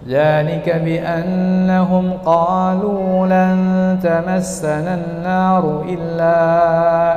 ذلك 0.08 0.82
بأنهم 0.86 2.14
قالوا 2.26 3.28
لن 3.28 4.00
تمسنا 4.04 4.94
النار 4.96 5.84
إلا 5.90 6.36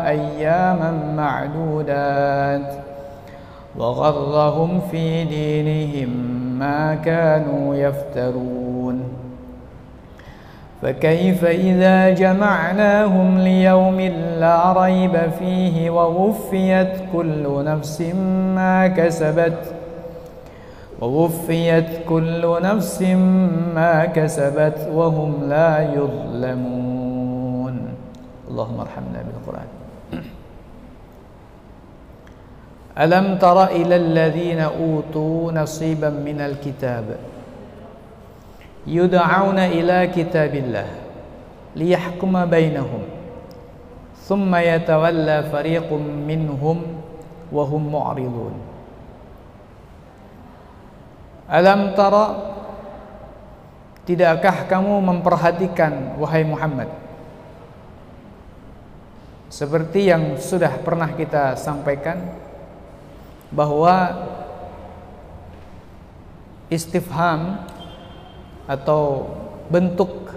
أياما 0.09 0.93
معدودات. 1.17 2.84
وغرهم 3.79 4.81
في 4.91 5.25
دينهم 5.25 6.11
ما 6.59 6.95
كانوا 6.95 7.75
يفترون. 7.75 9.03
فكيف 10.83 11.45
إذا 11.45 12.11
جمعناهم 12.11 13.39
ليوم 13.39 14.01
لا 14.41 14.73
ريب 14.85 15.31
فيه 15.39 15.91
ووفيت 15.91 16.89
كل 17.13 17.65
نفس 17.65 18.01
ما 18.55 18.87
كسبت 18.87 19.75
ووفيت 21.01 21.89
كل 22.09 22.63
نفس 22.63 23.03
ما 23.75 24.05
كسبت 24.05 24.89
وهم 24.93 25.49
لا 25.49 25.95
يظلمون. 25.95 27.77
اللهم 28.51 28.81
ارحمنا 28.81 29.21
بالقرآن. 29.27 29.67
Alam 32.95 33.43
tara 33.43 33.75
ila 33.75 33.99
alladhina 33.99 34.71
utu 34.71 35.51
nasiban 35.51 36.23
minal 36.23 36.63
kitab? 36.63 37.35
إلى 38.85 39.17
ila 39.81 39.99
kitabillah 40.13 40.89
Liyahkuma 41.75 42.45
بينهم 42.45 43.03
Thumma 44.29 44.61
yatawalla 44.61 45.49
fariqum 45.49 46.01
minhum 46.01 47.01
Wahum 47.49 47.83
معرضون 47.89 48.55
Alam 51.49 51.97
tara 51.97 52.25
Tidakkah 54.05 54.69
kamu 54.69 55.01
memperhatikan 55.01 56.21
Wahai 56.21 56.45
Muhammad? 56.45 56.93
Seperti 59.49 60.13
yang 60.13 60.37
sudah 60.37 60.77
pernah 60.85 61.09
kita 61.17 61.57
sampaikan 61.57 62.21
bahwa 63.55 64.27
istifham 66.69 67.63
atau 68.67 69.31
bentuk 69.71 70.35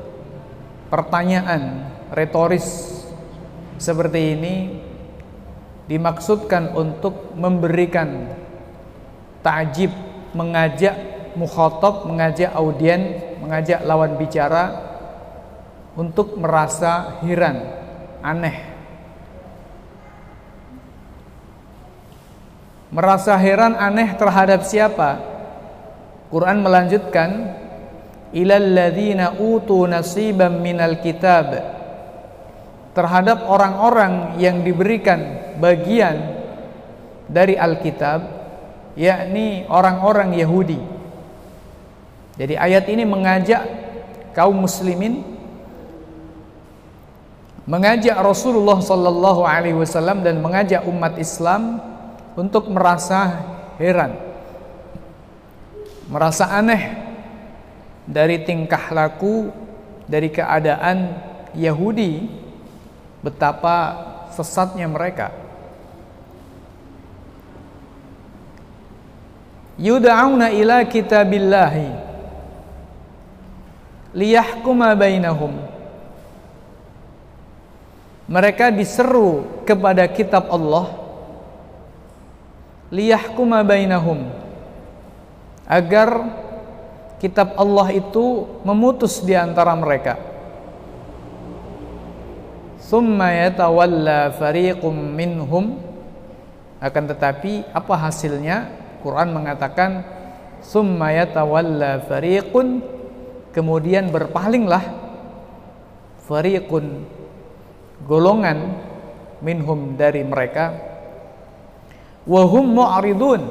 pertanyaan 0.94 1.90
retoris 2.14 3.02
seperti 3.82 4.38
ini 4.38 4.56
dimaksudkan 5.90 6.76
untuk 6.76 7.34
memberikan 7.34 8.30
ta'jib, 9.42 9.92
mengajak 10.36 10.96
mukhatab, 11.40 12.06
mengajak 12.06 12.52
audien, 12.52 13.34
mengajak 13.40 13.80
lawan 13.88 14.20
bicara 14.20 14.76
untuk 15.96 16.36
merasa 16.36 17.24
heran, 17.24 17.64
aneh. 18.22 18.77
Merasa 22.88 23.36
heran 23.36 23.76
aneh 23.76 24.16
terhadap 24.16 24.64
siapa? 24.64 25.20
Quran 26.32 26.64
melanjutkan 26.64 27.56
ilal 28.32 28.76
utu 29.40 29.88
nasiban 29.88 30.60
minal 30.60 31.00
kitab 31.00 31.52
terhadap 32.92 33.48
orang-orang 33.48 34.40
yang 34.42 34.64
diberikan 34.64 35.54
bagian 35.60 36.36
dari 37.28 37.60
Alkitab 37.60 38.24
yakni 38.98 39.68
orang-orang 39.70 40.34
Yahudi. 40.34 40.80
Jadi 42.40 42.56
ayat 42.58 42.88
ini 42.90 43.04
mengajak 43.06 43.62
kaum 44.34 44.58
muslimin 44.66 45.22
mengajak 47.68 48.16
Rasulullah 48.16 48.80
sallallahu 48.80 49.44
alaihi 49.44 49.76
wasallam 49.76 50.24
dan 50.24 50.40
mengajak 50.40 50.88
umat 50.88 51.20
Islam 51.20 51.84
untuk 52.38 52.70
merasa 52.70 53.42
heran 53.82 54.28
merasa 56.08 56.48
aneh 56.48 56.96
dari 58.08 58.40
tingkah 58.48 58.96
laku 58.96 59.52
dari 60.08 60.32
keadaan 60.32 61.12
Yahudi 61.52 62.24
betapa 63.20 63.76
sesatnya 64.32 64.88
mereka. 64.88 65.36
Yud'auna 69.78 70.50
ila 70.56 70.82
kitabillahi 70.88 71.92
liyahkuma 74.16 74.96
bainahum. 74.96 75.54
Mereka 78.28 78.74
diseru 78.76 79.64
kepada 79.64 80.04
kitab 80.08 80.52
Allah 80.52 81.07
liyahkuma 82.94 83.64
bainahum 83.68 84.32
agar 85.68 86.10
kitab 87.20 87.58
Allah 87.60 87.92
itu 87.92 88.48
memutus 88.64 89.20
di 89.20 89.36
antara 89.36 89.76
mereka. 89.76 90.16
Summa 92.80 93.36
yatawalla 93.36 94.32
fariqum 94.32 94.96
minhum 94.96 95.76
akan 96.80 97.04
tetapi 97.12 97.68
apa 97.76 97.94
hasilnya? 98.00 98.72
Quran 99.04 99.36
mengatakan 99.36 100.08
summa 100.64 101.12
yatawalla 101.12 102.08
fariqun 102.08 102.80
kemudian 103.52 104.08
berpalinglah 104.08 104.84
fariqun 106.24 107.04
golongan 108.08 108.78
minhum 109.44 110.00
dari 110.00 110.24
mereka 110.24 110.97
wahum 112.28 112.76
mu'ridun 112.76 113.42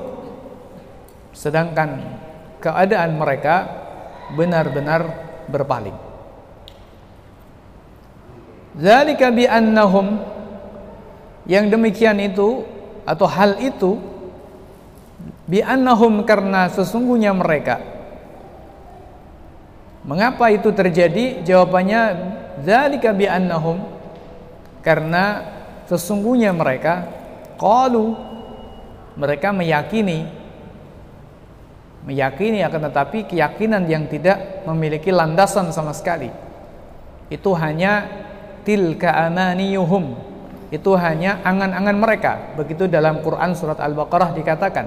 sedangkan 1.32 2.20
keadaan 2.60 3.16
mereka 3.16 3.54
benar-benar 4.36 5.02
berpaling. 5.48 5.96
Zalika 8.76 9.32
bi 9.32 9.48
annahum 9.48 10.20
yang 11.48 11.72
demikian 11.72 12.20
itu 12.20 12.62
atau 13.08 13.24
hal 13.24 13.56
itu 13.64 13.96
bi 15.48 15.64
annahum 15.64 16.22
karena 16.28 16.68
sesungguhnya 16.68 17.32
mereka 17.32 17.96
Mengapa 20.06 20.54
itu 20.54 20.70
terjadi? 20.70 21.42
Jawabannya 21.42 22.02
zalika 22.62 23.10
bi 23.10 23.26
annahum 23.26 23.82
karena 24.78 25.42
sesungguhnya 25.90 26.54
mereka 26.54 27.10
qalu 27.58 28.14
mereka 29.16 29.50
meyakini 29.50 30.28
meyakini 32.06 32.62
akan 32.62 32.86
tetapi 32.86 33.26
keyakinan 33.26 33.88
yang 33.90 34.06
tidak 34.06 34.62
memiliki 34.68 35.10
landasan 35.10 35.74
sama 35.74 35.90
sekali. 35.90 36.30
Itu 37.26 37.50
hanya 37.58 38.06
tilka 38.62 39.10
amaniyuhum 39.26 40.36
itu 40.66 40.90
hanya 40.98 41.38
angan-angan 41.46 41.96
mereka. 41.96 42.32
Begitu 42.58 42.90
dalam 42.90 43.22
Quran 43.22 43.54
surat 43.54 43.78
Al-Baqarah 43.78 44.34
dikatakan. 44.34 44.86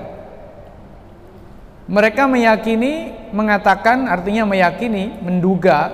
Mereka 1.89 2.30
meyakini 2.30 3.15
mengatakan 3.32 4.05
artinya 4.05 4.43
meyakini 4.45 5.23
menduga. 5.23 5.89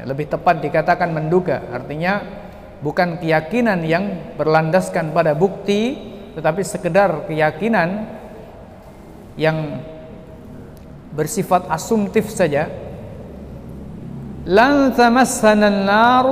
Ya, 0.00 0.08
lebih 0.08 0.32
tepat 0.32 0.64
dikatakan 0.64 1.12
menduga. 1.12 1.68
Artinya 1.68 2.24
bukan 2.80 3.20
keyakinan 3.20 3.84
yang 3.84 4.34
berlandaskan 4.40 5.12
pada 5.12 5.36
bukti 5.36 6.13
tetapi 6.34 6.62
sekedar 6.66 7.30
keyakinan 7.30 8.10
yang 9.38 9.82
bersifat 11.14 11.70
asumtif 11.70 12.26
saja 12.30 12.66
lan 14.44 14.90
tamassana 14.92 15.70
an-nar 15.70 16.26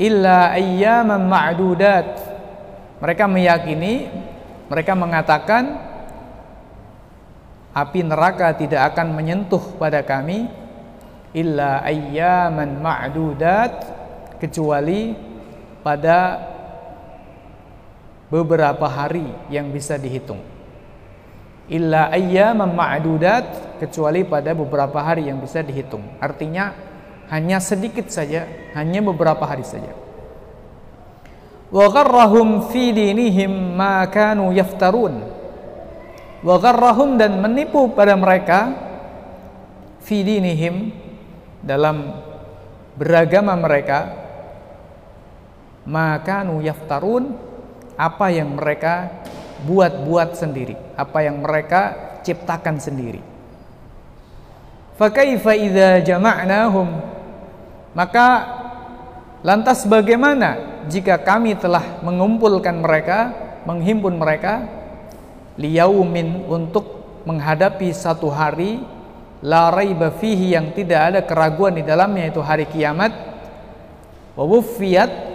illa 0.00 0.54
ayyaman 0.56 1.26
ma'dudat. 1.26 2.08
Mereka 3.00 3.24
meyakini 3.28 4.08
mereka 4.70 4.94
mengatakan 4.94 5.76
api 7.74 8.00
neraka 8.06 8.54
tidak 8.54 8.94
akan 8.94 9.14
menyentuh 9.14 9.60
pada 9.76 10.06
kami 10.06 10.46
illa 11.34 11.82
ayyaman 11.82 12.78
ma'dudat 12.78 13.72
kecuali 14.38 15.14
pada 15.80 16.18
beberapa 18.30 18.86
hari 18.86 19.26
yang 19.50 19.74
bisa 19.74 19.98
dihitung 19.98 20.40
illa 21.70 22.10
ayyaman 22.10 22.74
ma'dudat 22.74 23.78
kecuali 23.78 24.26
pada 24.26 24.52
beberapa 24.52 24.98
hari 25.00 25.30
yang 25.30 25.38
bisa 25.38 25.62
dihitung. 25.62 26.02
Artinya 26.18 26.74
hanya 27.30 27.62
sedikit 27.62 28.10
saja, 28.10 28.44
hanya 28.74 28.98
beberapa 29.06 29.46
hari 29.46 29.62
saja. 29.62 29.94
Wa 31.70 31.86
gharrahum 31.86 32.66
fi 32.74 32.90
dinihim 32.90 33.78
ma 33.78 34.02
kanu 34.10 34.50
yaftarun. 34.50 35.22
Wa 36.42 36.58
gharrahum 36.58 37.14
dan 37.14 37.38
menipu 37.38 37.94
pada 37.94 38.18
mereka 38.18 38.74
fi 40.02 40.26
dinihim 40.26 40.90
dalam 41.62 42.18
beragama 42.98 43.54
mereka 43.54 44.18
maka 45.84 46.44
nu 46.44 46.60
yaftarun 46.60 47.32
apa 48.00 48.32
yang 48.32 48.56
mereka 48.56 49.12
buat-buat 49.68 50.40
sendiri, 50.40 50.72
apa 50.96 51.20
yang 51.20 51.44
mereka 51.44 52.16
ciptakan 52.24 52.80
sendiri. 52.80 53.20
Fakaifa 54.96 55.52
idza 55.56 56.00
jama'nahum 56.04 56.88
Maka 57.90 58.26
lantas 59.42 59.82
bagaimana 59.84 60.84
jika 60.86 61.18
kami 61.20 61.58
telah 61.58 62.00
mengumpulkan 62.00 62.78
mereka, 62.80 63.34
menghimpun 63.66 64.14
mereka 64.16 64.64
liyaumin 65.58 66.46
untuk 66.46 67.02
menghadapi 67.26 67.92
satu 67.92 68.30
hari 68.32 68.80
la 69.44 69.68
raiba 69.68 70.14
fihi 70.14 70.56
yang 70.56 70.72
tidak 70.72 71.00
ada 71.12 71.20
keraguan 71.26 71.76
di 71.76 71.84
dalamnya 71.84 72.32
itu 72.32 72.40
hari 72.40 72.64
kiamat 72.64 73.12
wa 74.38 74.44
wuffiyat 74.46 75.29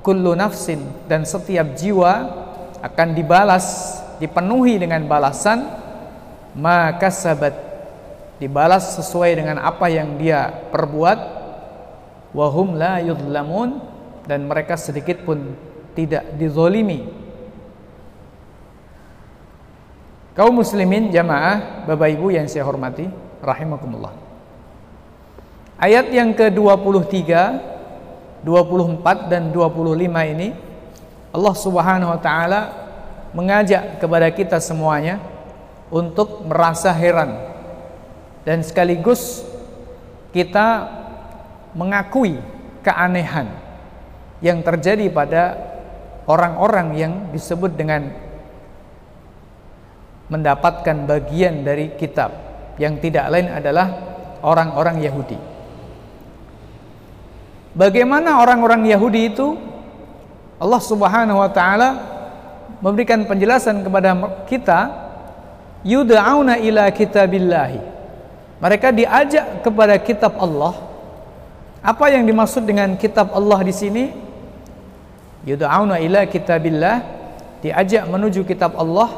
kullu 0.00 0.32
nafsin 0.36 0.80
dan 1.06 1.22
setiap 1.28 1.76
jiwa 1.76 2.12
akan 2.80 3.08
dibalas 3.12 3.98
dipenuhi 4.20 4.80
dengan 4.80 5.04
balasan 5.04 5.64
maka 6.56 7.12
sabat 7.12 7.52
dibalas 8.40 8.96
sesuai 8.96 9.36
dengan 9.36 9.60
apa 9.60 9.86
yang 9.92 10.16
dia 10.16 10.48
perbuat 10.72 11.18
wahum 12.32 12.76
la 12.76 13.00
yudlamun 13.04 13.80
dan 14.24 14.48
mereka 14.48 14.80
sedikit 14.80 15.22
pun 15.24 15.56
tidak 15.92 16.24
dizolimi 16.40 17.20
Kaum 20.30 20.56
muslimin 20.56 21.10
jamaah, 21.10 21.84
Bapak 21.90 22.16
Ibu 22.16 22.32
yang 22.32 22.46
saya 22.46 22.62
hormati, 22.62 23.04
rahimakumullah. 23.42 24.14
Ayat 25.76 26.08
yang 26.14 26.32
ke-23, 26.32 27.28
24 28.42 29.28
dan 29.32 29.52
25 29.52 30.34
ini 30.36 30.48
Allah 31.30 31.54
Subhanahu 31.54 32.10
wa 32.10 32.20
taala 32.20 32.60
mengajak 33.36 34.02
kepada 34.02 34.28
kita 34.34 34.58
semuanya 34.58 35.22
untuk 35.92 36.42
merasa 36.46 36.90
heran 36.90 37.36
dan 38.42 38.64
sekaligus 38.64 39.44
kita 40.34 40.88
mengakui 41.76 42.38
keanehan 42.82 43.50
yang 44.40 44.64
terjadi 44.64 45.06
pada 45.12 45.42
orang-orang 46.24 46.88
yang 46.96 47.12
disebut 47.30 47.76
dengan 47.76 48.10
mendapatkan 50.30 51.10
bagian 51.10 51.66
dari 51.66 51.98
kitab 51.98 52.30
yang 52.78 53.02
tidak 53.02 53.28
lain 53.28 53.50
adalah 53.50 53.86
orang-orang 54.46 55.02
Yahudi. 55.02 55.36
Bagaimana 57.70 58.42
orang-orang 58.42 58.90
Yahudi 58.90 59.30
itu? 59.30 59.54
Allah 60.60 60.82
Subhanahu 60.82 61.40
wa 61.40 61.48
taala 61.48 61.88
memberikan 62.84 63.24
penjelasan 63.24 63.80
kepada 63.80 64.12
kita 64.44 64.80
yud'auna 65.86 66.60
ila 66.60 66.90
kitabillahi. 66.90 67.80
Mereka 68.60 68.92
diajak 68.92 69.64
kepada 69.64 69.96
kitab 69.96 70.36
Allah. 70.36 70.76
Apa 71.80 72.12
yang 72.12 72.28
dimaksud 72.28 72.68
dengan 72.68 72.92
kitab 73.00 73.32
Allah 73.32 73.64
di 73.64 73.72
sini? 73.72 74.04
Yud'auna 75.48 75.96
ila 75.96 76.28
kitabillah, 76.28 77.00
diajak 77.64 78.04
menuju 78.04 78.44
kitab 78.44 78.76
Allah 78.76 79.08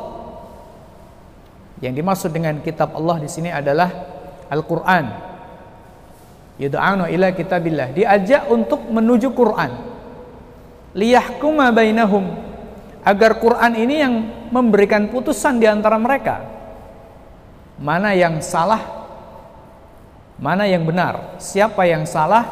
yang 1.82 1.98
dimaksud 1.98 2.30
dengan 2.30 2.62
kitab 2.62 2.94
Allah 2.94 3.18
di 3.18 3.26
sini 3.26 3.50
adalah 3.50 3.90
Al-Qur'an. 4.46 5.32
Yud'anu 6.61 7.09
ila 7.09 7.32
kitabillah. 7.32 7.92
Diajak 7.96 8.48
untuk 8.48 8.84
menuju 8.88 9.32
Quran. 9.32 9.70
Liyahkuma 10.92 11.72
bainahum. 11.72 12.28
Agar 13.03 13.38
Quran 13.42 13.72
ini 13.74 13.94
yang 13.98 14.14
memberikan 14.53 15.11
putusan 15.11 15.59
di 15.59 15.66
antara 15.66 15.98
mereka. 15.98 16.44
Mana 17.82 18.14
yang 18.14 18.38
salah, 18.38 18.78
mana 20.38 20.70
yang 20.70 20.86
benar. 20.86 21.34
Siapa 21.42 21.82
yang 21.82 22.07
salah, 22.07 22.46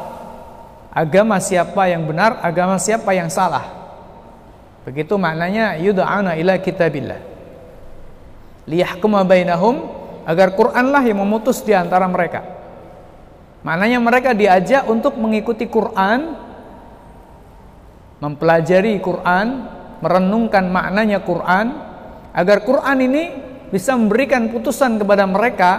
agama 0.91 1.39
siapa 1.39 1.87
yang 1.87 2.03
benar, 2.03 2.43
agama 2.43 2.75
siapa 2.75 3.15
yang 3.15 3.31
salah. 3.31 3.63
Begitu 4.83 5.15
maknanya 5.15 5.79
yud'ana 5.79 6.35
ila 6.35 6.59
kitabillah 6.59 7.31
liyahkuma 8.69 9.25
bainahum 9.25 9.89
agar 10.27 10.53
Quranlah 10.53 11.01
yang 11.01 11.21
memutus 11.21 11.59
di 11.65 11.73
antara 11.73 12.05
mereka. 12.05 12.60
Maknanya 13.61 14.01
mereka 14.01 14.33
diajak 14.33 14.89
untuk 14.89 15.17
mengikuti 15.21 15.69
Quran, 15.69 16.33
mempelajari 18.17 18.97
Quran, 18.97 19.69
merenungkan 20.01 20.65
maknanya 20.65 21.21
Quran, 21.21 21.77
agar 22.33 22.65
Quran 22.65 22.97
ini 23.05 23.23
bisa 23.69 23.93
memberikan 23.93 24.49
putusan 24.49 24.97
kepada 24.97 25.29
mereka 25.29 25.71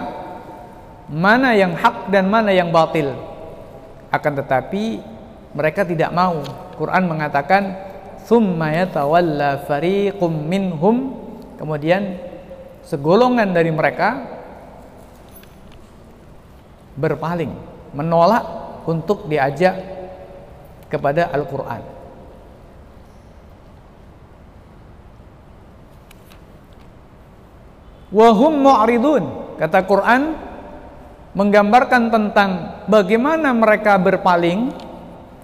mana 1.11 1.51
yang 1.53 1.75
hak 1.75 2.07
dan 2.07 2.31
mana 2.31 2.55
yang 2.55 2.71
batil. 2.71 3.11
Akan 4.09 4.33
tetapi 4.39 5.03
mereka 5.51 5.83
tidak 5.83 6.09
mau. 6.15 6.39
Quran 6.79 7.03
mengatakan, 7.05 7.75
"Tsumma 8.23 8.71
yatawalla 8.71 9.67
fariqum 9.67 10.31
minhum." 10.47 11.19
Kemudian 11.59 12.17
segolongan 12.87 13.51
dari 13.51 13.69
mereka 13.69 14.23
berpaling, 16.97 17.72
menolak 17.93 18.43
untuk 18.89 19.29
diajak 19.29 19.77
kepada 20.89 21.29
Al-Qur'an. 21.31 21.81
Wahum 28.13 28.53
mu'ridun, 28.61 29.57
kata 29.57 29.89
Quran 29.89 30.37
menggambarkan 31.33 32.13
tentang 32.13 32.49
bagaimana 32.85 33.49
mereka 33.57 33.97
berpaling. 33.97 34.69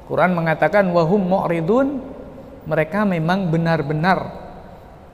Quran 0.06 0.38
mengatakan 0.38 0.86
wahum 0.94 1.22
mu'ridun, 1.26 1.98
mereka 2.70 3.10
memang 3.10 3.50
benar-benar 3.50 4.20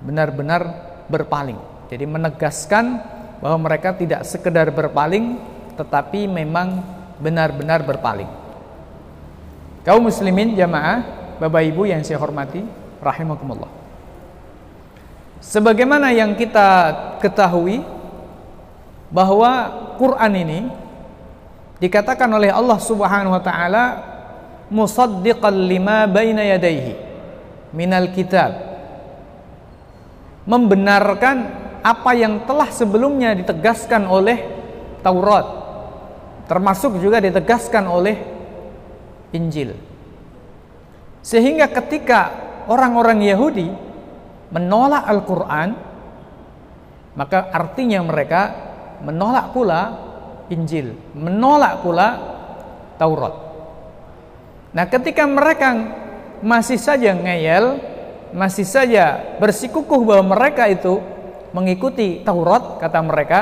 benar-benar 0.04 0.62
berpaling. 1.08 1.58
Jadi 1.88 2.04
menegaskan 2.04 2.86
bahwa 3.40 3.72
mereka 3.72 3.96
tidak 3.96 4.28
sekedar 4.28 4.68
berpaling 4.76 5.40
tetapi 5.76 6.28
memang 6.28 6.82
benar-benar 7.20 7.84
berpaling. 7.84 8.28
Kaum 9.86 10.01
muslimin 10.01 10.57
jamaah, 10.57 11.05
Bapak 11.38 11.61
Ibu 11.61 11.86
yang 11.86 12.01
saya 12.01 12.18
hormati, 12.18 12.66
rahimakumullah. 13.03 13.70
Sebagaimana 15.43 16.09
yang 16.09 16.34
kita 16.34 16.91
ketahui 17.22 17.86
bahwa 19.13 19.51
Quran 20.01 20.34
ini 20.34 20.59
dikatakan 21.78 22.26
oleh 22.34 22.49
Allah 22.49 22.80
Subhanahu 22.82 23.36
wa 23.36 23.43
taala 23.43 23.84
musaddiqan 24.74 25.53
lima 25.53 26.09
baina 26.09 26.41
yadayhi 26.41 26.97
minal 27.70 28.09
kitab 28.09 28.57
membenarkan 30.49 31.66
apa 31.86 32.11
yang 32.18 32.41
telah 32.49 32.70
sebelumnya 32.74 33.38
ditegaskan 33.38 34.09
oleh 34.09 34.41
Taurat 35.05 35.64
termasuk 36.46 37.02
juga 37.02 37.22
ditegaskan 37.22 37.86
oleh 37.89 38.16
Injil. 39.34 39.74
Sehingga 41.26 41.68
ketika 41.74 42.32
orang-orang 42.70 43.26
Yahudi 43.26 43.68
menolak 44.54 45.04
Al-Quran 45.10 45.70
maka 47.16 47.50
artinya 47.50 48.04
mereka 48.06 48.41
menolak 49.02 49.56
pula 49.56 49.82
Injil 50.54 50.93
menolak 51.18 51.82
pula 51.82 52.08
Taurat. 52.96 53.36
Nah 54.72 54.86
ketika 54.88 55.26
mereka 55.26 55.70
masih 56.46 56.78
saja 56.78 57.16
ngeyel 57.16 57.80
masih 58.36 58.68
saja 58.68 59.36
bersikukuh 59.39 60.04
bahwa 60.04 60.36
mereka 60.36 60.68
itu 60.68 61.00
mengikuti 61.56 62.22
Taurat 62.22 62.78
kata 62.84 63.00
mereka 63.00 63.39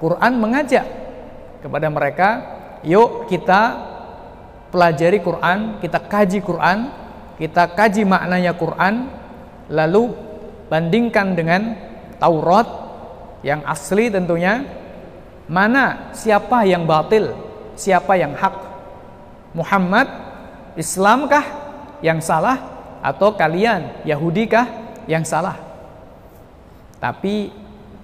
Quran 0.00 0.40
mengajak 0.40 1.01
kepada 1.62 1.88
mereka 1.88 2.28
yuk 2.82 3.30
kita 3.30 3.78
pelajari 4.74 5.22
Quran 5.22 5.78
kita 5.78 6.02
kaji 6.02 6.42
Quran 6.42 6.90
kita 7.38 7.70
kaji 7.72 8.02
maknanya 8.02 8.52
Quran 8.58 9.08
lalu 9.70 10.12
bandingkan 10.66 11.38
dengan 11.38 11.78
Taurat 12.18 12.66
yang 13.42 13.66
asli 13.66 14.10
tentunya 14.10 14.62
mana 15.50 16.14
siapa 16.14 16.62
yang 16.62 16.86
batil 16.86 17.34
siapa 17.76 18.16
yang 18.16 18.36
hak. 18.36 18.54
Muhammad 19.52 20.08
Islamkah 20.78 21.44
yang 22.00 22.24
salah 22.24 22.56
atau 23.04 23.36
kalian 23.36 24.06
Yahudikah 24.08 24.66
yang 25.04 25.26
salah? 25.26 25.60
Tapi 26.96 27.52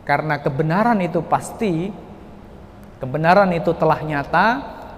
karena 0.05 0.41
kebenaran 0.43 0.99
itu 1.01 1.23
pasti, 1.25 1.89
kebenaran 2.99 3.51
itu 3.55 3.71
telah 3.75 3.99
nyata, 4.03 4.47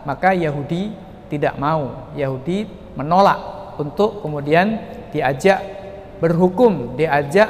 maka 0.04 0.32
Yahudi 0.32 0.92
tidak 1.30 1.54
mau. 1.56 2.10
Yahudi 2.16 2.66
menolak 2.98 3.38
untuk 3.78 4.20
kemudian 4.24 4.80
diajak 5.14 5.62
berhukum, 6.20 6.98
diajak 6.98 7.48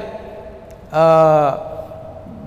uh, 0.94 1.52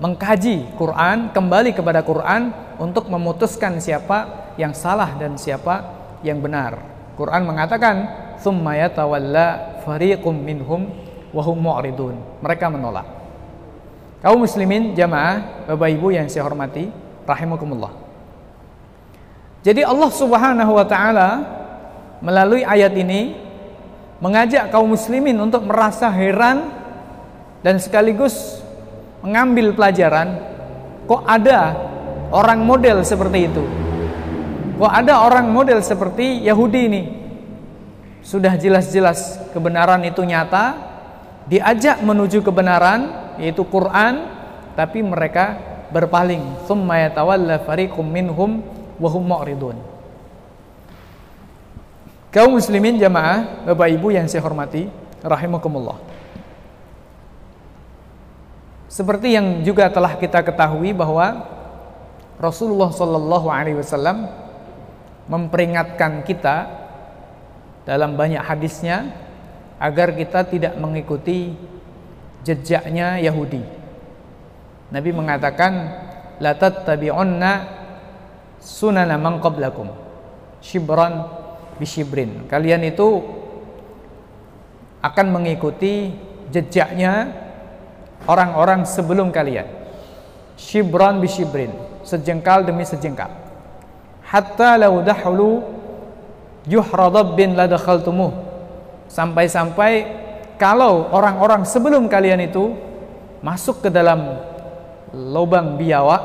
mengkaji 0.00 0.74
Quran, 0.78 1.30
kembali 1.34 1.70
kepada 1.76 2.00
Quran 2.00 2.50
untuk 2.80 3.06
memutuskan 3.10 3.78
siapa 3.78 4.52
yang 4.56 4.72
salah 4.72 5.14
dan 5.18 5.36
siapa 5.36 5.84
yang 6.24 6.40
benar. 6.40 6.78
Quran 7.14 7.46
mengatakan, 7.46 7.94
"Tsumma 8.40 8.74
yatawalla 8.74 9.78
fariqum 9.86 10.34
minhum 10.34 10.90
wa 11.30 11.42
hum 11.44 11.58
mu'ridun." 11.62 12.16
Mereka 12.42 12.66
menolak. 12.72 13.06
Kaum 14.24 14.40
muslimin 14.40 14.96
jamaah, 14.96 15.68
Bapak 15.68 15.88
Ibu 16.00 16.16
yang 16.16 16.26
saya 16.32 16.48
hormati, 16.48 16.88
rahimakumullah. 17.24 17.92
Jadi 19.64 19.80
Allah 19.80 20.10
Subhanahu 20.12 20.72
wa 20.76 20.84
taala 20.84 21.28
melalui 22.20 22.64
ayat 22.64 22.92
ini 22.96 23.36
mengajak 24.20 24.72
kaum 24.72 24.92
muslimin 24.92 25.36
untuk 25.40 25.64
merasa 25.68 26.08
heran 26.08 26.72
dan 27.64 27.80
sekaligus 27.80 28.60
mengambil 29.24 29.72
pelajaran 29.72 30.36
kok 31.08 31.24
ada 31.24 31.76
orang 32.28 32.60
model 32.60 33.00
seperti 33.04 33.48
itu 33.48 33.64
kok 34.76 34.92
ada 34.92 35.24
orang 35.24 35.48
model 35.48 35.80
seperti 35.80 36.44
Yahudi 36.44 36.80
ini 36.88 37.02
sudah 38.24 38.56
jelas-jelas 38.56 39.52
kebenaran 39.52 40.00
itu 40.04 40.24
nyata 40.24 40.76
diajak 41.48 42.00
menuju 42.00 42.40
kebenaran 42.40 43.32
yaitu 43.40 43.64
Quran 43.68 44.28
tapi 44.72 45.04
mereka 45.04 45.73
berpaling 45.94 46.66
thumma 46.66 47.06
yatawalla 47.06 47.62
fariqum 47.62 48.02
minhum 48.02 48.66
wa 48.98 49.08
hum 49.08 49.22
mu'ridun 49.22 49.94
Kaum 52.34 52.58
muslimin 52.58 52.98
jamaah, 52.98 53.62
Bapak 53.62 53.94
Ibu 53.94 54.10
yang 54.10 54.26
saya 54.26 54.42
hormati, 54.42 54.90
rahimakumullah. 55.22 56.02
Seperti 58.90 59.38
yang 59.38 59.62
juga 59.62 59.86
telah 59.86 60.18
kita 60.18 60.42
ketahui 60.42 60.90
bahwa 60.90 61.46
Rasulullah 62.42 62.90
Shallallahu 62.90 63.46
alaihi 63.46 63.78
wasallam 63.78 64.26
memperingatkan 65.30 66.26
kita 66.26 66.66
dalam 67.86 68.18
banyak 68.18 68.42
hadisnya 68.42 69.14
agar 69.78 70.10
kita 70.10 70.42
tidak 70.50 70.74
mengikuti 70.74 71.54
jejaknya 72.42 73.22
Yahudi. 73.22 73.62
Nabi 74.94 75.10
mengatakan 75.10 75.72
la 76.38 76.54
tattabi'unna 76.54 77.52
sunana 78.62 79.18
man 79.18 79.42
qablakum 79.42 79.90
shibran 80.62 81.26
bishibrin. 81.82 82.46
Kalian 82.46 82.86
itu 82.86 83.26
akan 85.02 85.26
mengikuti 85.34 86.14
jejaknya 86.54 87.34
orang-orang 88.30 88.86
sebelum 88.86 89.34
kalian. 89.34 89.66
Shibran 90.54 91.18
bishibrin, 91.18 91.74
sejengkal 92.06 92.62
demi 92.62 92.86
sejengkal. 92.86 93.34
Hatta 94.22 94.78
lau 94.78 95.02
dahulu 95.02 95.60
yuhradabbin 96.70 97.58
ladakhaltumuh. 97.58 98.30
Sampai-sampai 99.10 100.22
kalau 100.54 101.10
orang-orang 101.10 101.66
sebelum 101.66 102.06
kalian 102.06 102.46
itu 102.46 102.72
masuk 103.42 103.82
ke 103.84 103.90
dalam 103.90 104.53
lubang 105.14 105.78
biawak, 105.78 106.22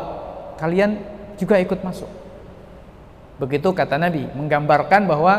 kalian 0.58 0.98
juga 1.38 1.62
ikut 1.62 1.80
masuk. 1.86 2.10
Begitu 3.40 3.72
kata 3.72 3.96
Nabi, 3.96 4.28
menggambarkan 4.36 5.08
bahwa 5.08 5.34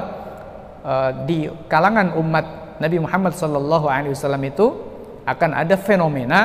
uh, 0.81 1.11
di 1.29 1.51
kalangan 1.69 2.17
umat 2.17 2.79
Nabi 2.81 2.97
Muhammad 2.97 3.37
wasallam 3.37 4.41
itu 4.49 4.67
akan 5.29 5.51
ada 5.53 5.77
fenomena 5.77 6.41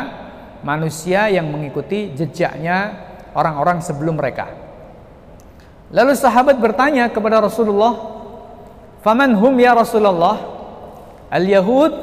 manusia 0.65 1.31
yang 1.31 1.47
mengikuti 1.47 2.11
jejaknya 2.11 2.91
orang-orang 3.31 3.79
sebelum 3.79 4.19
mereka. 4.19 4.51
Lalu 5.95 6.11
sahabat 6.17 6.59
bertanya 6.59 7.07
kepada 7.07 7.39
Rasulullah, 7.39 7.93
"Faman 8.99 9.31
hum 9.37 9.55
ya 9.55 9.71
Rasulullah?" 9.71 10.35
Al-Yahud 11.31 11.93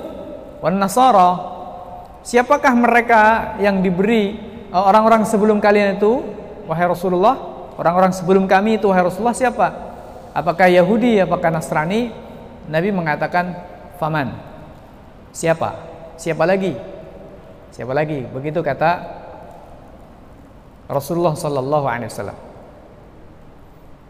wan 0.64 0.80
Nasara. 0.80 1.52
Siapakah 2.22 2.72
mereka 2.78 3.22
yang 3.58 3.82
diberi 3.82 4.51
orang-orang 4.72 5.28
sebelum 5.28 5.60
kalian 5.60 6.00
itu? 6.00 6.24
Wahai 6.64 6.88
Rasulullah, 6.88 7.52
Orang-orang 7.82 8.12
sebelum 8.12 8.44
kami 8.44 8.76
itu 8.76 8.86
wahai 8.92 9.02
Rasulullah 9.02 9.36
siapa? 9.36 9.68
Apakah 10.36 10.68
Yahudi, 10.68 11.20
apakah 11.20 11.50
Nasrani? 11.50 12.12
Nabi 12.68 12.92
mengatakan 12.92 13.58
faman. 13.96 14.36
Siapa? 15.32 15.74
Siapa 16.20 16.44
lagi? 16.46 16.76
Siapa 17.72 17.90
lagi? 17.96 18.22
Begitu 18.28 18.62
kata 18.62 19.02
Rasulullah 20.86 21.34
sallallahu 21.34 21.86
alaihi 21.88 22.12
wasallam. 22.12 22.38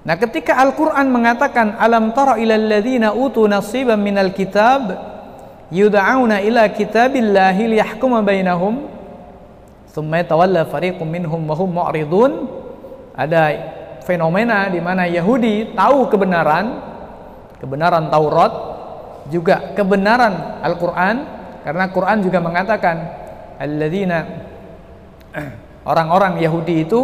Nah, 0.03 0.19
ketika 0.19 0.59
Al-Qur'an 0.59 1.07
mengatakan 1.09 1.79
alam 1.79 2.11
tara 2.11 2.37
ilal 2.37 2.67
ladzina 2.67 3.17
utu 3.17 3.47
nasiban 3.47 4.03
minal 4.03 4.35
kitab 4.35 4.91
yud'auna 5.71 6.45
ila 6.45 6.67
kitabillahi 6.69 7.79
liyahkuma 7.79 8.21
bainahum 8.21 8.92
thumma 9.93 10.25
yatawalla 10.25 10.67
fariqum 10.67 11.07
minhum 11.07 11.41
wa 11.45 11.55
hum 11.55 11.71
mu'ridun. 11.71 12.33
Ada 13.13 13.43
fenomena 14.03 14.73
di 14.73 14.81
mana 14.81 15.05
Yahudi 15.05 15.77
tahu 15.77 16.09
kebenaran, 16.09 16.81
kebenaran 17.61 18.09
Taurat, 18.09 18.53
juga 19.31 19.77
kebenaran 19.77 20.65
Al-Qur'an 20.65 21.17
karena 21.63 21.85
Quran 21.95 22.19
juga 22.25 22.43
mengatakan 22.43 22.97
alladzina 23.61 24.19
orang-orang 25.91 26.43
Yahudi 26.43 26.83
itu 26.83 27.01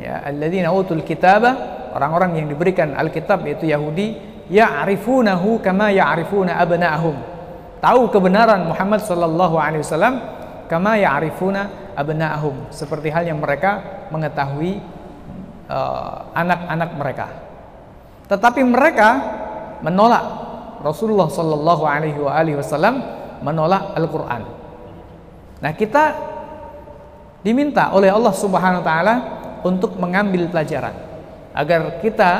ya 0.00 0.24
alladzina 0.24 0.72
utul 0.72 1.04
kitaba 1.04 1.76
orang-orang 1.92 2.40
yang 2.40 2.46
diberikan 2.48 2.96
Alkitab 2.96 3.44
yaitu 3.44 3.68
Yahudi 3.68 4.16
ya'rifunahu 4.48 5.60
kama 5.60 5.92
ya'rifuna 5.92 6.56
abna'ahum. 6.56 7.16
Tahu 7.78 8.10
kebenaran 8.10 8.64
Muhammad 8.64 9.04
sallallahu 9.04 9.54
alaihi 9.60 9.84
wasallam 9.84 10.14
kama 10.66 10.96
ya'rifuna 10.98 11.87
abna'ahum 11.98 12.70
seperti 12.70 13.10
hal 13.10 13.26
yang 13.26 13.42
mereka 13.42 14.06
mengetahui 14.14 14.78
Eh, 15.68 16.16
anak-anak 16.32 16.90
uh, 16.90 16.96
mereka. 16.96 17.26
Tetapi 18.24 18.64
mereka 18.64 19.08
menolak 19.84 20.24
Rasulullah 20.80 21.28
Shallallahu 21.28 21.84
Alaihi 21.84 22.56
Wasallam 22.56 23.04
menolak 23.44 23.92
Al-Quran. 23.92 24.48
Nah 25.60 25.72
kita 25.76 26.16
diminta 27.44 27.92
oleh 27.92 28.08
Allah 28.08 28.32
Subhanahu 28.32 28.80
Wa 28.80 28.86
Taala 28.88 29.14
untuk 29.60 30.00
mengambil 30.00 30.48
pelajaran 30.48 30.96
agar 31.52 32.00
kita 32.00 32.30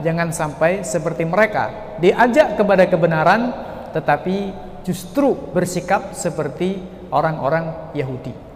jangan 0.00 0.32
sampai 0.32 0.80
seperti 0.80 1.28
mereka 1.28 1.92
diajak 2.00 2.56
kepada 2.56 2.88
kebenaran 2.88 3.52
tetapi 3.92 4.48
justru 4.80 5.36
bersikap 5.52 6.16
seperti 6.16 6.80
orang-orang 7.12 7.92
Yahudi. 7.92 8.47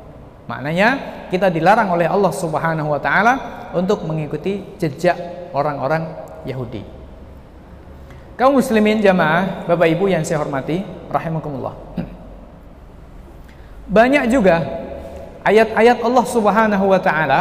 Maknanya 0.51 0.88
kita 1.30 1.49
dilarang 1.49 1.95
oleh 1.95 2.11
Allah 2.11 2.32
Subhanahu 2.34 2.90
wa 2.90 2.99
taala 2.99 3.34
untuk 3.72 4.03
mengikuti 4.05 4.62
jejak 4.76 5.51
orang-orang 5.55 6.09
Yahudi. 6.43 6.82
Kaum 8.34 8.59
muslimin 8.59 8.99
jamaah, 8.99 9.68
Bapak 9.70 9.86
Ibu 9.93 10.11
yang 10.11 10.26
saya 10.26 10.43
hormati, 10.43 10.82
rahimakumullah. 11.12 11.74
Banyak 13.97 14.24
juga 14.32 14.66
ayat-ayat 15.47 16.03
Allah 16.03 16.26
Subhanahu 16.26 16.84
wa 16.90 16.99
taala 16.99 17.40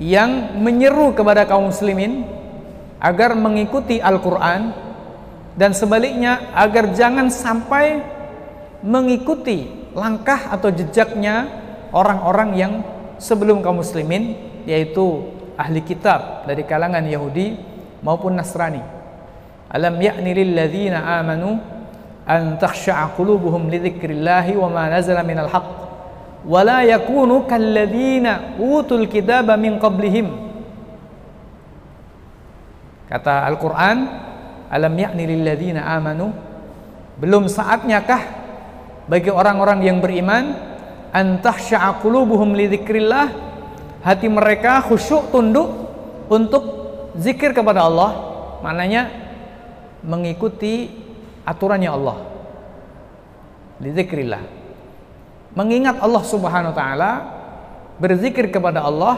yang 0.00 0.56
menyeru 0.60 1.12
kepada 1.12 1.44
kaum 1.44 1.68
muslimin 1.72 2.24
agar 3.00 3.36
mengikuti 3.36 4.00
Al-Qur'an 4.00 4.72
dan 5.56 5.72
sebaliknya 5.72 6.52
agar 6.52 6.92
jangan 6.92 7.32
sampai 7.32 8.00
mengikuti 8.84 9.72
langkah 9.96 10.52
atau 10.52 10.68
jejaknya 10.68 11.65
orang-orang 11.92 12.50
yang 12.58 12.72
sebelum 13.20 13.60
kaum 13.60 13.80
muslimin 13.80 14.34
yaitu 14.66 15.26
ahli 15.56 15.80
kitab 15.80 16.44
dari 16.44 16.62
kalangan 16.66 17.04
Yahudi 17.04 17.56
maupun 18.04 18.36
Nasrani. 18.36 18.82
Alam 19.72 19.98
ya'ni 19.98 20.30
lil 20.30 20.52
ladzina 20.54 21.18
amanu 21.18 21.58
an 22.26 22.60
takhsha'a 22.60 23.14
qulubuhum 23.18 23.66
li 23.66 23.82
dzikrillahi 23.82 24.54
wa 24.54 24.68
ma 24.70 24.84
nazala 24.86 25.26
minal 25.26 25.50
haqq 25.50 25.70
wa 26.46 26.60
la 26.62 26.86
yakunu 26.86 27.48
kal 27.50 27.62
ladzina 27.62 28.58
utul 28.60 29.10
kitaba 29.10 29.58
min 29.58 29.80
qablihim. 29.82 30.46
Kata 33.06 33.46
Al-Qur'an, 33.46 33.98
alam 34.70 34.94
ya'ni 34.94 35.24
lil 35.26 35.42
ladzina 35.46 35.86
amanu 35.94 36.30
belum 37.16 37.48
saatnya 37.48 38.04
kah 38.04 38.22
bagi 39.08 39.30
orang-orang 39.32 39.86
yang 39.86 39.98
beriman 40.02 40.75
an 41.16 41.40
takhsha'a 41.40 42.04
qulubuhum 42.04 42.52
li 42.52 42.68
dzikrillah. 42.68 43.48
Hati 44.04 44.28
mereka 44.28 44.84
khusyuk 44.84 45.32
tunduk 45.32 45.66
untuk 46.28 46.62
zikir 47.16 47.56
kepada 47.56 47.88
Allah. 47.88 48.12
Maknanya 48.60 49.08
mengikuti 50.04 50.92
aturannya 51.48 51.90
Allah. 51.90 52.16
Di 53.80 53.90
zikrillah 53.96 54.56
mengingat 55.56 55.96
Allah 56.04 56.22
subhanahu 56.22 56.70
wa 56.70 56.76
ta'ala 56.76 57.10
berzikir 57.96 58.52
kepada 58.52 58.84
Allah 58.84 59.16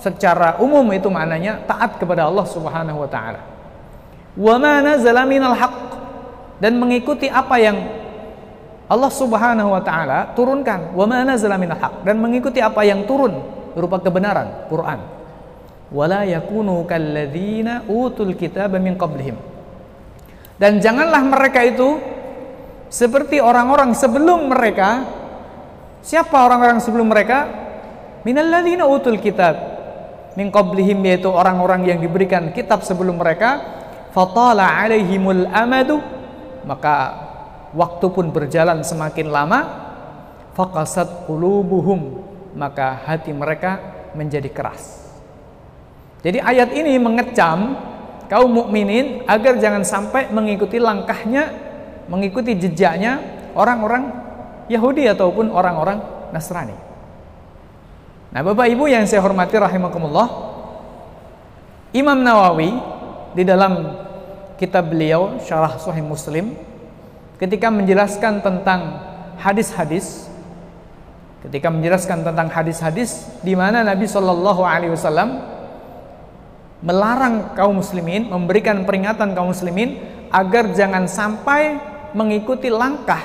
secara 0.00 0.56
umum 0.56 0.88
itu 0.96 1.12
maknanya 1.12 1.60
taat 1.68 2.00
kepada 2.00 2.24
Allah 2.24 2.48
subhanahu 2.48 3.04
wa 3.04 3.08
ta'ala. 3.08 3.40
Wa 4.36 4.56
ma 4.56 4.80
nazala 4.80 5.28
minal 5.28 5.52
dan 6.56 6.80
mengikuti 6.80 7.28
apa 7.28 7.60
yang 7.60 7.76
Allah 8.86 9.10
Subhanahu 9.10 9.74
wa 9.74 9.82
taala 9.82 10.30
turunkan 10.38 10.94
wa 10.94 11.04
ma 11.10 11.26
nazala 11.26 11.58
minal 11.58 11.78
haqq 11.78 12.06
dan 12.06 12.22
mengikuti 12.22 12.62
apa 12.62 12.86
yang 12.86 13.02
turun 13.02 13.34
berupa 13.74 13.98
kebenaran 13.98 14.70
Quran. 14.70 15.02
Wala 15.90 16.22
yakunu 16.22 16.86
kalladzina 16.86 17.82
utul 17.90 18.38
kitaba 18.38 18.78
min 18.78 18.94
qablihim. 18.94 19.34
Dan 20.56 20.78
janganlah 20.78 21.20
mereka 21.26 21.66
itu 21.66 21.98
seperti 22.86 23.42
orang-orang 23.42 23.90
sebelum 23.92 24.54
mereka. 24.54 25.02
Siapa 26.06 26.46
orang-orang 26.46 26.78
sebelum 26.78 27.10
mereka? 27.10 27.50
Minalladzina 28.22 28.86
utul 28.86 29.18
kitab 29.18 29.58
min 30.38 30.54
qablihim 30.54 31.02
yaitu 31.02 31.26
orang-orang 31.26 31.90
yang 31.90 31.98
diberikan 31.98 32.54
kitab 32.54 32.86
sebelum 32.86 33.18
mereka. 33.18 33.82
Fatala 34.14 34.78
alaihimul 34.78 35.50
amadu 35.50 35.98
maka 36.64 37.25
waktu 37.74 38.06
pun 38.12 38.30
berjalan 38.30 38.84
semakin 38.84 39.32
lama 39.32 39.60
faqasat 40.54 41.26
qulubuhum 41.26 42.22
maka 42.54 43.02
hati 43.06 43.32
mereka 43.34 43.78
menjadi 44.14 44.52
keras 44.52 45.06
jadi 46.22 46.42
ayat 46.42 46.74
ini 46.74 46.98
mengecam 46.98 47.78
kaum 48.26 48.50
mukminin 48.50 49.22
agar 49.30 49.58
jangan 49.62 49.86
sampai 49.86 50.30
mengikuti 50.30 50.82
langkahnya 50.82 51.66
mengikuti 52.06 52.54
jejaknya 52.54 53.22
orang-orang 53.54 54.10
Yahudi 54.66 55.06
ataupun 55.06 55.50
orang-orang 55.50 56.02
Nasrani. 56.34 56.74
Nah, 58.34 58.40
Bapak 58.42 58.66
Ibu 58.66 58.90
yang 58.90 59.06
saya 59.06 59.22
hormati 59.22 59.54
rahimakumullah, 59.54 60.28
Imam 61.94 62.18
Nawawi 62.20 62.74
di 63.32 63.46
dalam 63.46 63.94
kitab 64.58 64.90
beliau 64.90 65.38
Syarah 65.40 65.78
Sahih 65.78 66.02
Muslim 66.02 66.52
ketika 67.36 67.68
menjelaskan 67.68 68.40
tentang 68.40 69.00
hadis-hadis 69.40 70.26
ketika 71.44 71.68
menjelaskan 71.70 72.24
tentang 72.24 72.48
hadis-hadis 72.50 73.28
di 73.44 73.52
mana 73.52 73.84
Nabi 73.84 74.08
Shallallahu 74.08 74.62
alaihi 74.64 74.92
wasallam 74.96 75.44
melarang 76.80 77.54
kaum 77.54 77.78
muslimin 77.78 78.26
memberikan 78.26 78.82
peringatan 78.88 79.36
kaum 79.36 79.52
muslimin 79.52 80.00
agar 80.32 80.72
jangan 80.74 81.06
sampai 81.06 81.78
mengikuti 82.16 82.72
langkah 82.72 83.20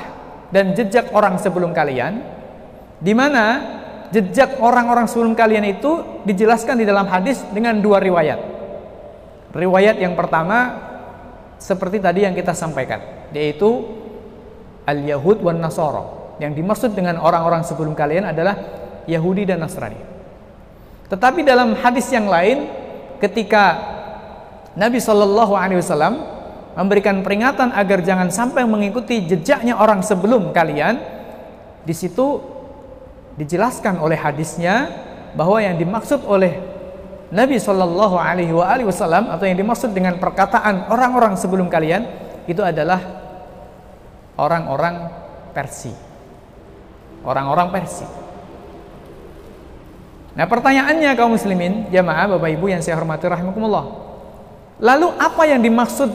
dan 0.52 0.76
jejak 0.76 1.10
orang 1.16 1.40
sebelum 1.40 1.72
kalian 1.72 2.22
di 3.00 3.16
mana 3.16 3.80
jejak 4.12 4.60
orang-orang 4.60 5.08
sebelum 5.08 5.34
kalian 5.34 5.66
itu 5.66 6.22
dijelaskan 6.28 6.84
di 6.84 6.86
dalam 6.86 7.08
hadis 7.08 7.42
dengan 7.56 7.80
dua 7.80 8.04
riwayat. 8.04 8.40
Riwayat 9.56 9.98
yang 9.98 10.14
pertama 10.20 10.78
seperti 11.58 12.04
tadi 12.04 12.28
yang 12.28 12.36
kita 12.36 12.52
sampaikan 12.52 13.00
yaitu 13.32 14.01
al-yahud 14.86 15.42
wan 15.42 15.62
nasara. 15.62 16.04
Yang 16.42 16.58
dimaksud 16.58 16.92
dengan 16.98 17.22
orang-orang 17.22 17.62
sebelum 17.62 17.94
kalian 17.94 18.26
adalah 18.26 18.58
Yahudi 19.06 19.46
dan 19.46 19.62
Nasrani. 19.62 19.98
Tetapi 21.10 21.44
dalam 21.44 21.76
hadis 21.78 22.08
yang 22.10 22.26
lain 22.32 22.72
ketika 23.20 23.78
Nabi 24.74 25.04
Shallallahu 25.04 25.54
Alaihi 25.54 25.84
Wasallam 25.84 26.14
memberikan 26.74 27.20
peringatan 27.20 27.76
agar 27.76 28.00
jangan 28.00 28.32
sampai 28.32 28.64
mengikuti 28.64 29.28
jejaknya 29.28 29.76
orang 29.76 30.00
sebelum 30.00 30.56
kalian 30.56 30.98
di 31.84 31.92
situ 31.92 32.40
dijelaskan 33.36 34.00
oleh 34.00 34.16
hadisnya 34.16 34.88
bahwa 35.36 35.60
yang 35.60 35.76
dimaksud 35.76 36.24
oleh 36.24 36.56
Nabi 37.32 37.60
Shallallahu 37.60 38.16
Alaihi 38.16 38.56
Wasallam 38.88 39.28
atau 39.28 39.44
yang 39.44 39.60
dimaksud 39.60 39.92
dengan 39.92 40.16
perkataan 40.16 40.88
orang-orang 40.88 41.36
sebelum 41.36 41.68
kalian 41.68 42.08
itu 42.48 42.64
adalah 42.64 43.21
orang-orang 44.42 44.96
Persia, 45.54 45.94
orang-orang 47.22 47.70
Persia. 47.70 48.10
Nah 50.34 50.48
pertanyaannya 50.50 51.14
kaum 51.14 51.38
muslimin, 51.38 51.94
jamaah 51.94 52.34
bapak 52.40 52.58
ibu 52.58 52.66
yang 52.72 52.82
saya 52.82 52.98
hormati 52.98 53.30
rahimakumullah. 53.30 53.86
Lalu 54.82 55.14
apa 55.22 55.44
yang 55.46 55.62
dimaksud 55.62 56.10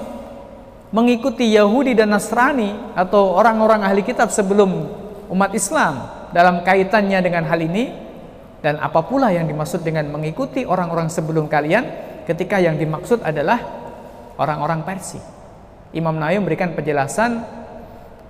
mengikuti 0.90 1.54
Yahudi 1.54 1.94
dan 1.94 2.10
Nasrani 2.10 2.74
atau 2.98 3.38
orang-orang 3.38 3.86
ahli 3.86 4.02
kitab 4.02 4.34
sebelum 4.34 4.90
umat 5.30 5.54
Islam 5.54 6.26
dalam 6.34 6.66
kaitannya 6.66 7.22
dengan 7.22 7.46
hal 7.46 7.62
ini? 7.62 8.08
Dan 8.56 8.82
apa 8.82 9.04
pula 9.06 9.30
yang 9.30 9.46
dimaksud 9.46 9.86
dengan 9.86 10.10
mengikuti 10.10 10.66
orang-orang 10.66 11.06
sebelum 11.06 11.46
kalian 11.46 11.86
ketika 12.26 12.58
yang 12.58 12.74
dimaksud 12.74 13.22
adalah 13.22 13.62
orang-orang 14.40 14.82
Persia. 14.82 15.22
Imam 15.94 16.18
Nawawi 16.18 16.42
memberikan 16.42 16.74
penjelasan 16.74 17.55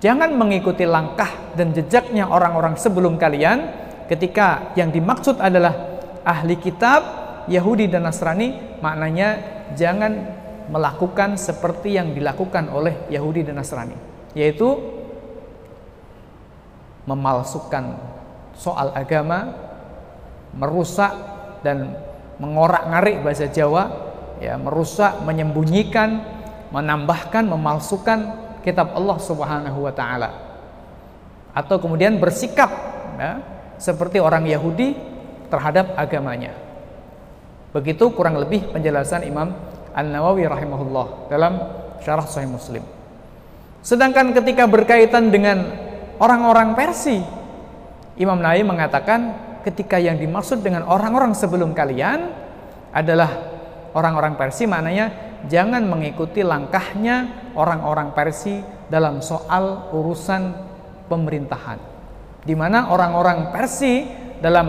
jangan 0.03 0.33
mengikuti 0.33 0.85
langkah 0.85 1.29
dan 1.57 1.73
jejaknya 1.73 2.29
orang-orang 2.29 2.77
sebelum 2.77 3.17
kalian 3.17 3.69
ketika 4.07 4.73
yang 4.77 4.93
dimaksud 4.93 5.41
adalah 5.41 5.99
ahli 6.23 6.55
kitab 6.59 7.01
Yahudi 7.47 7.87
dan 7.87 8.07
Nasrani. 8.07 8.79
Maknanya 8.79 9.29
jangan 9.73 10.13
melakukan 10.67 11.39
seperti 11.39 11.95
yang 11.95 12.11
dilakukan 12.11 12.69
oleh 12.69 13.07
Yahudi 13.07 13.47
dan 13.47 13.57
Nasrani 13.57 13.95
yaitu 14.35 14.77
memalsukan 17.07 17.97
soal 18.53 18.91
agama 18.91 19.55
merusak 20.53 21.13
dan 21.63 21.95
mengorak-ngarik 22.37 23.25
bahasa 23.25 23.49
Jawa, 23.49 23.89
ya, 24.37 24.57
merusak, 24.61 25.25
menyembunyikan, 25.25 26.21
menambahkan, 26.69 27.49
memalsukan 27.49 28.46
kitab 28.67 28.91
Allah 28.91 29.15
Subhanahu 29.23 29.87
wa 29.87 29.93
taala. 29.95 30.29
Atau 31.55 31.79
kemudian 31.79 32.19
bersikap 32.19 32.67
ya, 33.15 33.39
seperti 33.79 34.19
orang 34.19 34.43
Yahudi 34.43 34.91
terhadap 35.47 35.95
agamanya. 35.95 36.51
Begitu 37.71 38.11
kurang 38.11 38.35
lebih 38.35 38.67
penjelasan 38.75 39.23
Imam 39.23 39.55
An-Nawawi 39.95 40.43
rahimahullah 40.45 41.31
dalam 41.31 41.53
Syarah 42.03 42.27
Sahih 42.27 42.51
Muslim. 42.51 42.83
Sedangkan 43.79 44.35
ketika 44.35 44.67
berkaitan 44.67 45.31
dengan 45.31 45.63
orang-orang 46.19 46.75
Persia, 46.75 47.23
Imam 48.19 48.37
Nawawi 48.37 48.67
mengatakan 48.67 49.19
ketika 49.63 49.95
yang 49.95 50.19
dimaksud 50.19 50.59
dengan 50.59 50.83
orang-orang 50.85 51.31
sebelum 51.31 51.71
kalian 51.71 52.29
adalah 52.91 53.29
orang-orang 53.95 54.35
Persia 54.35 54.69
maknanya 54.69 55.26
jangan 55.45 55.85
mengikuti 55.85 56.41
langkahnya 56.41 57.49
orang-orang 57.53 58.17
Persia 58.17 58.65
dalam 58.89 59.21
soal 59.21 59.93
urusan 59.93 60.57
pemerintahan 61.05 61.77
di 62.47 62.55
mana 62.57 62.89
orang-orang 62.89 63.53
Persia 63.53 64.07
dalam 64.41 64.67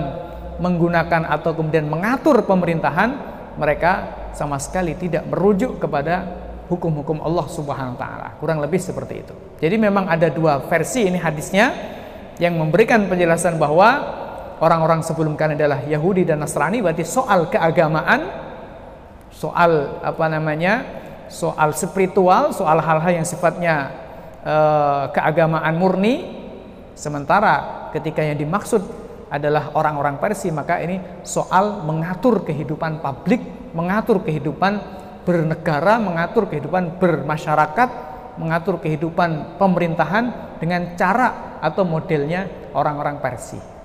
menggunakan 0.58 1.24
atau 1.30 1.54
kemudian 1.54 1.86
mengatur 1.86 2.42
pemerintahan 2.42 3.10
mereka 3.54 3.92
sama 4.34 4.58
sekali 4.58 4.98
tidak 4.98 5.26
merujuk 5.30 5.78
kepada 5.78 6.26
hukum-hukum 6.66 7.22
Allah 7.22 7.46
Subhanahu 7.46 7.94
wa 7.96 8.00
taala. 8.00 8.28
Kurang 8.42 8.58
lebih 8.58 8.82
seperti 8.82 9.14
itu. 9.22 9.34
Jadi 9.62 9.76
memang 9.78 10.10
ada 10.10 10.28
dua 10.28 10.62
versi 10.66 11.06
ini 11.06 11.16
hadisnya 11.16 11.72
yang 12.38 12.54
memberikan 12.58 13.06
penjelasan 13.06 13.58
bahwa 13.58 13.88
orang-orang 14.58 15.02
sebelum 15.02 15.34
kalian 15.34 15.58
adalah 15.58 15.80
Yahudi 15.86 16.26
dan 16.26 16.42
Nasrani 16.42 16.82
berarti 16.82 17.06
soal 17.06 17.46
keagamaan 17.50 18.47
soal 19.38 20.02
apa 20.02 20.24
namanya 20.26 20.82
soal 21.30 21.70
spiritual 21.70 22.50
soal 22.50 22.82
hal-hal 22.82 23.22
yang 23.22 23.26
sifatnya 23.26 23.94
uh, 24.42 25.14
keagamaan 25.14 25.78
murni 25.78 26.26
sementara 26.98 27.86
ketika 27.94 28.26
yang 28.26 28.34
dimaksud 28.34 28.82
adalah 29.30 29.70
orang-orang 29.78 30.18
Persia 30.18 30.50
maka 30.50 30.82
ini 30.82 30.98
soal 31.22 31.86
mengatur 31.86 32.42
kehidupan 32.42 32.98
publik 32.98 33.38
mengatur 33.70 34.26
kehidupan 34.26 34.82
bernegara 35.22 36.02
mengatur 36.02 36.50
kehidupan 36.50 36.98
bermasyarakat 36.98 37.88
mengatur 38.42 38.82
kehidupan 38.82 39.60
pemerintahan 39.62 40.58
dengan 40.58 40.98
cara 40.98 41.60
atau 41.62 41.86
modelnya 41.86 42.50
orang-orang 42.74 43.22
Persia 43.22 43.78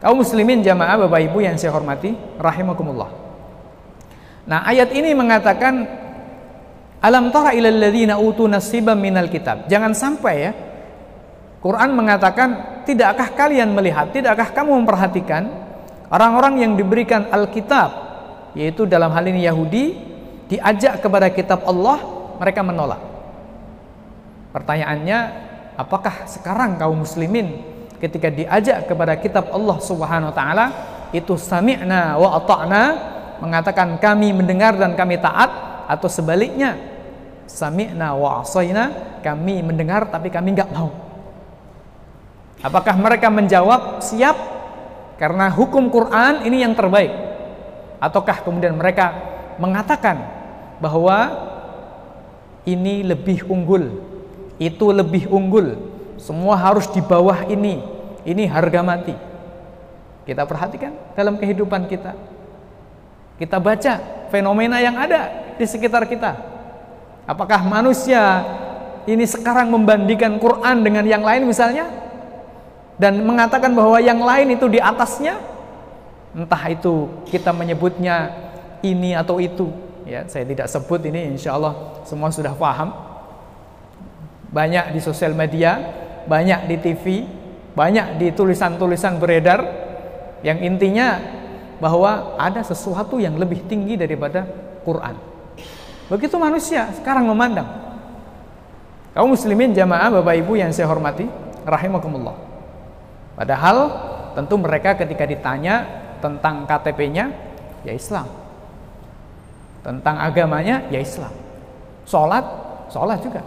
Kaum 0.00 0.16
muslimin 0.16 0.64
jamaah 0.64 0.96
Bapak 0.96 1.28
Ibu 1.28 1.44
yang 1.44 1.60
saya 1.60 1.76
hormati, 1.76 2.16
rahimakumullah. 2.40 3.29
Nah, 4.48 4.64
ayat 4.64 4.94
ini 4.96 5.12
mengatakan 5.12 5.84
alam 7.00 7.32
tara 7.32 7.56
ilal 7.56 7.76
ladzina 7.76 8.16
utu 8.20 8.44
nasiban 8.48 8.96
minal 8.96 9.28
kitab. 9.28 9.68
Jangan 9.68 9.92
sampai 9.96 10.34
ya 10.36 10.52
Quran 11.60 11.92
mengatakan, 11.92 12.48
tidakkah 12.88 13.36
kalian 13.36 13.76
melihat, 13.76 14.08
tidakkah 14.16 14.48
kamu 14.56 14.80
memperhatikan 14.80 15.44
orang-orang 16.08 16.64
yang 16.64 16.72
diberikan 16.72 17.28
Alkitab, 17.28 17.90
yaitu 18.56 18.88
dalam 18.88 19.12
hal 19.12 19.28
ini 19.28 19.44
Yahudi, 19.44 19.92
diajak 20.48 21.04
kepada 21.04 21.28
kitab 21.28 21.60
Allah, 21.68 22.00
mereka 22.40 22.64
menolak. 22.64 23.00
Pertanyaannya, 24.56 25.18
apakah 25.76 26.24
sekarang 26.24 26.80
kaum 26.80 27.04
muslimin 27.04 27.60
ketika 28.00 28.32
diajak 28.32 28.88
kepada 28.88 29.20
kitab 29.20 29.52
Allah 29.52 29.76
Subhanahu 29.84 30.32
wa 30.32 30.36
taala 30.36 30.66
itu 31.12 31.36
sami'na 31.36 32.16
wa 32.16 32.40
ata'na 32.40 32.82
mengatakan 33.40 33.96
kami 33.96 34.36
mendengar 34.36 34.76
dan 34.76 34.92
kami 34.94 35.16
taat 35.16 35.50
atau 35.88 36.06
sebaliknya 36.06 36.76
sami'na 37.50 38.14
wa 38.14 38.44
asaina 38.44 39.18
kami 39.24 39.64
mendengar 39.64 40.06
tapi 40.06 40.30
kami 40.30 40.54
nggak 40.54 40.70
mau. 40.70 40.92
Apakah 42.60 42.94
mereka 43.00 43.32
menjawab 43.32 44.04
siap 44.04 44.36
karena 45.16 45.48
hukum 45.48 45.88
Quran 45.88 46.44
ini 46.44 46.60
yang 46.60 46.76
terbaik? 46.76 47.10
Ataukah 48.00 48.44
kemudian 48.44 48.76
mereka 48.76 49.16
mengatakan 49.56 50.20
bahwa 50.80 51.48
ini 52.64 53.04
lebih 53.04 53.48
unggul 53.48 54.04
itu 54.60 54.86
lebih 54.92 55.32
unggul 55.32 55.76
semua 56.20 56.52
harus 56.52 56.84
di 56.92 57.00
bawah 57.00 57.48
ini 57.48 57.80
ini 58.28 58.44
harga 58.44 58.80
mati? 58.84 59.16
Kita 60.28 60.44
perhatikan 60.44 60.92
dalam 61.16 61.40
kehidupan 61.40 61.88
kita 61.88 62.12
kita 63.40 63.56
baca 63.56 63.92
fenomena 64.28 64.76
yang 64.84 65.00
ada 65.00 65.56
di 65.56 65.64
sekitar 65.64 66.04
kita. 66.04 66.36
Apakah 67.24 67.64
manusia 67.64 68.44
ini 69.08 69.24
sekarang 69.24 69.72
membandingkan 69.72 70.36
Quran 70.36 70.84
dengan 70.84 71.08
yang 71.08 71.24
lain 71.24 71.48
misalnya? 71.48 71.88
Dan 73.00 73.24
mengatakan 73.24 73.72
bahwa 73.72 73.96
yang 73.96 74.20
lain 74.20 74.60
itu 74.60 74.68
di 74.68 74.76
atasnya? 74.76 75.40
Entah 76.36 76.68
itu 76.68 77.08
kita 77.32 77.48
menyebutnya 77.56 78.28
ini 78.84 79.16
atau 79.16 79.40
itu. 79.40 79.72
Ya 80.04 80.28
saya 80.28 80.44
tidak 80.44 80.68
sebut 80.68 81.00
ini 81.08 81.32
insya 81.32 81.56
Allah 81.56 82.04
semua 82.04 82.28
sudah 82.28 82.52
paham. 82.52 82.92
Banyak 84.52 84.92
di 84.92 85.00
sosial 85.00 85.32
media 85.32 85.80
banyak 86.28 86.68
di 86.68 86.76
TV 86.76 87.04
banyak 87.72 88.20
di 88.20 88.28
tulisan-tulisan 88.36 89.16
beredar. 89.16 89.88
Yang 90.44 90.58
intinya 90.68 91.08
bahwa 91.80 92.36
ada 92.36 92.60
sesuatu 92.62 93.16
yang 93.16 93.34
lebih 93.40 93.64
tinggi 93.66 93.96
daripada 93.96 94.46
Quran 94.84 95.16
begitu 96.12 96.36
manusia 96.36 96.92
sekarang 97.00 97.26
memandang 97.26 97.66
kaum 99.16 99.32
muslimin 99.32 99.72
jamaah 99.72 100.20
bapak 100.20 100.38
ibu 100.44 100.54
yang 100.60 100.70
saya 100.70 100.86
hormati 100.86 101.24
rahimakumullah 101.64 102.50
Padahal 103.40 103.88
tentu 104.36 104.60
mereka 104.60 104.92
ketika 105.00 105.24
ditanya 105.24 105.88
tentang 106.20 106.68
KTP-nya 106.68 107.32
ya 107.88 107.92
Islam. 107.96 108.28
Tentang 109.80 110.20
agamanya 110.20 110.84
ya 110.92 111.00
Islam. 111.00 111.32
Sholat, 112.04 112.44
sholat 112.92 113.16
juga. 113.24 113.40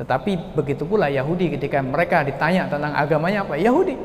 Tetapi 0.00 0.56
begitu 0.56 0.88
pula 0.88 1.12
Yahudi 1.12 1.52
ketika 1.60 1.84
mereka 1.84 2.24
ditanya 2.24 2.72
tentang 2.72 2.96
agamanya 2.96 3.44
apa? 3.44 3.60
Yahudi. 3.60 4.00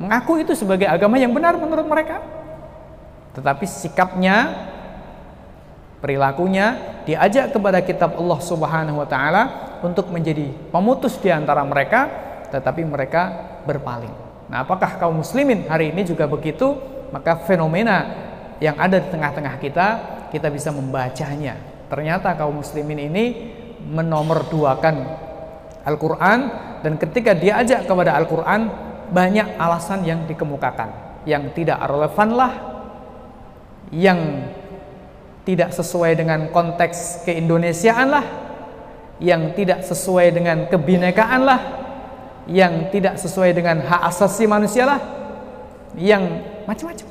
Mengaku 0.00 0.40
itu 0.40 0.56
sebagai 0.56 0.88
agama 0.88 1.20
yang 1.20 1.36
benar 1.36 1.60
menurut 1.60 1.84
mereka. 1.84 2.24
Tetapi 3.36 3.68
sikapnya, 3.68 4.48
perilakunya 6.00 6.80
diajak 7.04 7.52
kepada 7.52 7.84
kitab 7.84 8.16
Allah 8.16 8.40
Subhanahu 8.40 9.04
wa 9.04 9.04
taala 9.04 9.42
untuk 9.84 10.08
menjadi 10.08 10.48
pemutus 10.72 11.20
di 11.20 11.28
antara 11.28 11.60
mereka, 11.68 12.08
tetapi 12.48 12.80
mereka 12.88 13.22
berpaling. 13.68 14.12
Nah, 14.48 14.64
apakah 14.64 14.96
kaum 14.96 15.20
muslimin 15.20 15.68
hari 15.68 15.92
ini 15.92 16.08
juga 16.08 16.24
begitu? 16.24 16.80
Maka 17.12 17.36
fenomena 17.44 18.08
yang 18.56 18.80
ada 18.80 18.98
di 18.98 19.08
tengah-tengah 19.12 19.60
kita, 19.60 19.86
kita 20.32 20.48
bisa 20.48 20.72
membacanya. 20.72 21.60
Ternyata 21.92 22.32
kaum 22.40 22.56
muslimin 22.56 23.04
ini 23.04 23.24
menomorduakan 23.84 24.96
Al-Quran 25.84 26.38
dan 26.80 26.96
ketika 26.96 27.36
diajak 27.36 27.84
kepada 27.84 28.16
Al-Quran 28.16 28.89
banyak 29.10 29.58
alasan 29.58 30.06
yang 30.06 30.24
dikemukakan. 30.24 31.22
Yang 31.26 31.52
tidak 31.58 31.78
relevan 31.84 32.28
lah. 32.32 32.52
Yang 33.90 34.50
tidak 35.44 35.74
sesuai 35.74 36.14
dengan 36.14 36.48
konteks 36.54 37.26
keindonesiaan 37.26 38.08
lah. 38.08 38.26
Yang 39.20 39.42
tidak 39.58 39.80
sesuai 39.84 40.26
dengan 40.32 40.70
kebinekaan 40.70 41.42
lah. 41.42 41.60
Yang 42.48 42.94
tidak 42.94 43.14
sesuai 43.20 43.50
dengan 43.52 43.82
hak 43.84 44.02
asasi 44.14 44.48
manusia 44.48 44.86
lah. 44.88 45.00
Yang 45.98 46.46
macam-macam. 46.64 47.08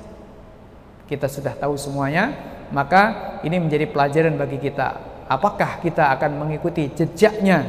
Kita 1.05 1.27
sudah 1.29 1.53
tahu 1.53 1.75
semuanya. 1.75 2.31
Maka 2.69 3.37
ini 3.41 3.57
menjadi 3.57 3.89
pelajaran 3.89 4.37
bagi 4.37 4.61
kita. 4.61 5.09
Apakah 5.29 5.81
kita 5.81 6.09
akan 6.17 6.41
mengikuti 6.41 6.89
jejaknya 6.89 7.65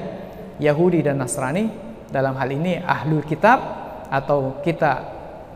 Yahudi 0.60 1.04
dan 1.04 1.20
Nasrani? 1.20 1.68
Dalam 2.10 2.34
hal 2.36 2.50
ini 2.50 2.80
ahlul 2.80 3.22
kitab 3.22 3.79
atau 4.10 4.58
kita 4.60 4.92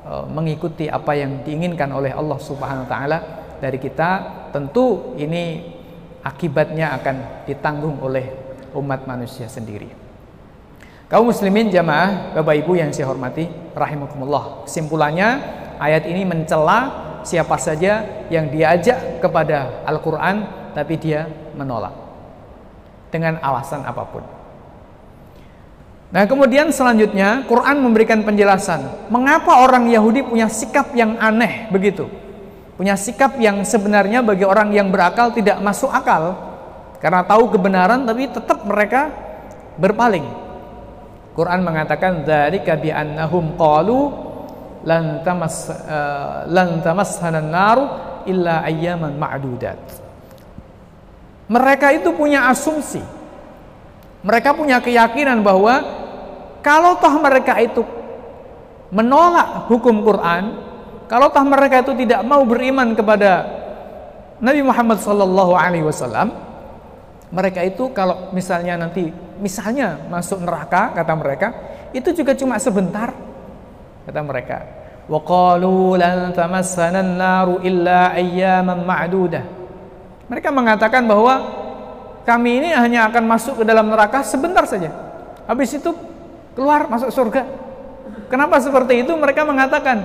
uh, 0.07 0.25
mengikuti 0.31 0.87
apa 0.87 1.19
yang 1.19 1.43
diinginkan 1.43 1.91
oleh 1.91 2.15
Allah 2.15 2.39
Subhanahu 2.39 2.87
wa 2.87 2.91
taala 2.91 3.19
dari 3.59 3.77
kita 3.83 4.11
tentu 4.55 5.19
ini 5.19 5.75
akibatnya 6.23 6.95
akan 6.97 7.47
ditanggung 7.51 7.99
oleh 8.01 8.31
umat 8.79 9.05
manusia 9.05 9.51
sendiri 9.51 10.05
Kaum 11.05 11.29
muslimin 11.29 11.69
jamaah, 11.69 12.33
Bapak 12.33 12.65
Ibu 12.65 12.81
yang 12.81 12.89
saya 12.89 13.07
hormati, 13.13 13.45
rahimakumullah. 13.77 14.65
Kesimpulannya, 14.65 15.37
ayat 15.77 16.09
ini 16.09 16.25
mencela 16.25 16.91
siapa 17.23 17.61
saja 17.61 18.25
yang 18.33 18.49
diajak 18.49 19.21
kepada 19.21 19.85
Al-Qur'an 19.85 20.49
tapi 20.73 20.97
dia 20.97 21.29
menolak 21.55 21.93
dengan 23.13 23.37
alasan 23.45 23.85
apa 23.85 24.03
pun. 24.09 24.25
Nah, 26.15 26.31
kemudian 26.31 26.71
selanjutnya 26.71 27.43
Quran 27.51 27.83
memberikan 27.83 28.23
penjelasan 28.23 29.11
mengapa 29.11 29.67
orang 29.67 29.91
Yahudi 29.91 30.23
punya 30.23 30.47
sikap 30.47 30.95
yang 30.95 31.19
aneh 31.19 31.67
begitu. 31.75 32.07
Punya 32.79 32.95
sikap 32.95 33.35
yang 33.43 33.67
sebenarnya 33.67 34.23
bagi 34.23 34.47
orang 34.47 34.71
yang 34.71 34.95
berakal 34.95 35.35
tidak 35.35 35.59
masuk 35.59 35.91
akal 35.91 36.39
karena 37.03 37.27
tahu 37.27 37.51
kebenaran 37.51 38.07
tapi 38.07 38.31
tetap 38.31 38.63
mereka 38.63 39.11
berpaling. 39.75 40.23
Quran 41.35 41.67
mengatakan 41.67 42.23
dzalika 42.23 42.79
bi 42.79 42.95
annahum 42.95 43.59
qalu 43.59 44.15
lan 44.87 45.19
tamas 45.27 45.67
uh, 45.67 46.47
lan 46.47 46.79
naru 47.51 47.91
illa 48.31 48.63
ayyaman 48.63 49.19
ma'dudat. 49.19 49.83
Mereka 51.51 51.91
itu 51.99 52.15
punya 52.15 52.47
asumsi. 52.47 53.03
Mereka 54.23 54.55
punya 54.55 54.79
keyakinan 54.79 55.43
bahwa 55.43 56.04
kalau 56.65 56.97
toh 56.97 57.13
mereka 57.21 57.61
itu 57.61 57.85
menolak 58.89 59.69
hukum 59.69 60.01
Quran, 60.01 60.65
kalau 61.05 61.29
toh 61.29 61.45
mereka 61.45 61.85
itu 61.85 61.93
tidak 61.93 62.25
mau 62.25 62.41
beriman 62.49 62.97
kepada 62.97 63.45
Nabi 64.41 64.65
Muhammad 64.65 64.97
sallallahu 65.05 65.53
alaihi 65.53 65.85
wasallam, 65.85 66.33
mereka 67.29 67.61
itu 67.61 67.93
kalau 67.93 68.33
misalnya 68.33 68.81
nanti 68.81 69.13
misalnya 69.37 70.09
masuk 70.09 70.41
neraka 70.41 70.97
kata 70.97 71.13
mereka 71.13 71.49
itu 71.93 72.17
juga 72.17 72.33
cuma 72.33 72.57
sebentar 72.57 73.13
kata 74.09 74.21
mereka. 74.25 74.59
Wa 75.05 75.21
qalu 75.21 76.01
lan 76.01 76.33
tamassana 76.33 77.05
naru 77.05 77.61
illa 77.61 78.17
ayyaman 78.17 78.89
ma'dudah. 78.89 79.45
Mereka 80.33 80.49
mengatakan 80.49 81.05
bahwa 81.05 81.45
kami 82.25 82.65
ini 82.65 82.73
hanya 82.73 83.05
akan 83.13 83.29
masuk 83.29 83.61
ke 83.61 83.65
dalam 83.69 83.93
neraka 83.93 84.25
sebentar 84.25 84.65
saja. 84.65 84.89
Habis 85.45 85.77
itu 85.77 85.93
keluar 86.55 86.87
masuk 86.87 87.11
surga 87.11 87.43
kenapa 88.31 88.59
seperti 88.63 89.03
itu 89.07 89.13
mereka 89.15 89.43
mengatakan 89.47 90.03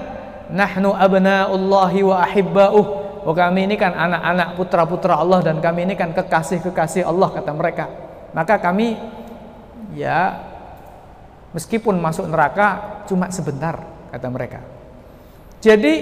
nahnu 0.50 0.94
abna'ullahi 0.94 2.00
wa 2.04 2.16
ahibba'uh 2.26 3.00
Oh 3.28 3.36
kami 3.36 3.68
ini 3.68 3.76
kan 3.76 3.92
anak-anak 3.92 4.56
putra-putra 4.56 5.20
Allah 5.20 5.44
dan 5.44 5.60
kami 5.60 5.84
ini 5.84 6.00
kan 6.00 6.16
kekasih-kekasih 6.16 7.04
Allah 7.04 7.28
kata 7.28 7.52
mereka. 7.52 7.86
Maka 8.32 8.56
kami 8.64 8.96
ya 9.92 10.40
meskipun 11.52 12.00
masuk 12.00 12.32
neraka 12.32 13.04
cuma 13.12 13.28
sebentar 13.28 13.84
kata 14.14 14.28
mereka. 14.32 14.60
Jadi 15.60 15.94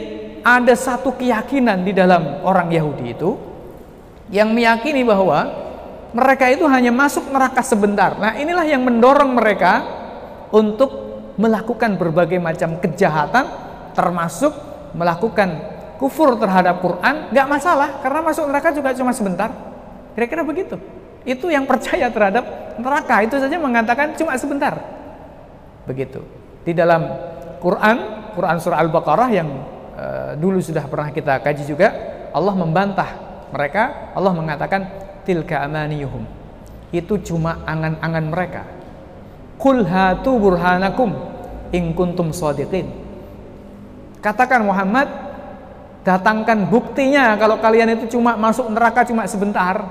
ada 0.45 0.77
satu 0.77 1.17
keyakinan 1.17 1.81
di 1.81 1.91
dalam 1.97 2.45
orang 2.45 2.69
Yahudi 2.69 3.05
itu 3.09 3.33
yang 4.29 4.53
meyakini 4.53 5.01
bahwa 5.01 5.65
mereka 6.13 6.53
itu 6.53 6.69
hanya 6.69 6.93
masuk 6.93 7.33
neraka 7.33 7.65
sebentar. 7.65 8.15
Nah, 8.21 8.37
inilah 8.37 8.63
yang 8.63 8.85
mendorong 8.85 9.33
mereka 9.33 9.83
untuk 10.51 10.89
melakukan 11.37 11.95
berbagai 11.95 12.41
macam 12.41 12.81
kejahatan 12.81 13.45
termasuk 13.93 14.53
melakukan 14.97 15.77
kufur 16.01 16.37
terhadap 16.37 16.81
Quran 16.81 17.33
nggak 17.33 17.47
masalah 17.49 17.89
karena 18.01 18.19
masuk 18.21 18.45
neraka 18.49 18.69
juga 18.73 18.93
cuma 18.93 19.13
sebentar. 19.13 19.49
Kira-kira 20.13 20.41
begitu. 20.45 20.77
Itu 21.25 21.49
yang 21.53 21.65
percaya 21.71 22.09
terhadap 22.09 22.77
neraka 22.77 23.25
itu 23.25 23.35
saja 23.37 23.57
mengatakan 23.57 24.13
cuma 24.17 24.37
sebentar. 24.37 24.77
Begitu. 25.85 26.21
Di 26.65 26.73
dalam 26.73 27.05
Quran 27.61 27.97
Quran 28.37 28.57
surah 28.61 28.81
Al-Baqarah 28.85 29.29
yang 29.33 29.49
uh, 29.97 30.31
dulu 30.37 30.61
sudah 30.61 30.85
pernah 30.85 31.09
kita 31.09 31.41
kaji 31.41 31.63
juga 31.65 31.89
Allah 32.29 32.53
membantah 32.53 33.09
mereka 33.49 34.13
Allah 34.13 34.33
mengatakan 34.33 34.81
tilka 35.25 35.65
amaniyuhum. 35.65 36.25
Itu 36.93 37.19
cuma 37.19 37.65
angan-angan 37.65 38.25
mereka 38.29 38.76
kul 39.57 39.83
hatu 39.85 40.37
burhanakum 40.37 41.13
in 41.73 41.91
kuntum 41.97 42.31
sadiqin 42.31 42.89
katakan 44.21 44.65
Muhammad 44.65 45.27
datangkan 46.07 46.71
buktinya 46.71 47.35
kalau 47.35 47.59
kalian 47.59 47.99
itu 47.99 48.15
cuma 48.15 48.39
masuk 48.39 48.71
neraka 48.71 49.03
cuma 49.03 49.27
sebentar. 49.27 49.83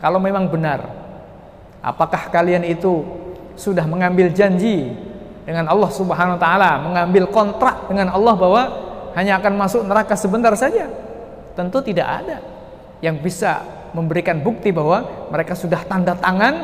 Kalau 0.00 0.16
memang 0.16 0.48
benar. 0.48 0.80
Apakah 1.84 2.32
kalian 2.32 2.64
itu 2.64 3.04
sudah 3.60 3.84
mengambil 3.84 4.32
janji 4.32 4.88
dengan 5.44 5.68
Allah 5.68 5.92
Subhanahu 5.92 6.36
wa 6.36 6.40
taala, 6.40 6.80
mengambil 6.80 7.28
kontrak 7.28 7.84
dengan 7.92 8.08
Allah 8.08 8.32
bahwa 8.32 8.62
hanya 9.12 9.36
akan 9.36 9.52
masuk 9.60 9.84
neraka 9.84 10.16
sebentar 10.16 10.56
saja? 10.56 10.88
Tentu 11.52 11.84
tidak 11.84 12.08
ada 12.08 12.40
yang 13.04 13.20
bisa 13.20 13.60
memberikan 13.92 14.40
bukti 14.40 14.72
bahwa 14.72 15.28
mereka 15.28 15.52
sudah 15.52 15.84
tanda 15.84 16.16
tangan 16.16 16.54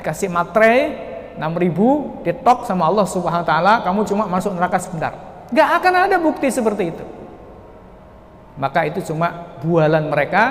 dikasih 0.00 0.28
materai 0.28 1.11
6000 1.38 2.24
ditok 2.26 2.68
sama 2.68 2.88
Allah 2.88 3.06
Subhanahu 3.08 3.44
wa 3.44 3.48
taala, 3.48 3.74
kamu 3.84 4.00
cuma 4.08 4.24
masuk 4.28 4.52
neraka 4.56 4.78
sebentar. 4.80 5.12
Gak 5.52 5.68
akan 5.80 5.94
ada 6.08 6.16
bukti 6.16 6.48
seperti 6.48 6.92
itu. 6.92 7.04
Maka 8.56 8.84
itu 8.88 9.00
cuma 9.12 9.56
bualan 9.64 10.12
mereka, 10.12 10.42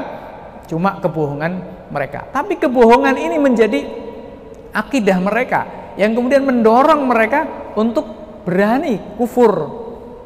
cuma 0.66 0.98
kebohongan 0.98 1.54
mereka. 1.94 2.26
Tapi 2.34 2.58
kebohongan 2.58 3.16
ini 3.18 3.38
menjadi 3.38 3.80
akidah 4.74 5.18
mereka 5.22 5.94
yang 6.00 6.16
kemudian 6.16 6.48
mendorong 6.48 7.06
mereka 7.06 7.46
untuk 7.76 8.08
berani 8.48 8.98
kufur 9.20 9.82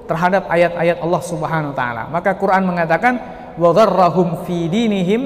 terhadap 0.05 0.47
ayat-ayat 0.47 1.01
Allah 1.01 1.21
Subhanahu 1.25 1.73
wa 1.73 1.77
taala. 1.77 2.03
Maka 2.13 2.37
Quran 2.37 2.63
mengatakan 2.69 3.13
wa 3.57 3.69
gharrahum 3.73 4.45
fi 4.45 4.69
dinihim 4.69 5.21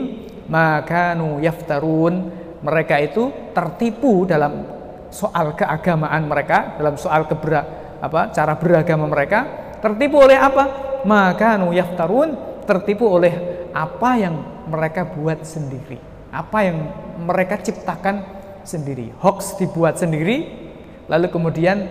ma 0.48 0.82
kanu 0.88 1.44
yaftarun. 1.44 2.38
Mereka 2.60 2.96
itu 3.00 3.32
tertipu 3.56 4.28
dalam 4.28 4.79
soal 5.10 5.58
keagamaan 5.58 6.30
mereka, 6.30 6.78
dalam 6.78 6.96
soal 6.96 7.26
kebera, 7.26 7.66
apa 8.00 8.30
cara 8.32 8.54
beragama 8.56 9.10
mereka, 9.10 9.46
tertipu 9.82 10.22
oleh 10.24 10.38
apa? 10.38 10.90
maka 11.08 11.56
yaftarun 11.72 12.36
tertipu 12.68 13.08
oleh 13.08 13.34
apa 13.72 14.10
yang 14.20 14.36
mereka 14.68 15.08
buat 15.08 15.46
sendiri. 15.46 16.00
Apa 16.30 16.66
yang 16.66 16.78
mereka 17.24 17.58
ciptakan 17.60 18.22
sendiri. 18.68 19.14
Hoax 19.24 19.58
dibuat 19.58 19.98
sendiri 19.98 20.68
lalu 21.10 21.28
kemudian 21.34 21.90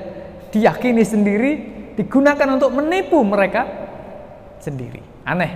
diyakini 0.55 1.03
sendiri 1.03 1.51
digunakan 1.99 2.49
untuk 2.55 2.71
menipu 2.71 3.19
mereka 3.27 3.67
sendiri. 4.63 5.03
Aneh 5.27 5.53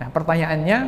nah 0.00 0.08
pertanyaannya 0.08 0.78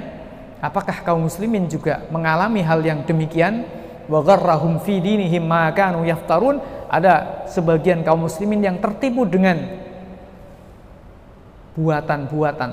apakah 0.63 1.05
kaum 1.05 1.27
muslimin 1.27 1.69
juga 1.69 2.07
mengalami 2.09 2.65
hal 2.65 2.81
yang 2.81 3.05
demikian 3.05 3.67
wa 4.11 4.21
gharrahum 4.23 4.83
fi 4.83 4.99
dinihim 4.99 5.47
ma 5.47 5.71
kanu 5.71 6.03
yaftarun 6.07 6.59
ada 6.93 7.45
sebagian 7.49 8.05
kaum 8.05 8.27
muslimin 8.27 8.61
yang 8.61 8.77
tertipu 8.83 9.25
dengan 9.25 9.83
buatan-buatan, 11.73 12.71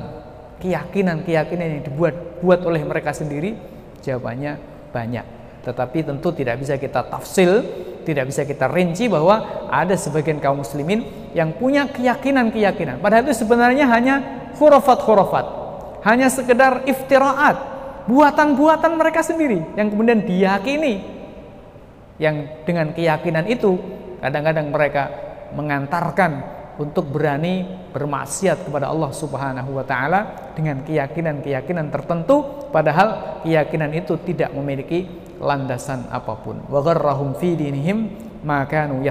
keyakinan-keyakinan 0.59 1.79
yang 1.79 1.83
dibuat 1.87 2.15
buat 2.43 2.59
oleh 2.67 2.83
mereka 2.83 3.15
sendiri? 3.15 3.55
Jawabannya 4.03 4.59
banyak. 4.91 5.25
Tetapi 5.63 6.03
tentu 6.03 6.35
tidak 6.35 6.59
bisa 6.59 6.75
kita 6.75 7.07
tafsil, 7.07 7.63
tidak 8.03 8.31
bisa 8.31 8.43
kita 8.43 8.67
rinci 8.67 9.07
bahwa 9.07 9.67
ada 9.71 9.95
sebagian 9.95 10.39
kaum 10.43 10.63
muslimin 10.63 11.31
yang 11.35 11.55
punya 11.55 11.87
keyakinan-keyakinan. 11.87 12.99
Padahal 12.99 13.27
itu 13.27 13.43
sebenarnya 13.43 13.85
hanya 13.87 14.15
khurafat-khurafat. 14.55 15.45
Hanya 16.03 16.31
sekedar 16.31 16.87
iftiraat, 16.87 17.59
buatan-buatan 18.07 18.95
mereka 18.95 19.19
sendiri 19.19 19.63
yang 19.75 19.91
kemudian 19.91 20.23
diyakini. 20.23 21.18
Yang 22.19 22.35
dengan 22.67 22.91
keyakinan 22.91 23.47
itu 23.47 23.79
kadang-kadang 24.19 24.69
mereka 24.69 25.03
mengantarkan 25.55 26.59
untuk 26.79 27.11
berani 27.11 27.67
bermaksiat 27.91 28.63
kepada 28.67 28.87
Allah 28.87 29.11
Subhanahu 29.11 29.75
wa 29.75 29.83
taala 29.83 30.51
dengan 30.55 30.79
keyakinan-keyakinan 30.83 31.91
tertentu 31.91 32.67
padahal 32.71 33.43
keyakinan 33.43 33.91
itu 33.91 34.15
tidak 34.23 34.55
memiliki 34.55 35.07
landasan 35.39 36.07
apa 36.11 36.39
pun. 36.39 36.63
Wa 36.67 36.79
gharrahum 36.79 37.35
fi 37.35 37.55
dinihim 37.55 38.15
ma 38.43 38.63
kanu. 38.67 39.03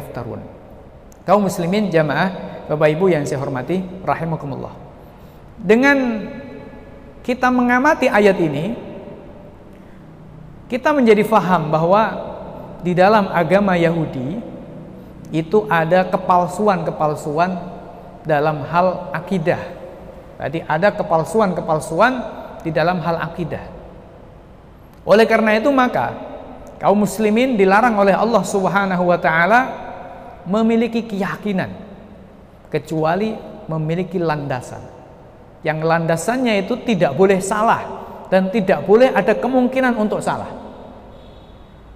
Kaum 1.28 1.44
muslimin 1.44 1.92
jamaah 1.92 2.48
Bapak 2.72 2.88
Ibu 2.88 3.12
yang 3.12 3.24
saya 3.28 3.40
hormati 3.40 3.80
rahimakumullah. 4.04 4.72
Dengan 5.60 6.24
kita 7.20 7.52
mengamati 7.52 8.08
ayat 8.08 8.36
ini 8.40 8.76
kita 10.72 10.92
menjadi 10.92 11.24
faham 11.24 11.68
bahwa 11.72 12.27
di 12.82 12.94
dalam 12.94 13.30
agama 13.30 13.74
Yahudi 13.74 14.38
itu 15.34 15.68
ada 15.68 16.08
kepalsuan-kepalsuan 16.08 17.50
dalam 18.24 18.64
hal 18.68 19.12
akidah. 19.12 19.60
Jadi 20.38 20.62
ada 20.64 20.94
kepalsuan-kepalsuan 20.94 22.12
di 22.62 22.70
dalam 22.70 23.02
hal 23.02 23.18
akidah. 23.18 23.64
Oleh 25.08 25.26
karena 25.26 25.56
itu 25.58 25.72
maka 25.72 26.14
kaum 26.78 27.02
muslimin 27.02 27.58
dilarang 27.58 27.96
oleh 27.98 28.14
Allah 28.14 28.44
Subhanahu 28.44 29.04
wa 29.08 29.18
taala 29.18 29.60
memiliki 30.46 31.04
keyakinan 31.04 31.72
kecuali 32.70 33.34
memiliki 33.68 34.16
landasan. 34.20 34.80
Yang 35.66 35.78
landasannya 35.84 36.54
itu 36.62 36.78
tidak 36.86 37.18
boleh 37.18 37.42
salah 37.42 37.82
dan 38.30 38.48
tidak 38.52 38.86
boleh 38.86 39.10
ada 39.10 39.34
kemungkinan 39.34 39.98
untuk 39.98 40.22
salah. 40.22 40.57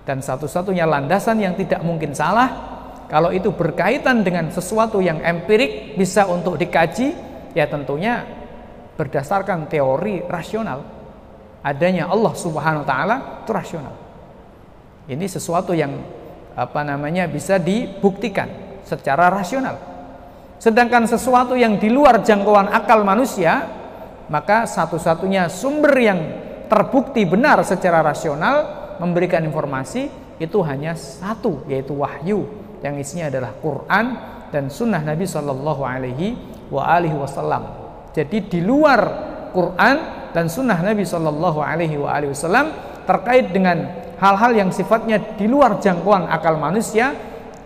Dan 0.02 0.18
satu-satunya 0.18 0.82
landasan 0.82 1.38
yang 1.38 1.54
tidak 1.54 1.80
mungkin 1.86 2.10
salah 2.10 2.72
kalau 3.12 3.28
itu 3.28 3.52
berkaitan 3.52 4.24
dengan 4.24 4.48
sesuatu 4.48 5.04
yang 5.04 5.20
empirik 5.20 6.00
bisa 6.00 6.24
untuk 6.24 6.56
dikaji, 6.56 7.12
ya 7.52 7.68
tentunya 7.68 8.24
berdasarkan 8.96 9.68
teori 9.68 10.24
rasional. 10.24 10.80
Adanya 11.60 12.08
Allah 12.08 12.32
Subhanahu 12.32 12.82
wa 12.82 12.88
taala 12.88 13.16
itu 13.44 13.52
rasional. 13.52 13.94
Ini 15.12 15.28
sesuatu 15.28 15.76
yang 15.76 15.92
apa 16.56 16.80
namanya 16.88 17.28
bisa 17.28 17.60
dibuktikan 17.60 18.80
secara 18.80 19.28
rasional. 19.28 19.76
Sedangkan 20.56 21.04
sesuatu 21.04 21.52
yang 21.52 21.76
di 21.76 21.92
luar 21.92 22.24
jangkauan 22.24 22.72
akal 22.72 23.04
manusia, 23.04 23.68
maka 24.32 24.64
satu-satunya 24.64 25.52
sumber 25.52 25.94
yang 26.00 26.20
terbukti 26.72 27.28
benar 27.28 27.60
secara 27.60 28.00
rasional 28.00 28.81
memberikan 29.02 29.42
informasi 29.42 30.06
itu 30.38 30.58
hanya 30.62 30.94
satu 30.94 31.66
yaitu 31.66 31.98
wahyu 31.98 32.46
yang 32.86 32.94
isinya 33.02 33.26
adalah 33.26 33.50
Quran 33.58 34.06
dan 34.54 34.70
sunnah 34.70 35.02
Nabi 35.02 35.26
Shallallahu 35.26 35.82
Alaihi 35.82 36.38
Wasallam. 37.18 37.62
Jadi 38.14 38.38
di 38.46 38.60
luar 38.62 39.00
Quran 39.50 39.96
dan 40.30 40.46
sunnah 40.46 40.78
Nabi 40.78 41.02
Shallallahu 41.02 41.58
Alaihi 41.58 41.98
Wasallam 41.98 42.70
terkait 43.02 43.50
dengan 43.50 43.90
hal-hal 44.22 44.54
yang 44.54 44.70
sifatnya 44.70 45.18
di 45.34 45.50
luar 45.50 45.82
jangkauan 45.82 46.30
akal 46.30 46.54
manusia 46.54 47.10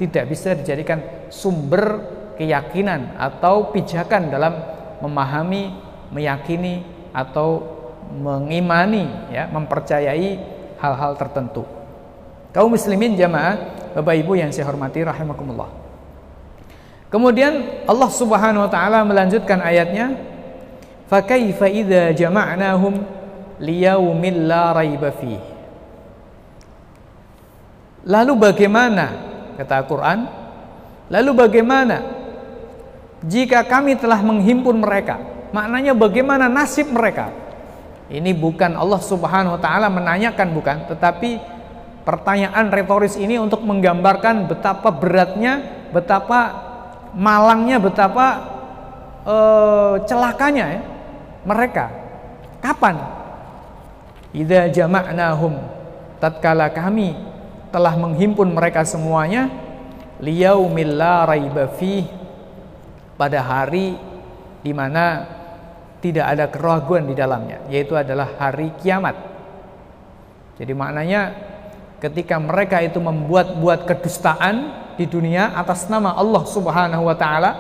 tidak 0.01 0.33
bisa 0.33 0.57
dijadikan 0.57 1.29
sumber 1.29 2.01
keyakinan 2.37 3.17
atau 3.17 3.73
pijakan 3.73 4.29
dalam 4.29 4.57
memahami, 5.01 5.73
meyakini 6.13 6.85
atau 7.13 7.65
mengimani 8.13 9.09
ya, 9.33 9.49
mempercayai 9.51 10.56
hal-hal 10.81 11.17
tertentu. 11.17 11.65
Kaum 12.53 12.73
muslimin 12.73 13.17
jamaah 13.17 13.77
Bapak 13.97 14.17
Ibu 14.17 14.37
yang 14.37 14.53
saya 14.53 14.69
hormati 14.69 15.01
rahimakumullah. 15.01 15.69
Kemudian 17.09 17.85
Allah 17.89 18.11
Subhanahu 18.13 18.67
wa 18.67 18.71
taala 18.71 19.01
melanjutkan 19.07 19.63
ayatnya, 19.63 20.21
"Fa 21.09 21.23
kaifa 21.25 21.71
idza 21.71 22.13
jama'nahum 22.13 23.01
liyaumin 23.63 24.45
la 24.45 24.77
raiba 24.77 25.15
fi." 25.17 25.39
Lalu 28.07 28.33
bagaimana 28.37 29.07
kata 29.57 29.83
Al-Qur'an? 29.83 30.19
Lalu 31.09 31.31
bagaimana 31.33 31.97
jika 33.23 33.65
kami 33.65 33.97
telah 33.97 34.21
menghimpun 34.21 34.77
mereka? 34.77 35.19
Maknanya 35.55 35.95
bagaimana 35.95 36.51
nasib 36.51 36.91
mereka? 36.91 37.46
Ini 38.07 38.31
bukan 38.39 38.79
Allah 38.79 39.03
Subhanahu 39.03 39.59
wa 39.59 39.61
taala 39.61 39.91
menanyakan 39.91 40.55
bukan, 40.55 40.87
tetapi 40.87 41.57
Pertanyaan 42.07 42.71
retoris 42.71 43.19
ini 43.19 43.35
untuk 43.35 43.67
menggambarkan 43.67 44.47
betapa 44.47 44.95
beratnya, 44.95 45.59
betapa 45.91 46.55
malangnya, 47.11 47.83
betapa 47.83 48.27
uh, 49.27 49.99
celakanya 50.07 50.79
ya, 50.79 50.83
mereka. 51.43 51.91
Kapan? 52.63 52.95
Idza 54.31 54.71
jama'nahum 54.71 55.59
tatkala 56.23 56.71
kami 56.71 57.19
telah 57.75 57.99
menghimpun 57.99 58.55
mereka 58.55 58.87
semuanya 58.87 59.51
liyaumil 60.23 60.95
la 60.95 61.27
raiba 61.27 61.67
pada 63.19 63.43
hari 63.43 63.99
di 64.63 64.71
mana 64.71 65.27
tidak 66.07 66.27
ada 66.39 66.47
keraguan 66.47 67.11
di 67.11 67.19
dalamnya 67.19 67.67
yaitu 67.67 67.99
adalah 67.99 68.39
hari 68.39 68.71
kiamat. 68.79 69.19
Jadi 70.57 70.73
maknanya 70.73 71.35
ketika 71.99 72.39
mereka 72.39 72.79
itu 72.79 73.03
membuat-buat 73.03 73.85
kedustaan 73.91 74.87
di 74.95 75.05
dunia 75.05 75.53
atas 75.53 75.91
nama 75.91 76.15
Allah 76.15 76.45
Subhanahu 76.47 77.05
wa 77.05 77.17
taala 77.19 77.53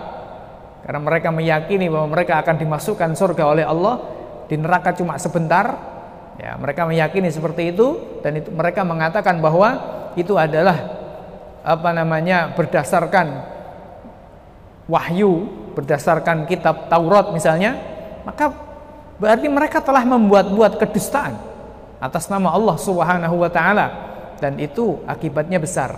Karena 0.87 1.03
mereka 1.03 1.35
meyakini 1.35 1.91
bahwa 1.91 2.15
mereka 2.15 2.39
akan 2.39 2.63
dimasukkan 2.63 3.19
surga 3.19 3.43
oleh 3.51 3.67
Allah, 3.67 4.07
di 4.47 4.55
neraka 4.55 4.95
cuma 4.95 5.19
sebentar. 5.19 5.75
Ya, 6.39 6.55
mereka 6.55 6.87
meyakini 6.87 7.27
seperti 7.27 7.75
itu 7.75 7.99
dan 8.23 8.39
itu 8.39 8.55
mereka 8.55 8.87
mengatakan 8.87 9.43
bahwa 9.43 9.83
itu 10.15 10.39
adalah 10.39 10.79
apa 11.67 11.91
namanya 11.91 12.55
berdasarkan 12.55 13.27
wahyu, 14.87 15.51
berdasarkan 15.75 16.47
kitab 16.47 16.87
Taurat 16.87 17.35
misalnya, 17.35 17.96
maka 18.27 18.51
berarti 19.23 19.47
mereka 19.47 19.79
telah 19.79 20.03
membuat-buat 20.03 20.83
kedustaan 20.83 21.39
atas 22.03 22.27
nama 22.27 22.51
Allah 22.51 22.77
Subhanahu 22.77 23.39
wa 23.39 23.49
taala 23.49 23.87
dan 24.43 24.59
itu 24.59 25.01
akibatnya 25.07 25.63
besar. 25.63 25.97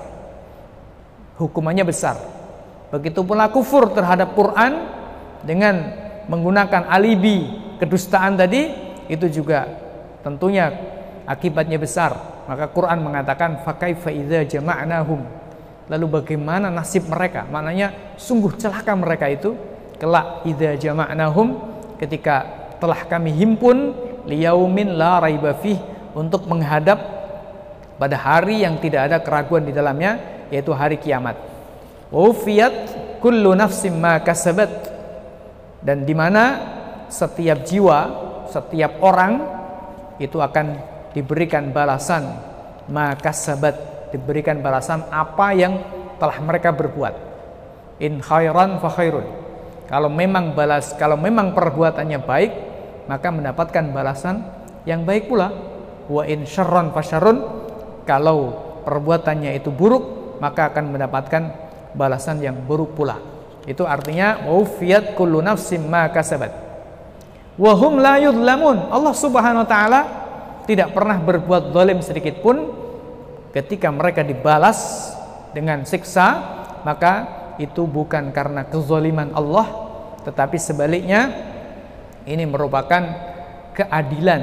Hukumannya 1.40 1.88
besar. 1.88 2.20
Begitu 2.92 3.24
pula 3.24 3.48
kufur 3.48 3.90
terhadap 3.96 4.36
Quran 4.36 4.86
dengan 5.42 5.74
menggunakan 6.28 6.84
alibi 6.92 7.48
kedustaan 7.80 8.36
tadi 8.36 8.70
itu 9.08 9.26
juga 9.32 9.64
tentunya 10.20 10.68
akibatnya 11.24 11.80
besar. 11.80 12.44
Maka 12.48 12.68
Quran 12.72 13.04
mengatakan 13.04 13.64
fakaifa 13.64 14.12
idza 14.12 14.58
jama'nahum. 14.58 15.20
Lalu 15.88 16.20
bagaimana 16.20 16.68
nasib 16.68 17.08
mereka? 17.08 17.48
Maknanya 17.48 18.16
sungguh 18.20 18.56
celaka 18.60 18.92
mereka 18.92 19.28
itu 19.28 19.56
kelak 19.96 20.44
idza 20.44 20.76
jama'nahum 20.76 21.77
ketika 21.98 22.46
telah 22.78 23.04
kami 23.04 23.34
himpun 23.34 23.92
liyaumin 24.24 24.94
la 24.94 25.18
raiba 25.18 25.54
fih 25.58 25.76
untuk 26.14 26.46
menghadap 26.46 26.98
pada 27.98 28.14
hari 28.14 28.62
yang 28.62 28.78
tidak 28.78 29.10
ada 29.10 29.18
keraguan 29.18 29.66
di 29.66 29.74
dalamnya 29.74 30.44
yaitu 30.48 30.70
hari 30.70 30.96
kiamat. 30.96 31.34
Wufiyat 32.08 32.74
kullu 33.20 33.52
nafsim 33.52 33.98
ma 33.98 34.22
kasabat 34.22 34.70
dan 35.82 36.06
di 36.06 36.14
mana 36.14 36.44
setiap 37.10 37.66
jiwa, 37.66 37.98
setiap 38.48 39.02
orang 39.02 39.42
itu 40.22 40.38
akan 40.38 40.78
diberikan 41.12 41.74
balasan 41.74 42.24
ma 42.88 43.12
kasabat, 43.18 44.08
diberikan 44.14 44.62
balasan 44.62 45.04
apa 45.10 45.52
yang 45.52 45.74
telah 46.16 46.38
mereka 46.40 46.72
berbuat. 46.72 47.14
In 47.98 48.22
khairan 48.22 48.78
fa 48.78 48.88
khairun. 48.94 49.47
Kalau 49.88 50.12
memang 50.12 50.52
balas, 50.52 50.92
kalau 51.00 51.16
memang 51.16 51.56
perbuatannya 51.56 52.20
baik, 52.20 52.52
maka 53.08 53.32
mendapatkan 53.32 53.88
balasan 53.88 54.44
yang 54.84 55.08
baik 55.08 55.32
pula. 55.32 55.48
Wa 56.12 56.28
in 56.28 56.44
syarran 56.44 56.92
fasyarrun 56.92 57.40
kalau 58.04 58.68
perbuatannya 58.84 59.56
itu 59.56 59.68
buruk 59.72 60.36
maka 60.40 60.72
akan 60.72 60.92
mendapatkan 60.92 61.42
balasan 61.96 62.40
yang 62.44 62.56
buruk 62.68 62.92
pula. 62.96 63.16
Itu 63.64 63.84
artinya 63.84 64.48
wafiyat 64.48 65.16
kullu 65.16 65.40
nafsim 65.40 65.84
ma 65.88 66.08
kasabat. 66.08 66.52
Wa 67.56 67.72
hum 67.76 68.00
la 68.00 68.20
yudlamun. 68.20 68.92
Allah 68.92 69.12
Subhanahu 69.16 69.64
wa 69.64 69.68
taala 69.68 70.00
tidak 70.64 70.92
pernah 70.92 71.16
berbuat 71.16 71.72
zalim 71.72 72.00
sedikit 72.04 72.44
pun. 72.44 72.76
Ketika 73.52 73.88
mereka 73.88 74.20
dibalas 74.20 75.10
dengan 75.56 75.80
siksa 75.88 76.56
maka 76.84 77.24
itu 77.58 77.84
bukan 77.84 78.30
karena 78.30 78.64
kezaliman 78.66 79.34
Allah 79.34 79.66
tetapi 80.22 80.56
sebaliknya 80.56 81.30
ini 82.24 82.46
merupakan 82.46 83.02
keadilan 83.74 84.42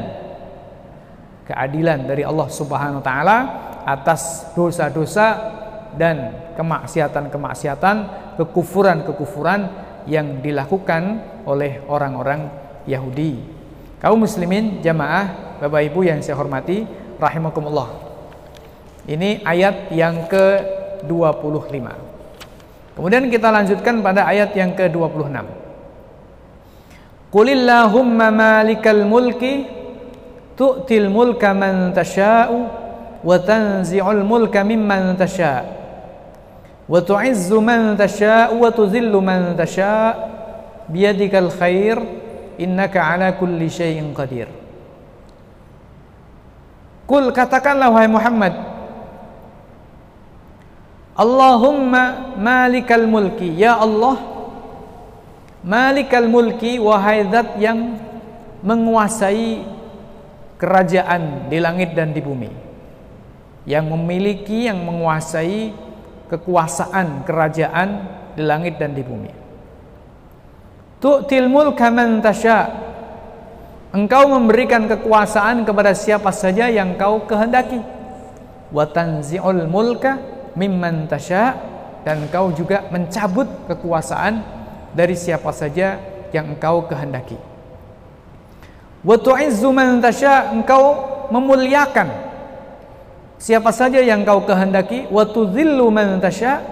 keadilan 1.45 2.09
dari 2.09 2.25
Allah 2.25 2.47
Subhanahu 2.49 2.99
wa 2.99 3.05
taala 3.05 3.37
atas 3.85 4.49
dosa-dosa 4.57 5.55
dan 5.95 6.45
kemaksiatan-kemaksiatan, 6.57 7.95
kekufuran-kekufuran 8.35 9.69
yang 10.09 10.41
dilakukan 10.41 11.21
oleh 11.45 11.85
orang-orang 11.87 12.49
Yahudi. 12.89 13.41
Kaum 14.01 14.21
muslimin 14.21 14.83
jamaah, 14.83 15.57
Bapak 15.61 15.81
Ibu 15.93 16.05
yang 16.05 16.19
saya 16.21 16.35
hormati, 16.35 16.83
rahimakumullah. 17.17 17.89
Ini 19.05 19.45
ayat 19.45 19.93
yang 19.93 20.25
ke-25. 20.27 22.04
Kemudian 22.95 23.27
kita 23.27 23.51
lanjutkan 23.51 23.99
pada 23.99 24.23
ayat 24.23 24.55
yang 24.55 24.71
ke-26. 24.71 25.43
Qulillahumma 27.27 28.31
malikal 28.31 29.03
mulki 29.03 29.67
tu'til 30.55 31.11
mulka 31.11 31.51
man 31.51 31.91
tasha'u 31.91 32.57
wa 33.19 33.35
tanzi'ul 33.35 34.23
mulka 34.23 34.63
mimman 34.63 35.19
tasha' 35.19 35.67
wa 36.87 36.95
tu'izzu 37.03 37.59
man 37.59 37.99
tasha'u 37.99 38.55
wa 38.55 38.71
tuzillu 38.71 39.19
man 39.19 39.59
tasha' 39.59 40.15
biyadikal 40.87 41.51
khair 41.51 41.99
innaka 42.55 43.03
ala 43.03 43.35
kulli 43.35 43.67
syai'in 43.67 44.15
qadir. 44.15 44.47
Kul 47.03 47.35
katakanlah 47.35 47.91
wahai 47.91 48.07
Muhammad 48.09 48.53
Allahumma 51.15 52.35
malikal 52.35 53.07
mulki. 53.07 53.55
Ya 53.55 53.79
Allah 53.79 54.19
malikal 55.63 56.27
mulki 56.27 56.77
wahai 56.77 57.25
zat 57.31 57.55
yang 57.57 57.97
menguasai 58.59 59.63
kerajaan 60.59 61.47
di 61.47 61.57
langit 61.63 61.95
dan 61.95 62.11
di 62.11 62.19
bumi 62.19 62.65
yang 63.65 63.89
memiliki 63.89 64.69
yang 64.69 64.85
menguasai 64.85 65.73
kekuasaan 66.29 67.25
kerajaan 67.25 67.89
di 68.37 68.43
langit 68.45 68.77
dan 68.77 68.93
di 68.93 69.01
bumi. 69.01 69.31
Tu'til 71.01 71.49
mulka 71.49 71.89
man 71.89 72.21
tasha. 72.21 72.85
Engkau 73.95 74.27
memberikan 74.27 74.91
kekuasaan 74.91 75.63
kepada 75.63 75.95
siapa 75.95 76.29
saja 76.29 76.67
yang 76.67 76.99
kau 76.99 77.23
kehendaki. 77.25 77.79
Wa 78.69 78.85
tanzi'ul 78.89 79.65
mulka 79.71 80.19
mimman 80.55 81.05
tasha 81.05 81.55
dan 82.07 82.25
engkau 82.25 82.51
juga 82.55 82.87
mencabut 82.89 83.47
kekuasaan 83.69 84.41
dari 84.95 85.13
siapa 85.13 85.51
saja 85.51 85.99
yang 86.31 86.55
engkau 86.55 86.87
kehendaki 86.87 87.37
Wa 89.05 89.21
tu'izzu 89.21 89.69
man 89.69 90.01
tasha, 90.01 90.49
engkau 90.49 90.97
memuliakan 91.29 92.09
siapa 93.37 93.69
saja 93.69 94.01
yang 94.01 94.25
kau 94.25 94.41
kehendaki, 94.49 95.05
wa 95.13 95.21
tudhillu 95.29 95.93
man 95.93 96.17
tasha 96.17 96.65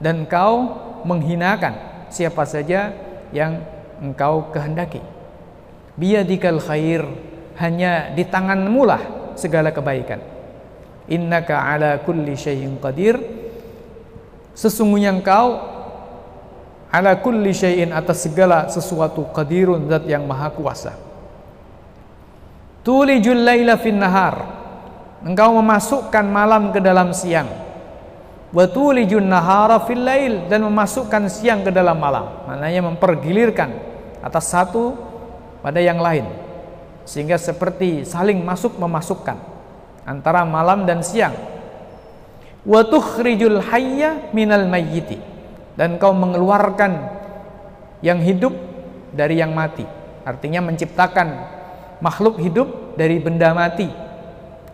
dan 0.00 0.24
engkau 0.24 0.72
menghinakan 1.04 1.76
siapa 2.08 2.48
saja 2.48 2.96
yang 3.36 3.60
engkau 4.00 4.48
kehendaki. 4.48 5.04
Biyadikal 6.00 6.56
khair, 6.64 7.04
hanya 7.60 8.08
di 8.16 8.24
tanganmu 8.24 8.82
lah 8.88 9.02
segala 9.36 9.68
kebaikan. 9.68 10.39
Innaka 11.10 11.58
ala 11.66 11.98
kulli 12.06 12.38
syai'in 12.38 12.78
qadir. 12.78 13.18
Sesungguhnya 14.54 15.10
engkau 15.10 15.58
ala 16.86 17.18
kulli 17.18 17.50
syai'in 17.50 17.90
atas 17.90 18.30
segala 18.30 18.70
sesuatu 18.70 19.26
qadirun 19.34 19.90
zat 19.90 20.06
yang 20.06 20.22
maha 20.22 20.54
kuasa. 20.54 20.94
Tulijul 22.86 23.42
laila 23.42 23.74
fin 23.74 23.98
nahar. 23.98 24.62
Engkau 25.26 25.58
memasukkan 25.58 26.24
malam 26.30 26.70
ke 26.70 26.78
dalam 26.78 27.10
siang. 27.10 27.50
Wa 28.54 28.70
tulijun 28.70 29.26
nahara 29.26 29.82
fil 29.82 30.06
lail 30.06 30.46
dan 30.46 30.62
memasukkan 30.62 31.26
siang 31.26 31.66
ke 31.66 31.74
dalam 31.74 31.98
malam. 31.98 32.46
Maknanya 32.46 32.86
mempergilirkan 32.86 33.70
atas 34.22 34.46
satu 34.54 34.94
pada 35.58 35.82
yang 35.82 35.98
lain. 35.98 36.30
Sehingga 37.02 37.34
seperti 37.34 38.06
saling 38.06 38.38
masuk 38.46 38.78
memasukkan 38.78 39.49
antara 40.04 40.44
malam 40.44 40.84
dan 40.88 41.04
siang. 41.04 41.34
Wa 42.64 42.84
tukhrijul 42.84 43.60
hayya 43.60 44.32
minal 44.36 44.68
mayyiti. 44.68 45.18
Dan 45.76 45.96
kau 45.96 46.12
mengeluarkan 46.12 46.92
yang 48.04 48.20
hidup 48.20 48.52
dari 49.12 49.40
yang 49.40 49.56
mati. 49.56 49.84
Artinya 50.24 50.60
menciptakan 50.60 51.28
makhluk 52.04 52.36
hidup 52.40 52.96
dari 53.00 53.16
benda 53.16 53.56
mati. 53.56 53.88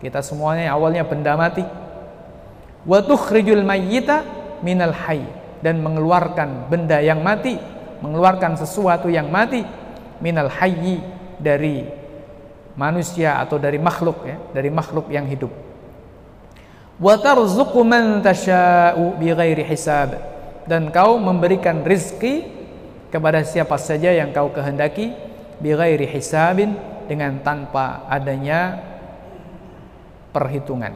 Kita 0.03 0.19
semuanya 0.19 0.75
awalnya 0.75 1.07
benda 1.07 1.33
mati. 1.39 1.63
Wa 2.83 3.03
tukhrijul 3.03 3.63
mayyita 3.63 4.23
minal 4.63 4.95
hayy 4.95 5.23
dan 5.61 5.81
mengeluarkan 5.81 6.69
benda 6.69 7.01
yang 7.01 7.23
mati, 7.25 7.57
mengeluarkan 8.03 8.55
sesuatu 8.59 9.09
yang 9.09 9.27
mati 9.27 9.65
minal 10.21 10.49
hayyi 10.49 11.01
dari 11.37 11.85
manusia 12.77 13.41
atau 13.41 13.57
dari 13.57 13.81
makhluk 13.81 14.23
ya, 14.23 14.37
dari 14.53 14.69
makhluk 14.69 15.09
yang 15.09 15.25
hidup. 15.25 15.49
Wa 17.01 17.17
tarzuqu 17.17 17.81
man 17.81 18.21
tasha'u 18.21 19.17
bighairi 19.17 19.65
hisab 19.65 20.17
dan 20.69 20.93
kau 20.93 21.17
memberikan 21.17 21.81
rizki 21.81 22.45
kepada 23.09 23.41
siapa 23.41 23.75
saja 23.81 24.13
yang 24.13 24.29
kau 24.33 24.53
kehendaki 24.53 25.13
bighairi 25.57 26.05
hisabin 26.05 26.77
dengan 27.09 27.41
tanpa 27.41 28.05
adanya 28.09 28.77
perhitungan, 30.33 30.93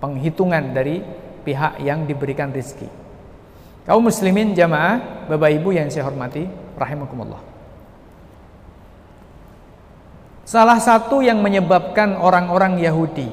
penghitungan 0.00 0.72
dari 0.72 1.04
pihak 1.44 1.80
yang 1.80 2.04
diberikan 2.04 2.52
rizki. 2.52 2.88
Kaum 3.88 4.04
muslimin 4.04 4.52
jamaah, 4.52 5.28
Bapak 5.32 5.48
Ibu 5.48 5.72
yang 5.72 5.88
saya 5.88 6.04
hormati, 6.04 6.44
rahimakumullah. 6.76 7.47
Salah 10.48 10.80
satu 10.80 11.20
yang 11.20 11.44
menyebabkan 11.44 12.16
orang-orang 12.16 12.80
Yahudi 12.80 13.28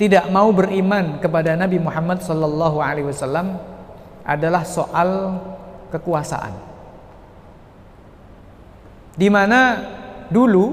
tidak 0.00 0.24
mau 0.32 0.48
beriman 0.48 1.20
kepada 1.20 1.52
Nabi 1.52 1.76
Muhammad 1.76 2.24
sallallahu 2.24 2.80
alaihi 2.80 3.12
wasallam 3.12 3.60
adalah 4.24 4.64
soal 4.64 5.36
kekuasaan. 5.92 6.56
Di 9.20 9.28
mana 9.28 9.84
dulu 10.32 10.72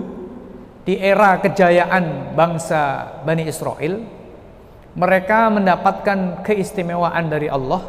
di 0.88 0.96
era 0.96 1.36
kejayaan 1.44 2.32
bangsa 2.32 3.12
Bani 3.28 3.44
Israel 3.44 4.00
mereka 4.96 5.52
mendapatkan 5.52 6.48
keistimewaan 6.48 7.28
dari 7.28 7.52
Allah 7.52 7.84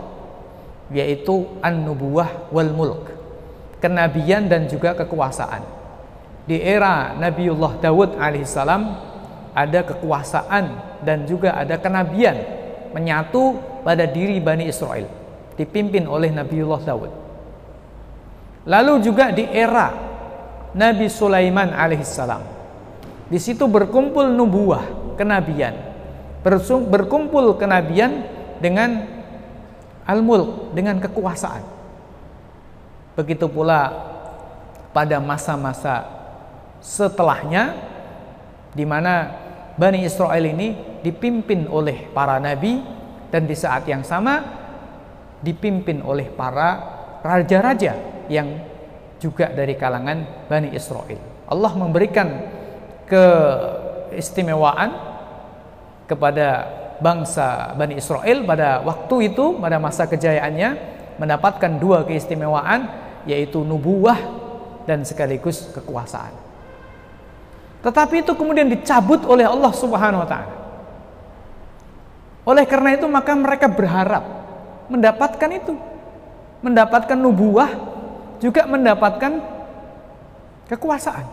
yaitu 0.90 1.46
an-nubuwah 1.62 2.50
wal 2.50 2.74
mulk 2.74 3.06
kenabian 3.78 4.50
dan 4.50 4.66
juga 4.66 4.98
kekuasaan 4.98 5.79
di 6.44 6.60
era 6.60 7.16
Nabiullah 7.16 7.80
Dawud 7.80 8.16
alaihissalam 8.16 8.82
ada 9.52 9.80
kekuasaan 9.84 10.64
dan 11.04 11.24
juga 11.24 11.56
ada 11.56 11.76
kenabian 11.76 12.36
menyatu 12.96 13.58
pada 13.82 14.04
diri 14.06 14.38
Bani 14.38 14.68
Israel 14.68 15.08
dipimpin 15.56 16.06
oleh 16.08 16.32
Nabiullah 16.32 16.80
Dawud 16.84 17.12
lalu 18.64 18.92
juga 19.04 19.32
di 19.32 19.44
era 19.48 19.92
Nabi 20.76 21.06
Sulaiman 21.10 21.72
alaihissalam 21.74 22.42
di 23.30 23.38
situ 23.38 23.66
berkumpul 23.66 24.26
nubuah 24.30 25.14
kenabian 25.16 25.90
berkumpul 26.88 27.60
kenabian 27.60 28.24
dengan 28.60 29.20
al-mulk 30.10 30.74
dengan 30.74 30.98
kekuasaan. 30.98 31.62
Begitu 33.14 33.46
pula 33.46 33.92
pada 34.90 35.22
masa-masa 35.22 36.19
setelahnya 36.80 37.76
di 38.72 38.84
mana 38.88 39.30
Bani 39.76 40.04
Israel 40.04 40.44
ini 40.44 41.00
dipimpin 41.00 41.64
oleh 41.68 42.08
para 42.12 42.36
nabi 42.36 42.80
dan 43.32 43.46
di 43.48 43.56
saat 43.56 43.88
yang 43.88 44.04
sama 44.04 44.42
dipimpin 45.40 46.04
oleh 46.04 46.28
para 46.28 46.68
raja-raja 47.24 47.96
yang 48.28 48.60
juga 49.20 49.52
dari 49.52 49.76
kalangan 49.76 50.48
Bani 50.48 50.72
Israel. 50.72 51.20
Allah 51.48 51.72
memberikan 51.76 52.28
keistimewaan 53.08 54.90
kepada 56.08 56.48
bangsa 57.00 57.72
Bani 57.76 57.96
Israel 57.96 58.44
pada 58.44 58.84
waktu 58.84 59.32
itu 59.32 59.56
pada 59.56 59.80
masa 59.80 60.04
kejayaannya 60.04 60.70
mendapatkan 61.16 61.80
dua 61.80 62.04
keistimewaan 62.04 62.88
yaitu 63.28 63.60
nubuah 63.64 64.16
dan 64.88 65.04
sekaligus 65.04 65.68
kekuasaan. 65.72 66.49
Tetapi 67.80 68.24
itu 68.24 68.32
kemudian 68.36 68.68
dicabut 68.68 69.24
oleh 69.24 69.48
Allah 69.48 69.72
Subhanahu 69.72 70.20
wa 70.20 70.28
taala. 70.28 70.52
Oleh 72.44 72.64
karena 72.68 72.96
itu 72.96 73.06
maka 73.08 73.32
mereka 73.32 73.68
berharap 73.68 74.24
mendapatkan 74.92 75.50
itu. 75.52 75.74
Mendapatkan 76.60 77.16
nubuah 77.16 77.72
juga 78.36 78.68
mendapatkan 78.68 79.40
kekuasaan. 80.68 81.24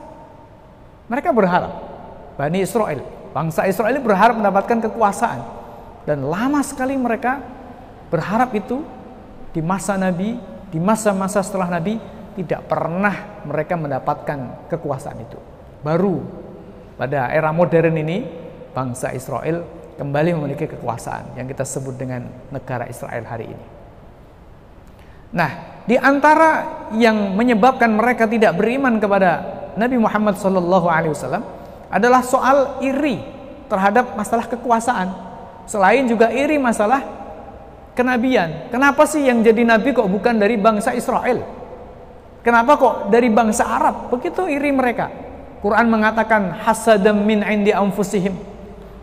Mereka 1.07 1.35
berharap 1.35 1.71
Bani 2.37 2.61
Israel, 2.61 3.01
bangsa 3.33 3.65
Israel 3.65 3.97
berharap 3.99 4.37
mendapatkan 4.37 4.87
kekuasaan. 4.87 5.41
Dan 6.05 6.23
lama 6.23 6.63
sekali 6.63 6.95
mereka 6.95 7.43
berharap 8.07 8.55
itu 8.55 8.85
di 9.51 9.59
masa 9.59 9.99
Nabi, 9.99 10.39
di 10.71 10.79
masa-masa 10.79 11.43
setelah 11.43 11.67
Nabi 11.67 11.99
tidak 12.37 12.69
pernah 12.69 13.41
mereka 13.43 13.73
mendapatkan 13.73 14.69
kekuasaan 14.69 15.17
itu. 15.19 15.56
Baru 15.87 16.19
pada 16.99 17.31
era 17.31 17.55
modern 17.55 17.95
ini 17.95 18.27
bangsa 18.75 19.15
Israel 19.15 19.63
kembali 19.95 20.35
memiliki 20.35 20.67
kekuasaan 20.67 21.39
yang 21.39 21.47
kita 21.47 21.63
sebut 21.63 21.95
dengan 21.95 22.27
negara 22.51 22.91
Israel 22.91 23.23
hari 23.23 23.47
ini. 23.47 23.65
Nah, 25.31 25.79
di 25.87 25.95
antara 25.95 26.83
yang 26.91 27.31
menyebabkan 27.39 27.95
mereka 27.95 28.27
tidak 28.27 28.59
beriman 28.59 28.99
kepada 28.99 29.31
Nabi 29.79 29.95
Muhammad 29.95 30.35
SAW 30.35 31.39
adalah 31.87 32.19
soal 32.19 32.83
iri 32.83 33.23
terhadap 33.71 34.11
masalah 34.19 34.43
kekuasaan. 34.43 35.07
Selain 35.71 36.03
juga 36.03 36.35
iri 36.35 36.59
masalah 36.59 36.99
kenabian. 37.95 38.67
Kenapa 38.75 39.07
sih 39.07 39.23
yang 39.23 39.39
jadi 39.39 39.63
nabi 39.63 39.95
kok 39.95 40.11
bukan 40.11 40.35
dari 40.35 40.59
bangsa 40.59 40.91
Israel? 40.91 41.47
Kenapa 42.43 42.75
kok 42.75 42.95
dari 43.07 43.31
bangsa 43.31 43.63
Arab? 43.67 44.11
Begitu 44.11 44.51
iri 44.51 44.71
mereka. 44.75 45.26
Quran 45.67 45.91
mengatakan 45.91 46.63
hasadam 46.63 47.27
min 47.27 47.43
indi 47.43 47.75
anfusihim 47.75 48.31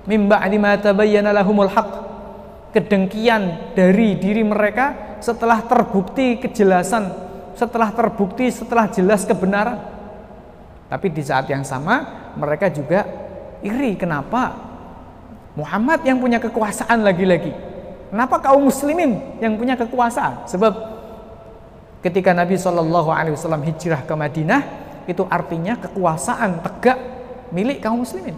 min 0.09 0.20
ba'di 0.32 0.57
ma 0.57 0.81
tabayyana 0.81 1.28
lahumul 1.36 1.69
haq. 1.69 2.01
Kedengkian 2.73 3.77
dari 3.77 4.16
diri 4.16 4.41
mereka 4.41 5.19
setelah 5.20 5.61
terbukti 5.61 6.41
kejelasan, 6.41 7.12
setelah 7.53 7.93
terbukti, 7.93 8.49
setelah 8.49 8.89
jelas 8.89 9.28
kebenaran. 9.28 9.77
Tapi 10.89 11.12
di 11.12 11.20
saat 11.20 11.53
yang 11.53 11.69
sama 11.69 12.32
mereka 12.32 12.73
juga 12.73 13.05
iri 13.61 13.93
kenapa 14.01 14.57
Muhammad 15.61 16.01
yang 16.09 16.16
punya 16.16 16.41
kekuasaan 16.41 17.05
lagi-lagi. 17.05 17.53
Kenapa 18.09 18.41
kaum 18.41 18.73
muslimin 18.73 19.36
yang 19.36 19.61
punya 19.61 19.77
kekuasaan? 19.77 20.49
Sebab 20.49 20.73
ketika 22.01 22.32
Nabi 22.32 22.57
Wasallam 22.57 23.61
hijrah 23.69 24.01
ke 24.09 24.15
Madinah 24.16 24.84
itu 25.06 25.24
artinya 25.28 25.76
kekuasaan 25.78 26.64
tegak 26.64 26.98
milik 27.52 27.81
kaum 27.85 28.02
muslimin. 28.02 28.36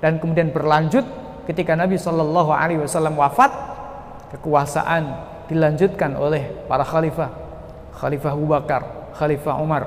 Dan 0.00 0.20
kemudian 0.20 0.52
berlanjut 0.52 1.04
ketika 1.48 1.72
Nabi 1.72 1.96
Shallallahu 1.96 2.50
Alaihi 2.52 2.80
Wasallam 2.84 3.16
wafat, 3.16 3.52
kekuasaan 4.36 5.02
dilanjutkan 5.46 6.18
oleh 6.18 6.66
para 6.66 6.82
khalifah, 6.82 7.30
Khalifah 7.96 8.30
Abu 8.36 8.46
Bakar, 8.50 8.82
Khalifah 9.16 9.54
Umar, 9.56 9.82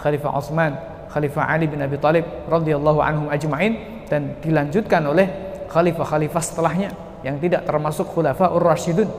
Khalifah 0.00 0.30
Utsman, 0.32 0.72
Khalifah 1.12 1.44
Ali 1.44 1.66
bin 1.68 1.82
Abi 1.82 2.00
Thalib 2.00 2.24
radhiyallahu 2.48 3.02
anhum 3.02 3.26
ajma'in 3.28 4.06
dan 4.08 4.38
dilanjutkan 4.40 5.02
oleh 5.04 5.28
khalifah-khalifah 5.68 6.42
setelahnya 6.42 6.90
yang 7.20 7.36
tidak 7.36 7.68
termasuk 7.68 8.08
khulafa 8.08 8.48
ur-rasyidun. 8.54 9.10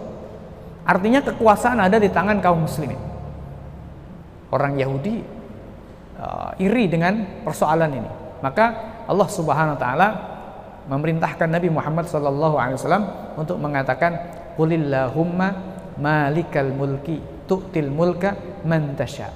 Artinya 0.87 1.21
kekuasaan 1.21 1.77
ada 1.77 2.01
di 2.01 2.09
tangan 2.09 2.41
kaum 2.41 2.65
muslimin. 2.65 2.97
Orang 4.49 4.75
Yahudi 4.79 5.21
uh, 6.21 6.53
iri 6.61 6.85
dengan 6.85 7.41
persoalan 7.41 7.89
ini. 7.89 8.11
Maka 8.45 8.65
Allah 9.09 9.27
Subhanahu 9.27 9.75
wa 9.75 9.81
taala 9.81 10.07
memerintahkan 10.85 11.49
Nabi 11.49 11.69
Muhammad 11.73 12.05
sallallahu 12.09 12.55
alaihi 12.57 12.77
wasallam 12.77 13.05
untuk 13.37 13.57
mengatakan 13.57 14.17
qulillahumma 14.57 15.47
malikal 15.97 16.69
mulki 16.69 17.21
tu'til 17.49 17.89
mulka 17.89 18.37
man 18.65 18.93
tasha. 18.93 19.29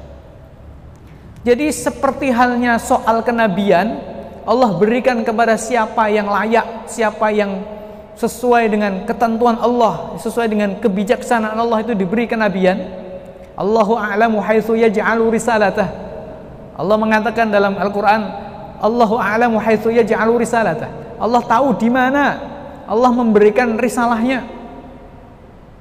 Jadi 1.45 1.69
seperti 1.69 2.33
halnya 2.33 2.81
soal 2.81 3.21
kenabian 3.21 4.01
Allah 4.45 4.77
berikan 4.77 5.25
kepada 5.25 5.57
siapa 5.57 6.05
yang 6.09 6.29
layak, 6.29 6.85
siapa 6.85 7.33
yang 7.33 7.65
sesuai 8.13 8.69
dengan 8.69 8.93
ketentuan 9.03 9.57
Allah, 9.57 10.13
sesuai 10.21 10.47
dengan 10.49 10.77
kebijaksanaan 10.77 11.57
Allah 11.57 11.81
itu 11.81 11.97
diberi 11.97 12.29
kenabian. 12.29 12.77
Allahu 13.57 13.97
a'lamu 13.97 14.37
haitsu 14.41 14.77
yaj'alu 14.77 15.33
risalatah. 15.33 16.04
Allah 16.75 16.97
mengatakan 16.99 17.47
dalam 17.47 17.79
Al-Qur'an, 17.79 18.21
Allahu 18.83 19.15
a'lamu 19.15 19.57
haitsu 19.63 19.95
yaj'alu 19.95 20.43
risalatah. 20.43 20.91
Allah 21.15 21.41
tahu 21.47 21.79
di 21.79 21.87
mana 21.87 22.35
Allah 22.85 23.11
memberikan 23.15 23.79
risalahnya. 23.79 24.43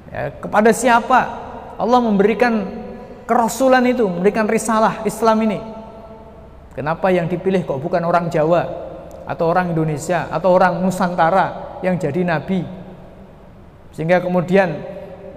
Ya, 0.07 0.31
kepada 0.39 0.71
siapa 0.71 1.27
Allah 1.75 1.99
memberikan 1.99 2.63
kerasulan 3.27 3.83
itu, 3.83 4.07
memberikan 4.07 4.47
risalah 4.47 5.03
Islam 5.03 5.37
ini. 5.43 5.59
Kenapa 6.71 7.11
yang 7.11 7.27
dipilih 7.27 7.67
kok 7.67 7.79
bukan 7.83 8.03
orang 8.03 8.31
Jawa 8.31 8.63
atau 9.27 9.51
orang 9.51 9.75
Indonesia 9.75 10.31
atau 10.31 10.55
orang 10.55 10.79
Nusantara 10.79 11.79
yang 11.83 11.99
jadi 11.99 12.23
nabi? 12.23 12.63
Sehingga 13.91 14.23
kemudian 14.23 14.75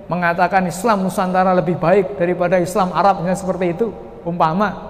mengatakan 0.07 0.67
Islam 0.71 1.03
Nusantara 1.03 1.51
lebih 1.59 1.79
baik 1.79 2.15
daripada 2.15 2.63
Islam 2.63 2.95
Arab 2.95 3.23
seperti 3.35 3.75
itu 3.75 3.91
umpama 4.23 4.88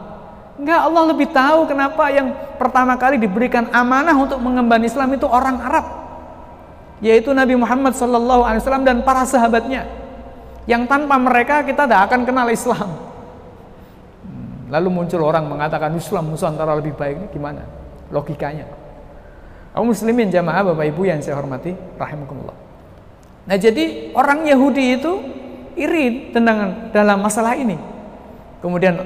Enggak 0.58 0.80
Allah 0.90 1.02
lebih 1.14 1.28
tahu 1.30 1.70
kenapa 1.70 2.10
yang 2.10 2.34
pertama 2.58 2.98
kali 2.98 3.14
diberikan 3.16 3.70
amanah 3.70 4.14
untuk 4.18 4.42
mengemban 4.42 4.82
Islam 4.82 5.14
itu 5.14 5.24
orang 5.24 5.62
Arab 5.62 5.86
yaitu 6.98 7.30
Nabi 7.30 7.54
Muhammad 7.54 7.94
wasallam 7.94 8.82
dan 8.82 9.06
para 9.06 9.22
sahabatnya 9.22 9.86
yang 10.66 10.82
tanpa 10.90 11.14
mereka 11.14 11.62
kita 11.62 11.86
tidak 11.86 12.10
akan 12.10 12.26
kenal 12.26 12.50
Islam 12.50 13.08
Lalu 14.68 14.88
muncul 14.92 15.20
orang 15.24 15.48
mengatakan 15.48 15.96
Islam 15.96 16.28
Nusantara 16.28 16.76
lebih 16.76 16.92
baik 16.92 17.32
gimana? 17.32 17.64
Logikanya. 18.12 18.68
Kaum 19.72 19.88
muslimin 19.88 20.28
jamaah 20.28 20.74
Bapak 20.74 20.90
Ibu 20.92 21.08
yang 21.08 21.22
saya 21.24 21.40
hormati 21.40 21.72
rahimakumullah. 21.96 22.56
Nah, 23.48 23.56
jadi 23.56 24.12
orang 24.12 24.44
Yahudi 24.44 25.00
itu 25.00 25.12
iri 25.78 26.34
tentang 26.34 26.90
dalam 26.92 27.22
masalah 27.22 27.56
ini. 27.56 27.78
Kemudian 28.60 29.00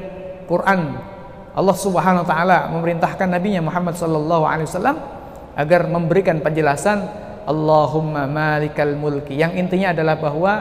Quran 0.51 0.99
Allah 1.53 1.77
Subhanahu 1.77 2.24
wa 2.24 2.29
taala 2.29 2.59
memerintahkan 2.73 3.29
nabinya 3.29 3.61
Muhammad 3.61 3.93
sallallahu 3.93 4.45
alaihi 4.49 4.69
wasallam 4.69 4.97
agar 5.53 5.85
memberikan 5.85 6.41
penjelasan 6.41 7.05
Allahumma 7.45 8.24
malikal 8.24 8.97
mulki 8.97 9.37
yang 9.37 9.53
intinya 9.53 9.93
adalah 9.93 10.16
bahwa 10.16 10.53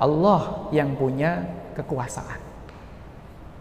Allah 0.00 0.66
yang 0.74 0.98
punya 0.98 1.46
kekuasaan. 1.78 2.40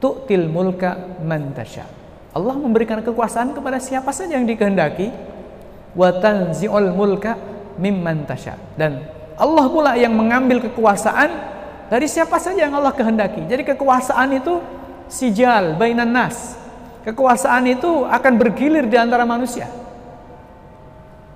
Tu'til 0.01 0.49
mulka 0.49 1.19
man. 1.21 1.53
Allah 2.33 2.55
memberikan 2.57 2.99
kekuasaan 3.05 3.53
kepada 3.53 3.77
siapa 3.77 4.09
saja 4.09 4.35
yang 4.41 4.49
dikehendaki. 4.49 5.13
Wa 5.93 6.09
tanzi'ul 6.17 6.89
mulka 6.97 7.37
mimman 7.77 8.25
tasha. 8.25 8.57
Dan 8.73 9.05
Allah 9.37 9.65
pula 9.69 9.93
yang 9.93 10.17
mengambil 10.17 10.57
kekuasaan 10.65 11.29
dari 11.93 12.09
siapa 12.09 12.41
saja 12.41 12.65
yang 12.65 12.73
Allah 12.73 12.95
kehendaki. 12.97 13.45
Jadi 13.45 13.61
kekuasaan 13.77 14.41
itu 14.41 14.57
sijal 15.05 15.77
bainan 15.77 16.09
nas 16.09 16.62
Kekuasaan 17.03 17.67
itu 17.67 18.07
akan 18.07 18.33
bergilir 18.39 18.87
di 18.87 18.95
antara 18.95 19.27
manusia. 19.27 19.67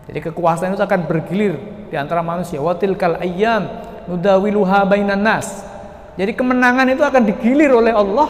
Jadi 0.07 0.23
kekuasaan 0.31 0.79
itu 0.79 0.83
akan 0.83 1.03
bergilir 1.03 1.59
di 1.91 1.95
antara 1.99 2.23
manusia. 2.23 2.63
Watil 2.63 2.95
kal 2.95 3.19
ayyam 3.19 3.67
nudawiluha 4.07 4.87
bainan 4.87 5.19
nas. 5.19 5.67
Jadi 6.15 6.31
kemenangan 6.31 6.87
itu 6.87 7.03
akan 7.03 7.23
digilir 7.27 7.75
oleh 7.75 7.91
Allah 7.91 8.29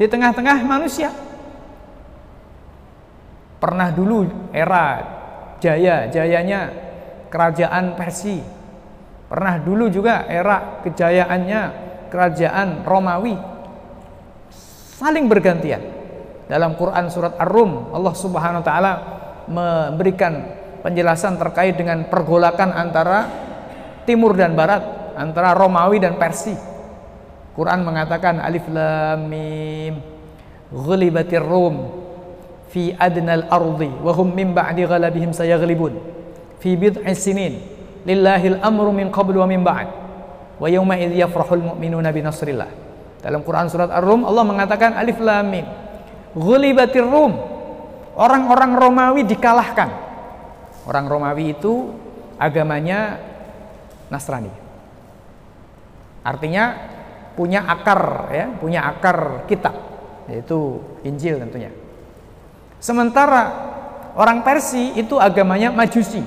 di 0.00 0.08
tengah-tengah 0.08 0.64
manusia. 0.64 1.12
Pernah 3.60 3.92
dulu 3.92 4.26
era 4.50 4.98
jaya-jayanya 5.60 6.60
kerajaan 7.28 7.94
Persia. 7.94 8.42
Pernah 9.28 9.60
dulu 9.60 9.92
juga 9.92 10.26
era 10.26 10.80
kejayaannya 10.82 11.60
kerajaan 12.08 12.82
Romawi. 12.82 13.36
Saling 14.98 15.28
bergantian. 15.30 16.01
Dalam 16.52 16.76
Quran 16.76 17.08
surat 17.08 17.32
Ar-Rum 17.40 17.96
Allah 17.96 18.12
Subhanahu 18.12 18.60
wa 18.60 18.66
taala 18.66 18.92
memberikan 19.48 20.60
penjelasan 20.84 21.40
terkait 21.40 21.80
dengan 21.80 22.04
pergolakan 22.12 22.76
antara 22.76 23.24
timur 24.04 24.36
dan 24.36 24.52
barat, 24.52 24.84
antara 25.16 25.56
Romawi 25.56 25.96
dan 25.96 26.20
Persia. 26.20 26.60
Quran 27.56 27.88
mengatakan 27.88 28.36
alif 28.36 28.68
lam 28.68 29.32
mim 29.32 29.96
ghulibatir 30.72 31.40
rum 31.40 31.88
fi 32.72 32.96
adnal 32.96 33.44
ardi 33.48 33.92
wa 34.00 34.12
hum 34.16 34.32
min 34.32 34.56
ba'di 34.56 34.88
ghalabihim 34.88 35.36
sayaghlibun 35.36 36.00
fi 36.60 36.72
bid'i 36.72 37.12
sinin 37.12 37.60
lillahil 38.08 38.56
amru 38.64 38.88
min 38.88 39.12
qablu 39.12 39.44
wa 39.44 39.48
min 39.48 39.60
ba'd 39.60 39.88
wa 40.56 40.64
yawma 40.64 40.96
idh 40.96 41.12
yafrahul 41.12 41.76
mu'minuna 41.76 42.08
bi 42.08 42.24
nasrillah 42.24 42.72
dalam 43.20 43.44
Quran 43.44 43.68
surat 43.68 43.92
Ar-Rum 43.92 44.24
Allah 44.24 44.44
mengatakan 44.48 44.96
alif 44.96 45.20
lam 45.20 45.44
mim 45.52 45.68
Ghulibatir 46.32 47.04
Rum. 47.04 47.36
Orang-orang 48.12 48.76
Romawi 48.76 49.22
dikalahkan. 49.24 49.88
Orang 50.84 51.08
Romawi 51.08 51.56
itu 51.56 51.92
agamanya 52.36 53.16
Nasrani. 54.12 54.52
Artinya 56.22 56.76
punya 57.32 57.64
akar 57.64 58.28
ya, 58.30 58.46
punya 58.60 58.84
akar 58.84 59.48
kitab 59.48 59.74
yaitu 60.30 60.78
Injil 61.02 61.40
tentunya. 61.42 61.72
Sementara 62.78 63.42
orang 64.14 64.42
Persia 64.46 64.94
itu 64.94 65.18
agamanya 65.18 65.74
Majusi. 65.74 66.22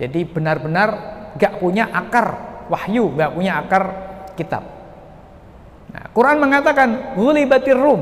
Jadi 0.00 0.24
benar-benar 0.24 0.88
gak 1.36 1.60
punya 1.60 1.88
akar 1.92 2.26
wahyu, 2.72 3.12
gak 3.12 3.36
punya 3.36 3.60
akar 3.60 3.84
kitab. 4.36 4.64
Nah, 5.92 6.08
Quran 6.16 6.40
mengatakan 6.40 7.18
ghulibatir 7.18 7.76
Rum, 7.76 8.00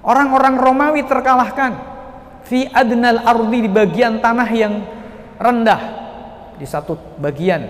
Orang-orang 0.00 0.56
Romawi 0.56 1.04
terkalahkan 1.04 1.76
fi 2.48 2.64
adnal 2.72 3.20
ardi 3.20 3.68
di 3.68 3.70
bagian 3.70 4.18
tanah 4.18 4.48
yang 4.48 4.80
rendah 5.36 5.80
di 6.56 6.64
satu 6.64 6.96
bagian. 7.20 7.68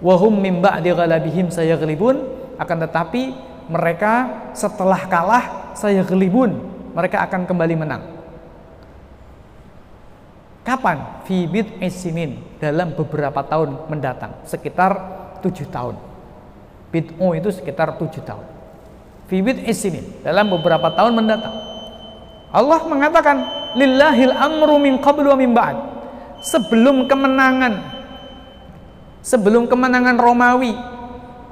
Wahum 0.00 0.36
mim 0.36 0.60
ba'di 0.60 0.92
ghalabihim 0.92 1.48
sayaglibun 1.52 2.20
akan 2.56 2.76
tetapi 2.88 3.22
mereka 3.68 4.12
setelah 4.56 5.04
kalah 5.08 5.44
saya 5.76 6.00
gelibun 6.04 6.56
mereka 6.96 7.20
akan 7.28 7.44
kembali 7.44 7.74
menang. 7.76 8.02
Kapan? 10.64 11.22
Fi 11.28 11.46
bid 11.46 11.78
isinin 11.78 12.42
dalam 12.58 12.96
beberapa 12.96 13.44
tahun 13.44 13.86
mendatang 13.86 14.40
sekitar 14.48 14.98
tujuh 15.44 15.68
tahun. 15.68 15.94
Bid'u 16.90 17.36
itu 17.36 17.52
sekitar 17.52 18.00
tujuh 18.00 18.24
tahun. 18.24 18.55
Fibit 19.26 19.66
isinin 19.66 20.06
dalam 20.22 20.50
beberapa 20.50 20.90
tahun 20.94 21.18
mendatang. 21.18 21.54
Allah 22.54 22.80
mengatakan 22.86 23.36
lillahil 23.74 24.32
amru 24.32 24.78
min 24.78 25.02
qablu 25.02 25.34
wa 25.34 25.38
min 25.38 25.50
ba'd. 25.50 25.76
Sebelum 26.46 27.10
kemenangan 27.10 27.96
sebelum 29.26 29.66
kemenangan 29.66 30.14
Romawi 30.14 30.70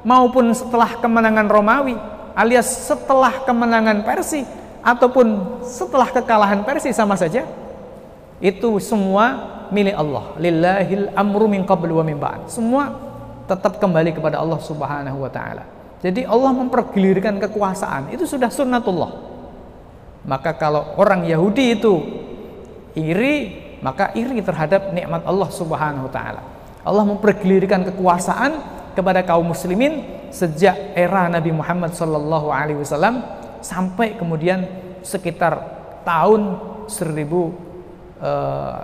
maupun 0.07 0.55
setelah 0.55 0.95
kemenangan 1.03 1.51
Romawi 1.51 1.99
alias 2.39 2.87
setelah 2.87 3.43
kemenangan 3.43 4.07
Persia 4.07 4.47
ataupun 4.79 5.59
setelah 5.67 6.07
kekalahan 6.15 6.63
Persia 6.63 6.95
sama 6.95 7.19
saja 7.19 7.43
itu 8.39 8.79
semua 8.79 9.51
milik 9.75 9.99
Allah 9.99 10.39
lillahil 10.39 11.11
amru 11.19 11.51
min 11.51 11.67
qablu 11.67 11.99
wa 11.99 12.07
min 12.07 12.15
ba'd 12.15 12.47
semua 12.47 12.95
tetap 13.51 13.83
kembali 13.83 14.15
kepada 14.15 14.39
Allah 14.39 14.63
Subhanahu 14.63 15.27
wa 15.27 15.31
taala 15.35 15.67
jadi 16.05 16.29
Allah 16.29 16.53
mempergilirkan 16.53 17.41
kekuasaan 17.41 18.13
itu 18.13 18.29
sudah 18.29 18.53
sunnatullah. 18.53 19.09
Maka 20.29 20.53
kalau 20.53 21.01
orang 21.01 21.25
Yahudi 21.25 21.81
itu 21.81 22.05
iri, 22.93 23.57
maka 23.81 24.13
iri 24.13 24.45
terhadap 24.45 24.93
nikmat 24.93 25.25
Allah 25.25 25.49
Subhanahu 25.49 26.05
wa 26.05 26.13
taala. 26.13 26.45
Allah 26.85 27.05
mempergilirkan 27.09 27.89
kekuasaan 27.89 28.53
kepada 28.93 29.25
kaum 29.25 29.49
muslimin 29.49 30.05
sejak 30.29 30.93
era 30.93 31.25
Nabi 31.33 31.57
Muhammad 31.57 31.97
sallallahu 31.97 32.53
alaihi 32.53 32.85
wasallam 32.85 33.25
sampai 33.65 34.21
kemudian 34.21 34.69
sekitar 35.01 35.57
tahun 36.05 36.61
1920 36.85 38.21
eh, 38.21 38.81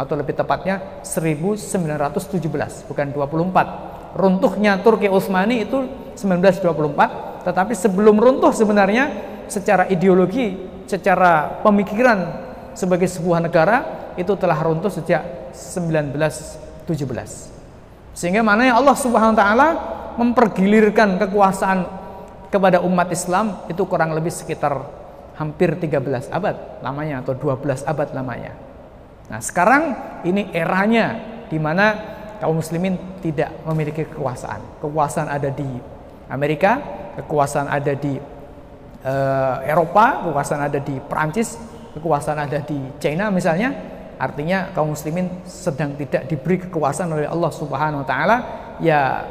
atau 0.00 0.14
lebih 0.16 0.32
tepatnya 0.32 1.04
1917 1.04 2.88
bukan 2.88 3.06
24 3.12 3.97
runtuhnya 4.16 4.80
Turki 4.80 5.08
Utsmani 5.10 5.64
itu 5.66 5.84
1924 6.16 7.44
tetapi 7.48 7.72
sebelum 7.76 8.16
runtuh 8.20 8.52
sebenarnya 8.52 9.10
secara 9.48 9.88
ideologi 9.88 10.56
secara 10.88 11.60
pemikiran 11.64 12.18
sebagai 12.72 13.08
sebuah 13.08 13.44
negara 13.44 13.76
itu 14.16 14.32
telah 14.36 14.56
runtuh 14.60 14.90
sejak 14.90 15.52
1917 15.56 16.88
sehingga 18.16 18.42
mana 18.42 18.74
Allah 18.74 18.96
Subhanahu 18.96 19.34
wa 19.36 19.38
taala 19.38 19.68
mempergilirkan 20.18 21.22
kekuasaan 21.22 21.86
kepada 22.50 22.82
umat 22.82 23.08
Islam 23.14 23.62
itu 23.70 23.84
kurang 23.86 24.16
lebih 24.16 24.32
sekitar 24.32 24.74
hampir 25.38 25.78
13 25.78 26.34
abad 26.34 26.82
lamanya 26.82 27.22
atau 27.22 27.38
12 27.38 27.86
abad 27.86 28.08
lamanya. 28.10 28.52
Nah, 29.30 29.38
sekarang 29.38 29.94
ini 30.26 30.50
eranya 30.50 31.06
di 31.46 31.60
mana 31.62 32.17
kaum 32.38 32.58
muslimin 32.58 32.98
tidak 33.22 33.50
memiliki 33.66 34.06
kekuasaan. 34.06 34.82
Kekuasaan 34.82 35.28
ada 35.28 35.50
di 35.50 35.66
Amerika, 36.30 36.78
kekuasaan 37.18 37.66
ada 37.66 37.92
di 37.94 38.18
uh, 39.02 39.56
Eropa, 39.66 40.22
kekuasaan 40.26 40.62
ada 40.70 40.78
di 40.78 40.96
Perancis, 41.02 41.58
kekuasaan 41.98 42.38
ada 42.38 42.58
di 42.62 42.78
China 43.02 43.30
misalnya. 43.34 43.74
Artinya 44.18 44.74
kaum 44.74 44.98
muslimin 44.98 45.46
sedang 45.46 45.94
tidak 45.94 46.26
diberi 46.26 46.58
kekuasaan 46.66 47.10
oleh 47.14 47.30
Allah 47.30 47.52
Subhanahu 47.54 48.02
wa 48.02 48.08
taala. 48.08 48.36
Ya 48.82 49.22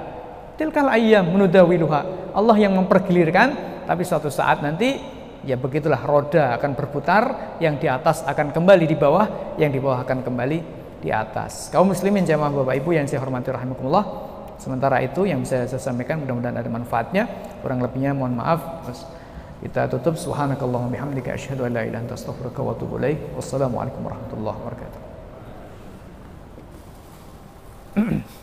tilkal 0.55 0.88
ayyam 0.88 1.27
menudawiluha. 1.27 2.31
Allah 2.31 2.55
yang 2.55 2.75
mempergilirkan, 2.75 3.55
tapi 3.84 4.07
suatu 4.07 4.31
saat 4.31 4.63
nanti 4.63 4.95
ya 5.43 5.59
begitulah 5.59 5.99
roda 6.07 6.55
akan 6.55 6.71
berputar, 6.75 7.23
yang 7.59 7.75
di 7.79 7.88
atas 7.91 8.23
akan 8.23 8.55
kembali 8.55 8.85
di 8.88 8.95
bawah, 8.95 9.55
yang 9.59 9.71
di 9.71 9.79
bawah 9.79 10.07
akan 10.07 10.23
kembali 10.23 10.76
di 11.01 11.09
atas. 11.13 11.69
Kaum 11.69 11.93
muslimin 11.93 12.25
jamaah 12.25 12.51
Bapak 12.51 12.75
Ibu 12.81 12.93
yang 12.97 13.05
saya 13.05 13.21
hormati 13.21 13.53
rahimakumullah. 13.53 14.05
Sementara 14.57 14.97
itu 15.05 15.29
yang 15.29 15.45
bisa 15.45 15.69
saya 15.69 15.81
sampaikan 15.81 16.17
mudah-mudahan 16.25 16.57
ada 16.57 16.69
manfaatnya. 16.69 17.29
Kurang 17.61 17.81
lebihnya 17.81 18.17
mohon 18.17 18.33
maaf. 18.37 18.89
Kita 19.61 19.89
tutup 19.89 20.17
subhanakallahumma 20.17 20.93
bihamdika 20.93 21.33
asyhadu 21.33 21.65
an 21.65 21.73
la 21.73 21.81
ilaha 21.85 21.89
illa 21.89 21.99
anta 22.05 22.13
astaghfiruka 22.17 22.61
wa 22.61 22.73
atubu 22.73 22.97
ilaik. 23.01 23.37
Wassalamualaikum 23.37 24.01
warahmatullahi 24.05 24.57
wabarakatuh. 24.57 25.01